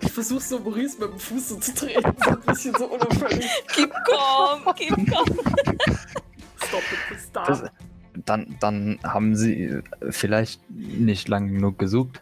Ich 0.00 0.12
versuche 0.12 0.40
so 0.40 0.58
Maurice 0.58 0.98
mit 0.98 1.10
dem 1.10 1.18
Fuß 1.18 1.48
so 1.50 1.56
zu 1.56 1.74
treten, 1.74 2.12
so 2.24 2.30
ein 2.30 2.40
bisschen 2.40 2.74
so 2.74 2.86
unauffällig. 2.86 3.46
Keep 3.68 3.92
calm, 4.06 4.74
keep 4.74 5.10
calm. 5.10 5.26
Stop 6.56 6.82
it, 7.10 7.20
stop. 7.20 7.46
Das, 7.46 7.64
dann, 8.24 8.56
dann 8.60 8.98
haben 9.04 9.36
sie 9.36 9.64
äh, 9.64 9.82
vielleicht 10.10 10.60
nicht 10.70 11.28
lang 11.28 11.48
genug 11.48 11.78
gesucht. 11.78 12.20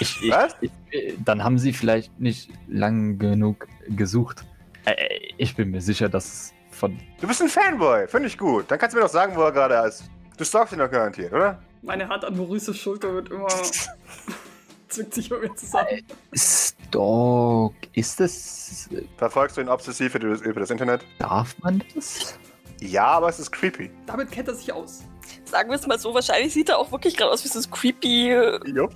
Ich, 0.00 0.22
ich, 0.22 0.30
Was? 0.30 0.56
Ich, 0.60 0.70
äh, 0.90 1.14
dann 1.24 1.44
haben 1.44 1.58
sie 1.58 1.72
vielleicht 1.72 2.18
nicht 2.18 2.50
lang 2.68 3.18
genug 3.18 3.68
gesucht. 3.88 4.44
Äh, 4.84 4.94
ich 5.36 5.54
bin 5.54 5.70
mir 5.70 5.80
sicher, 5.80 6.08
dass 6.08 6.26
es 6.26 6.54
von. 6.70 6.98
Du 7.20 7.26
bist 7.26 7.42
ein 7.42 7.48
Fanboy, 7.48 8.08
finde 8.08 8.28
ich 8.28 8.38
gut. 8.38 8.70
Dann 8.70 8.78
kannst 8.78 8.94
du 8.94 8.98
mir 8.98 9.04
doch 9.04 9.12
sagen, 9.12 9.36
wo 9.36 9.42
er 9.42 9.52
gerade 9.52 9.88
ist. 9.88 10.04
Du 10.36 10.44
stalkst 10.44 10.72
ihn 10.72 10.78
doch 10.78 10.90
garantiert, 10.90 11.32
oder? 11.32 11.62
Meine 11.82 12.08
Hand 12.08 12.24
an 12.24 12.36
Maurices 12.36 12.78
Schulter 12.78 13.12
wird 13.12 13.30
immer. 13.30 13.48
zwickt 14.92 15.14
sich 15.14 15.30
immer 15.30 15.40
mehr 15.40 15.54
zusammen. 15.54 16.02
Stalk. 16.34 17.74
Ist 17.92 18.20
das. 18.20 18.88
Verfolgst 19.16 19.56
du 19.56 19.60
ihn 19.60 19.68
obsessiv 19.68 20.14
über 20.14 20.60
das, 20.60 20.70
Internet? 20.70 21.04
Darf 21.18 21.56
man 21.62 21.82
das? 21.94 22.38
Ja, 22.80 23.06
aber 23.06 23.28
es 23.28 23.38
ist 23.38 23.50
creepy. 23.52 23.90
Damit 24.06 24.30
kennt 24.30 24.48
er 24.48 24.54
sich 24.54 24.72
aus. 24.72 25.04
Sagen 25.44 25.70
wir 25.70 25.76
es 25.76 25.86
mal 25.86 25.98
so, 25.98 26.12
wahrscheinlich 26.14 26.52
sieht 26.52 26.68
er 26.68 26.78
auch 26.78 26.90
wirklich 26.90 27.16
gerade 27.16 27.30
aus 27.30 27.44
wie 27.44 27.48
so 27.48 27.58
ein 27.58 27.70
creepy 27.70 28.30
äh, 28.32 28.58
Jupp. 28.68 28.92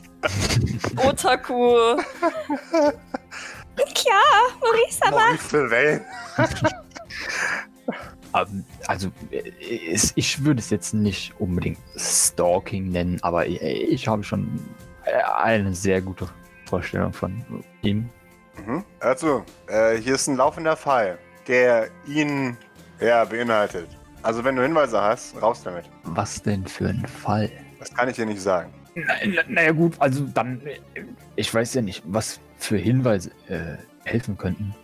Otaku. 0.97 1.55
Klar, 3.95 4.23
Maurice, 4.61 5.01
aber. 5.03 5.21
Maurice 5.21 5.49
Sylvain. 5.51 6.05
Ähm, 8.35 8.65
Also, 8.87 9.09
äh, 9.31 9.53
ich 10.15 10.45
würde 10.45 10.61
es 10.61 10.71
jetzt 10.71 10.95
nicht 10.95 11.35
unbedingt 11.39 11.79
Stalking 11.97 12.91
nennen, 12.91 13.19
aber 13.23 13.47
ich, 13.47 13.61
ich 13.63 14.09
habe 14.09 14.23
schon 14.25 14.47
äh, 14.47 14.86
eine 15.07 15.75
sehr 15.75 16.01
gute 16.03 16.29
Vorstellung 16.67 17.13
von 17.13 17.45
ihm. 17.83 18.09
Mhm. 18.65 18.85
Also, 19.01 19.45
äh, 19.69 19.97
hier 19.97 20.15
ist 20.15 20.27
ein 20.29 20.37
laufender 20.37 20.77
Fall, 20.77 21.19
der 21.47 21.89
ihn 22.07 22.57
ja, 23.01 23.25
beinhaltet. 23.25 23.89
Also, 24.23 24.43
wenn 24.45 24.57
du 24.57 24.63
Hinweise 24.63 25.01
hast, 25.01 25.41
raus 25.41 25.63
damit. 25.63 25.85
Was 26.05 26.43
denn 26.43 26.67
für 26.67 26.89
ein 26.89 27.07
Fall? 27.07 27.51
Das 27.79 27.95
kann 27.95 28.09
ich 28.09 28.17
dir 28.17 28.27
nicht 28.27 28.41
sagen. 28.41 28.73
Naja, 28.95 29.43
na 29.47 29.71
gut, 29.73 29.95
also 29.99 30.25
dann, 30.25 30.61
äh, 30.67 31.05
ich 31.37 31.53
weiß 31.53 31.75
ja 31.75 31.83
nicht, 31.83 32.03
was 32.07 32.41
für 32.57 32.79
Hinweise 32.79 33.31
äh, 33.49 33.77
helfen 34.05 34.39
könnten. 34.39 34.75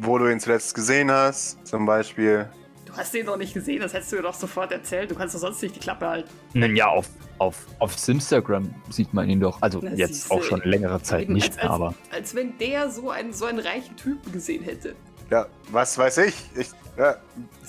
Wo 0.00 0.18
du 0.18 0.30
ihn 0.30 0.40
zuletzt 0.40 0.74
gesehen 0.74 1.10
hast, 1.10 1.66
zum 1.66 1.86
Beispiel. 1.86 2.48
Du 2.92 2.98
hast 2.98 3.14
den 3.14 3.24
doch 3.26 3.36
nicht 3.38 3.54
gesehen, 3.54 3.80
das 3.80 3.94
hättest 3.94 4.12
du 4.12 4.16
mir 4.16 4.22
doch 4.22 4.34
sofort 4.34 4.70
erzählt. 4.70 5.10
Du 5.10 5.14
kannst 5.14 5.34
doch 5.34 5.40
sonst 5.40 5.62
nicht 5.62 5.74
die 5.74 5.80
Klappe 5.80 6.06
halten. 6.08 6.28
Nun 6.52 6.76
ja, 6.76 6.88
auf, 6.88 7.08
auf, 7.38 7.66
auf 7.78 7.96
Instagram 8.08 8.74
sieht 8.90 9.14
man 9.14 9.28
ihn 9.30 9.40
doch. 9.40 9.60
Also 9.62 9.80
Na, 9.82 9.92
jetzt 9.94 10.30
auch 10.30 10.42
schon 10.42 10.60
längere 10.64 11.00
Zeit 11.02 11.22
Eben, 11.22 11.32
nicht 11.32 11.46
als, 11.48 11.56
mehr, 11.56 11.64
als, 11.64 11.72
aber. 11.72 11.94
Als 12.10 12.34
wenn 12.34 12.58
der 12.58 12.90
so 12.90 13.10
einen, 13.10 13.32
so 13.32 13.46
einen 13.46 13.60
reichen 13.60 13.96
Typen 13.96 14.30
gesehen 14.30 14.62
hätte. 14.62 14.94
Ja, 15.30 15.46
was 15.70 15.96
weiß 15.96 16.18
ich? 16.18 16.34
ich 16.54 16.68
ja, 16.98 17.16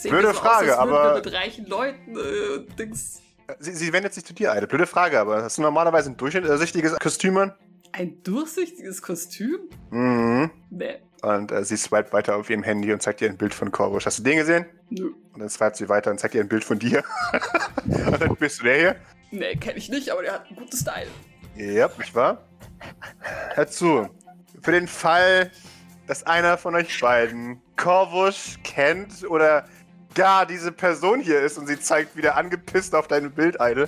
Blöde 0.04 0.34
Frage, 0.34 0.74
aus, 0.74 0.80
aber- 0.80 1.16
mit 1.16 1.32
reichen 1.32 1.66
Leuten 1.68 2.18
äh, 2.18 2.76
Dings. 2.78 3.22
sie, 3.60 3.72
sie 3.72 3.94
wendet 3.94 4.14
sich 4.14 4.26
zu 4.26 4.34
dir, 4.34 4.52
Eide. 4.52 4.68
Blöde 4.68 4.86
Frage, 4.88 5.18
aber 5.22 5.42
hast 5.44 5.58
du 5.58 5.62
normalerweise 5.62 6.10
ein 6.10 6.18
durchsichtiges 6.18 7.00
Kostüm 7.00 7.38
an? 7.38 7.54
Ein 7.94 8.22
durchsichtiges 8.24 9.02
Kostüm? 9.02 9.60
Mhm. 9.92 10.52
Nee. 10.70 10.96
Und 11.24 11.54
äh, 11.54 11.64
sie 11.64 11.78
swipet 11.78 12.12
weiter 12.12 12.36
auf 12.36 12.50
ihrem 12.50 12.64
Handy 12.64 12.92
und 12.92 13.02
zeigt 13.02 13.22
dir 13.22 13.30
ein 13.30 13.38
Bild 13.38 13.54
von 13.54 13.72
Korbusch. 13.72 14.06
Hast 14.06 14.20
du 14.20 14.24
den 14.24 14.38
gesehen? 14.38 14.66
Nö. 14.90 15.14
Und 15.32 15.40
dann 15.40 15.48
swipet 15.48 15.78
sie 15.78 15.88
weiter 15.88 16.12
und 16.12 16.20
zeigt 16.20 16.34
dir 16.34 16.42
ein 16.42 16.50
Bild 16.50 16.66
von 16.66 16.78
dir. 16.78 17.02
und 17.86 18.22
dann 18.22 18.36
bist 18.36 18.60
du 18.60 18.66
der 18.66 18.78
hier. 18.78 18.96
Nee, 19.32 19.56
kenne 19.56 19.78
ich 19.78 19.90
nicht, 19.90 20.10
aber 20.10 20.22
der 20.22 20.34
hat 20.34 20.48
einen 20.48 20.58
guten 20.58 20.76
Style. 20.76 21.08
Ja, 21.56 21.90
nicht 21.98 22.14
wahr? 22.14 22.44
Hör 23.56 23.68
zu. 23.68 24.10
Für 24.62 24.74
den 24.74 24.88
Fall, 24.88 25.50
dass 26.08 26.24
einer 26.24 26.58
von 26.58 26.76
euch 26.76 27.00
beiden 27.00 27.62
Korvusch 27.78 28.60
kennt 28.64 29.24
oder 29.30 29.66
gar 30.16 30.46
diese 30.46 30.74
Person 30.74 31.22
hier 31.22 31.40
ist 31.40 31.58
und 31.58 31.68
sie 31.68 31.80
zeigt 31.80 32.18
wieder 32.18 32.36
angepisst 32.36 32.94
auf 32.96 33.08
dein 33.08 33.32
Bild, 33.32 33.62
Eide. 33.62 33.88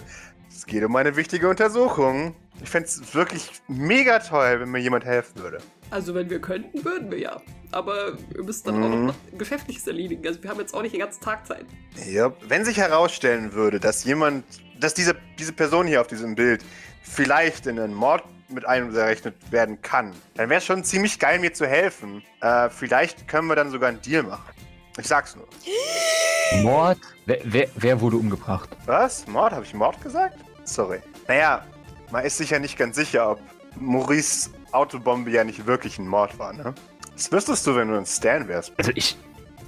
Es 0.50 0.66
geht 0.66 0.86
um 0.86 0.96
eine 0.96 1.18
wichtige 1.18 1.50
Untersuchung. 1.50 2.34
Ich 2.64 2.70
fände 2.70 2.88
es 2.88 3.14
wirklich 3.14 3.52
mega 3.68 4.20
toll, 4.20 4.62
wenn 4.62 4.70
mir 4.70 4.80
jemand 4.80 5.04
helfen 5.04 5.42
würde. 5.42 5.58
Also, 5.96 6.14
wenn 6.14 6.30
wir 6.30 6.42
könnten, 6.42 6.84
würden 6.84 7.10
wir 7.10 7.20
ja. 7.20 7.42
Aber 7.72 8.18
wir 8.34 8.44
müssen 8.44 8.66
dann 8.66 8.84
auch 8.84 8.90
Mhm. 8.90 9.06
noch 9.06 9.16
was 9.32 9.40
Geschäftliches 9.40 9.88
erledigen. 9.88 10.28
Also, 10.28 10.44
wir 10.44 10.50
haben 10.50 10.60
jetzt 10.60 10.74
auch 10.74 10.82
nicht 10.82 10.92
den 10.94 11.00
ganzen 11.00 11.22
Tag 11.24 11.48
Zeit. 11.48 11.66
Ja, 12.06 12.34
wenn 12.50 12.66
sich 12.66 12.76
herausstellen 12.76 13.54
würde, 13.54 13.80
dass 13.80 14.04
jemand, 14.04 14.44
dass 14.78 14.94
diese, 14.94 15.16
diese 15.40 15.54
Person 15.54 15.88
hier 15.88 16.02
auf 16.02 16.08
diesem 16.08 16.36
Bild 16.36 16.66
vielleicht 17.02 17.66
in 17.66 17.80
einen 17.80 17.94
Mord 17.94 18.24
mit 18.50 18.66
einberechnet 18.68 19.36
werden 19.52 19.82
kann, 19.82 20.12
dann 20.36 20.50
wäre 20.50 20.58
es 20.58 20.66
schon 20.66 20.84
ziemlich 20.84 21.18
geil, 21.18 21.40
mir 21.40 21.54
zu 21.54 21.66
helfen. 21.66 22.22
Äh, 22.42 22.70
vielleicht 22.70 23.26
können 23.30 23.48
wir 23.48 23.56
dann 23.56 23.72
sogar 23.72 23.88
einen 23.88 24.02
Deal 24.02 24.24
machen. 24.24 24.54
Ich 25.00 25.08
sag's 25.08 25.38
nur. 25.38 25.48
Mord? 26.62 26.98
Wer, 27.26 27.40
wer, 27.46 27.70
wer 27.76 28.02
wurde 28.02 28.18
umgebracht? 28.18 28.70
Was? 28.86 29.26
Mord? 29.28 29.54
Habe 29.54 29.64
ich 29.64 29.74
Mord 29.74 30.02
gesagt? 30.02 30.38
Sorry. 30.66 31.00
Naja, 31.30 31.66
man 32.12 32.26
ist 32.26 32.38
sich 32.38 32.50
ja 32.50 32.60
nicht 32.60 32.78
ganz 32.78 32.98
sicher, 32.98 33.32
ob 33.32 33.40
Maurice 33.80 34.50
Autobombe 34.72 35.32
ja 35.32 35.44
nicht 35.44 35.66
wirklich 35.66 35.98
ein 36.00 36.08
Mord 36.08 36.38
war, 36.40 36.54
ne? 36.54 36.74
Das 37.14 37.32
wüsstest 37.32 37.66
du, 37.66 37.76
wenn 37.76 37.88
du 37.88 37.98
ein 37.98 38.06
Stan 38.06 38.48
wärst. 38.48 38.74
Also 38.78 38.92
ich, 38.96 39.18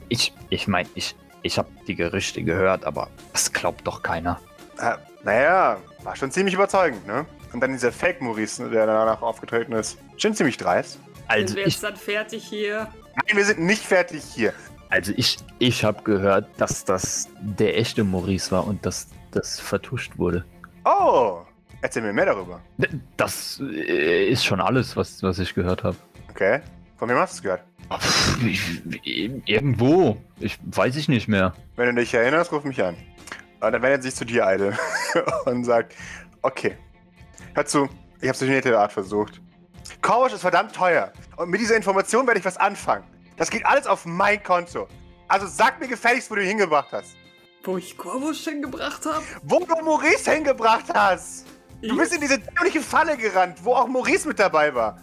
ich, 0.09 0.33
ich 0.49 0.67
meine, 0.67 0.89
ich, 0.95 1.15
ich 1.43 1.57
habe 1.57 1.69
die 1.87 1.95
Gerüchte 1.95 2.43
gehört, 2.43 2.83
aber 2.85 3.09
das 3.31 3.51
glaubt 3.53 3.87
doch 3.87 4.03
keiner. 4.03 4.39
Äh, 4.79 4.95
naja, 5.23 5.77
war 6.03 6.15
schon 6.15 6.31
ziemlich 6.31 6.53
überzeugend, 6.55 7.05
ne? 7.07 7.25
Und 7.53 7.61
dann 7.61 7.71
dieser 7.71 7.91
Fake-Maurice, 7.93 8.69
der 8.69 8.85
danach 8.85 9.21
aufgetreten 9.21 9.71
ist. 9.71 9.97
Schon 10.17 10.33
ziemlich 10.33 10.57
dreist. 10.57 10.99
Also 11.27 11.47
Sind 11.47 11.55
wir 11.57 11.67
ich, 11.67 11.73
jetzt 11.75 11.83
dann 11.83 11.95
fertig 11.95 12.43
hier? 12.43 12.87
Nein, 13.25 13.37
wir 13.37 13.45
sind 13.45 13.59
nicht 13.59 13.83
fertig 13.83 14.23
hier. 14.23 14.53
also 14.89 15.13
ich, 15.15 15.37
ich 15.59 15.83
habe 15.85 16.03
gehört, 16.03 16.47
dass 16.57 16.83
das 16.83 17.29
der 17.39 17.77
echte 17.77 18.03
Maurice 18.03 18.51
war 18.51 18.67
und 18.67 18.85
dass 18.85 19.07
das 19.31 19.59
vertuscht 19.59 20.17
wurde. 20.17 20.43
Oh, 20.85 21.41
erzähl 21.81 22.01
mir 22.01 22.13
mehr 22.13 22.25
darüber. 22.25 22.61
Das 23.15 23.61
äh, 23.61 24.27
ist 24.27 24.45
schon 24.45 24.59
alles, 24.59 24.95
was, 24.95 25.21
was 25.23 25.39
ich 25.39 25.53
gehört 25.53 25.83
habe. 25.83 25.97
Okay. 26.29 26.61
Von 26.97 27.09
wem 27.09 27.17
hast 27.17 27.33
du 27.33 27.37
es 27.37 27.43
gehört? 27.43 27.63
Irgendwo. 29.45 30.17
Ich 30.39 30.57
weiß 30.65 30.95
ich 30.95 31.07
nicht 31.07 31.27
mehr. 31.27 31.53
Wenn 31.75 31.95
du 31.95 32.01
dich 32.01 32.13
erinnerst, 32.13 32.51
ruf 32.51 32.63
mich 32.63 32.83
an. 32.83 32.95
Und 33.59 33.71
dann 33.71 33.81
wendet 33.81 34.03
sich 34.03 34.15
zu 34.15 34.25
dir, 34.25 34.45
Eide, 34.45 34.77
und 35.45 35.63
sagt, 35.63 35.95
okay, 36.41 36.77
hör 37.55 37.65
zu, 37.65 37.89
ich 38.21 38.29
hab's 38.29 38.39
durch 38.39 38.49
eine 38.49 38.57
nette 38.57 38.77
Art 38.77 38.91
versucht. 38.91 39.41
Korbusch 40.01 40.33
ist 40.33 40.41
verdammt 40.41 40.75
teuer. 40.75 41.11
Und 41.37 41.49
mit 41.49 41.61
dieser 41.61 41.75
Information 41.75 42.27
werde 42.27 42.39
ich 42.39 42.45
was 42.45 42.57
anfangen. 42.57 43.03
Das 43.37 43.49
geht 43.49 43.65
alles 43.65 43.87
auf 43.87 44.05
mein 44.05 44.41
Konto. 44.43 44.87
Also 45.27 45.47
sag 45.47 45.79
mir 45.79 45.87
gefälligst, 45.87 46.29
wo 46.29 46.35
du 46.35 46.41
ihn 46.41 46.49
hingebracht 46.49 46.89
hast. 46.91 47.15
Wo 47.63 47.77
ich 47.77 47.97
Korbusch 47.97 48.43
hingebracht 48.45 49.05
habe? 49.05 49.23
Wo 49.43 49.59
du 49.59 49.83
Maurice 49.83 50.31
hingebracht 50.31 50.85
hast. 50.93 51.45
Du 51.81 51.95
bist 51.97 52.13
in 52.13 52.21
diese 52.21 52.39
dämliche 52.39 52.81
Falle 52.81 53.17
gerannt, 53.17 53.59
wo 53.63 53.73
auch 53.73 53.87
Maurice 53.87 54.27
mit 54.27 54.39
dabei 54.39 54.73
war. 54.73 54.99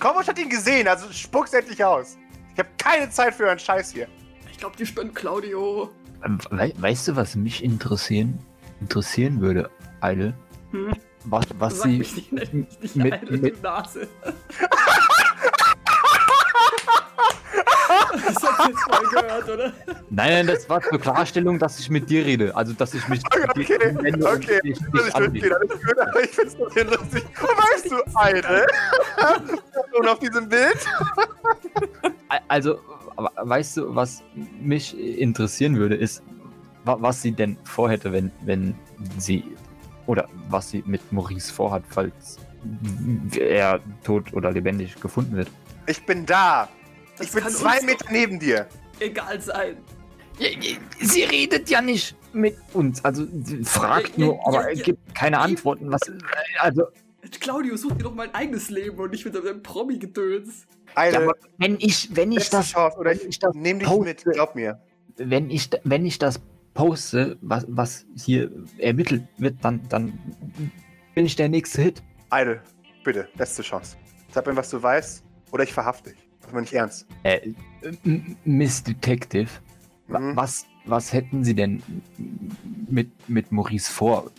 Komosch 0.00 0.28
hat 0.28 0.38
ihn 0.38 0.48
gesehen, 0.50 0.86
also 0.86 1.10
spuck's 1.12 1.52
endlich 1.54 1.82
aus. 1.84 2.16
Ich 2.52 2.58
habe 2.58 2.68
keine 2.78 3.10
Zeit 3.10 3.34
für 3.34 3.44
euren 3.44 3.58
Scheiß 3.58 3.92
hier. 3.92 4.08
Ich 4.50 4.58
glaube, 4.58 4.76
die 4.76 4.86
spinnt 4.86 5.14
Claudio. 5.14 5.90
We 6.50 6.72
weißt 6.76 7.08
du, 7.08 7.16
was 7.16 7.34
mich 7.36 7.62
interessieren, 7.64 8.38
interessieren 8.80 9.40
würde, 9.40 9.70
Eile? 10.00 10.34
Hm? 10.72 10.92
Was, 11.24 11.46
was 11.58 11.78
Sag 11.78 11.84
sie. 11.90 11.98
mich 11.98 12.30
nicht, 12.32 12.32
nicht 12.54 12.96
mit- 12.96 13.12
eine, 13.12 13.30
mit- 13.38 13.56
du 13.56 13.62
Nase. 13.62 14.08
Das 18.12 18.42
hast 18.42 18.58
du 18.66 18.70
jetzt 18.70 18.88
mal 18.88 19.00
gehört, 19.02 19.48
oder? 19.48 19.72
Nein, 20.10 20.32
nein, 20.32 20.46
das 20.46 20.68
war 20.68 20.80
zur 20.82 20.98
Klarstellung, 21.00 21.58
dass 21.58 21.78
ich 21.78 21.90
mit 21.90 22.08
dir 22.10 22.24
rede. 22.24 22.54
Also, 22.56 22.72
dass 22.72 22.94
ich 22.94 23.06
mich. 23.08 23.20
Okay, 23.26 23.44
okay, 23.50 23.76
okay. 24.20 24.60
alles 25.54 25.82
gut, 25.82 25.98
aber 25.98 26.22
ich 26.22 26.30
find's 26.30 26.56
doch 26.56 26.74
lustig. 26.74 27.24
Und 27.40 27.48
weißt 27.48 27.90
du, 27.90 27.96
Eide? 28.14 28.66
Und 29.98 30.08
auf 30.08 30.18
diesem 30.18 30.48
Bild? 30.48 30.78
Also, 32.48 32.78
we- 33.16 33.28
weißt 33.36 33.76
du, 33.78 33.94
was 33.94 34.22
mich 34.60 34.98
interessieren 34.98 35.76
würde, 35.76 35.94
ist, 35.96 36.22
wa- 36.84 36.96
was 37.00 37.22
sie 37.22 37.32
denn 37.32 37.56
vorhätte, 37.64 38.12
wenn, 38.12 38.30
wenn 38.42 38.74
sie. 39.18 39.44
Oder 40.06 40.26
was 40.48 40.70
sie 40.70 40.82
mit 40.86 41.12
Maurice 41.12 41.52
vorhat, 41.52 41.82
falls 41.90 42.38
er 43.36 43.78
tot 44.04 44.32
oder 44.32 44.50
lebendig 44.50 44.98
gefunden 45.00 45.36
wird. 45.36 45.48
Ich 45.86 46.04
bin 46.06 46.24
da. 46.26 46.68
Das 47.18 47.26
Ich 47.26 47.32
bin 47.32 47.42
kann 47.42 47.52
zwei 47.52 47.80
Meter 47.82 48.06
neben 48.10 48.38
dir. 48.38 48.66
Egal 49.00 49.40
sein. 49.40 49.76
Sie 51.00 51.22
redet 51.24 51.68
ja 51.68 51.80
nicht 51.80 52.14
mit 52.32 52.56
uns. 52.72 53.04
Also, 53.04 53.26
sie 53.42 53.64
fragt 53.64 54.16
Ja, 54.16 54.26
ja, 54.26 54.32
nur, 54.32 54.46
aber 54.46 54.72
ja, 54.72 54.82
gibt 54.82 55.14
keine 55.14 55.38
Antworten. 55.38 55.90
Was, 55.90 56.02
also, 56.60 56.86
Claudio, 57.40 57.76
such 57.76 57.92
dir 57.96 58.04
doch 58.04 58.14
mal 58.14 58.28
ein 58.28 58.34
eigenes 58.34 58.70
Leben 58.70 58.96
und 58.98 59.10
nicht 59.10 59.24
mit 59.24 59.34
deinem 59.34 59.62
Promi-Gedöns. 59.62 60.66
Ja, 60.96 61.26
wenn 61.58 61.76
ich, 61.80 62.08
wenn 62.14 62.32
ich 62.32 62.48
das 62.50 62.74
oder 62.76 63.10
wenn 63.10 63.28
ich 63.28 63.38
das 63.38 63.54
nehm 63.54 63.78
dich 63.80 63.88
poste- 63.88 64.04
mit, 64.04 64.24
glaub 64.34 64.54
mir. 64.54 64.80
wenn 65.16 65.50
ich, 65.50 65.68
wenn 65.84 66.06
ich 66.06 66.18
das 66.18 66.40
poste, 66.74 67.36
was, 67.40 67.66
was 67.68 68.06
hier 68.16 68.50
ermittelt 68.78 69.24
wird, 69.38 69.56
dann, 69.62 69.80
dann 69.88 70.18
bin 71.14 71.26
ich 71.26 71.34
der 71.34 71.48
nächste 71.48 71.82
Hit. 71.82 72.02
Eide, 72.30 72.62
bitte, 73.04 73.28
letzte 73.34 73.62
Chance. 73.62 73.96
Sag 74.30 74.46
mir, 74.46 74.54
was 74.56 74.70
du 74.70 74.80
weißt, 74.80 75.24
oder 75.50 75.64
ich 75.64 75.72
verhafte 75.72 76.10
dich. 76.10 76.27
Das 76.52 76.60
nicht 76.60 76.72
ernst. 76.72 77.06
Äh, 77.22 77.52
Miss 78.44 78.82
Detective, 78.82 79.48
Mhm. 80.08 80.34
was, 80.36 80.64
was 80.86 81.12
hätten 81.12 81.44
Sie 81.44 81.54
denn 81.54 81.82
mit, 82.88 83.10
mit 83.28 83.52
Maurice 83.52 83.92
vor? 83.92 84.30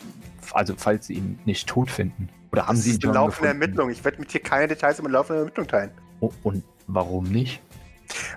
Also, 0.54 0.74
falls 0.76 1.06
Sie 1.08 1.14
ihn 1.14 1.38
nicht 1.46 1.68
tot 1.68 1.92
finden. 1.92 2.28
Oder 2.52 2.66
haben 2.66 2.76
das 2.76 2.86
Sie 2.86 2.90
ihn 2.90 2.96
ist 2.96 3.04
eine 3.04 3.14
schon 3.14 3.22
laufende 3.24 3.42
gefunden? 3.50 3.62
Ermittlung. 3.62 3.90
Ich 3.92 4.04
werde 4.04 4.20
mit 4.20 4.34
dir 4.34 4.40
keine 4.40 4.68
Details 4.68 4.98
über 4.98 5.08
eine 5.10 5.14
laufende 5.14 5.42
Ermittlung 5.42 5.68
teilen. 5.68 5.92
Oh, 6.22 6.32
und 6.42 6.64
warum 6.88 7.26
nicht? 7.26 7.62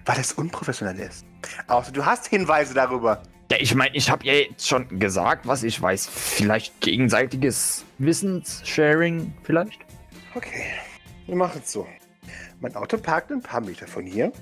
Weil 0.04 0.20
es 0.20 0.34
unprofessionell 0.34 0.98
ist. 1.00 1.24
Außer 1.68 1.90
du 1.90 2.04
hast 2.04 2.26
Hinweise 2.26 2.74
darüber. 2.74 3.22
Ja, 3.50 3.56
ich 3.58 3.74
meine, 3.74 3.96
ich 3.96 4.10
habe 4.10 4.26
ja 4.26 4.34
jetzt 4.34 4.68
schon 4.68 4.98
gesagt, 4.98 5.46
was 5.46 5.62
ich 5.62 5.80
weiß. 5.80 6.06
Vielleicht 6.06 6.78
gegenseitiges 6.82 7.84
Wissenssharing, 7.98 9.32
vielleicht? 9.42 9.80
Okay, 10.34 10.64
wir 11.26 11.36
machen 11.36 11.62
es 11.64 11.72
so. 11.72 11.86
Mein 12.60 12.76
Auto 12.76 12.96
parkt 12.96 13.32
ein 13.32 13.42
paar 13.42 13.60
Meter 13.60 13.88
von 13.88 14.06
hier. 14.06 14.32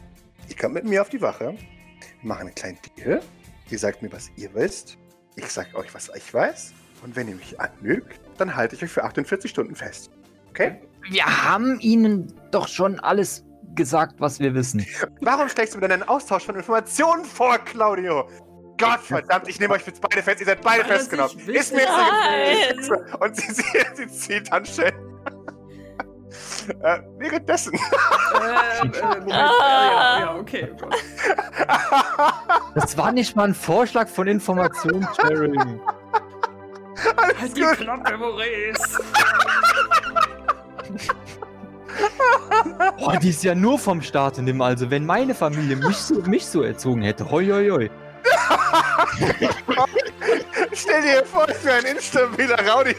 Ihr 0.49 0.57
kommt 0.57 0.75
mit 0.75 0.85
mir 0.85 1.01
auf 1.01 1.09
die 1.09 1.23
Wache. 1.23 1.55
Wir 2.21 2.29
machen 2.29 2.43
einen 2.43 2.55
kleinen 2.55 2.79
Deal. 2.99 3.23
Ihr 3.71 3.79
sagt 3.79 4.03
mir, 4.03 4.13
was 4.13 4.31
ihr 4.37 4.53
wisst. 4.53 4.99
Ich 5.37 5.47
sag 5.47 5.75
euch, 5.75 5.95
was 5.95 6.11
ich 6.15 6.35
weiß. 6.35 6.75
Und 7.03 7.17
wenn 7.17 7.29
ihr 7.29 7.37
mich 7.37 7.59
anlügt, 7.59 8.21
dann 8.37 8.55
halte 8.55 8.77
ich 8.77 8.83
euch 8.83 8.91
für 8.91 9.05
48 9.05 9.51
Stunden 9.51 9.75
fest. 9.75 10.11
Okay? 10.51 10.81
Wir 11.09 11.25
haben 11.25 11.81
Ihnen 11.81 12.35
doch 12.51 12.69
schon 12.69 13.01
alles 13.01 13.45
gesagt, 13.75 14.17
was 14.19 14.39
wir 14.39 14.55
wissen. 14.55 14.85
Warum 15.23 15.49
schlägst 15.49 15.75
du 15.75 15.79
mir 15.79 15.89
denn 15.89 16.03
einen 16.03 16.09
Austausch 16.11 16.45
von 16.45 16.57
Informationen 16.57 17.25
vor, 17.25 17.57
Claudio? 17.59 18.29
Gott 18.77 19.01
verdammt, 19.01 19.49
ich 19.49 19.61
nehme 19.61 19.75
euch 19.75 19.87
jetzt 19.87 20.01
beide 20.03 20.23
fest. 20.23 20.41
Ihr 20.41 20.47
seid 20.47 20.61
beide 20.63 20.83
Weil 20.83 20.99
festgenommen. 20.99 21.39
Ist 21.49 21.73
mir 21.73 21.87
jetzt 22.77 22.91
Und 22.91 23.37
sie, 23.37 23.53
sie, 23.53 23.63
sie 23.95 24.09
zieht 24.09 24.53
dann 24.53 24.67
schnell. 24.67 25.10
Äh, 26.83 27.01
währenddessen. 27.19 27.73
Ähm, 28.33 28.93
äh, 28.95 29.03
Moment. 29.03 29.33
Ah. 29.33 30.19
Ja, 30.19 30.21
ja, 30.21 30.35
okay. 30.37 30.71
Oh 30.73 30.77
Gott. 30.81 30.95
Das 32.77 32.97
war 32.97 33.11
nicht 33.13 33.35
mal 33.35 33.49
ein 33.49 33.55
Vorschlag 33.55 34.09
von 34.09 34.29
Informationssharing. 34.29 35.81
Halt 37.41 37.57
die 37.57 37.61
Klappe, 37.61 38.17
Maurice. 38.17 39.03
Boah, 42.99 43.17
die 43.17 43.31
ist 43.31 43.43
ja 43.43 43.55
nur 43.55 43.79
vom 43.79 44.01
Staat 44.01 44.39
in 44.39 44.47
dem 44.47 44.63
Also, 44.63 44.91
wenn 44.91 45.05
meine 45.05 45.35
Familie 45.35 45.77
mich 45.77 45.97
so, 45.97 46.15
mich 46.23 46.47
so 46.47 46.63
erzogen 46.63 47.03
hätte, 47.03 47.31
hoi, 47.31 47.47
hoi, 47.47 47.69
hoi. 47.69 47.91
Stell 50.73 51.03
dir 51.03 51.25
vor, 51.25 51.49
ich 51.49 51.65
wäre 51.65 51.79
ein 51.79 51.97
instabiler 51.97 52.59
Rowdy. 52.71 52.95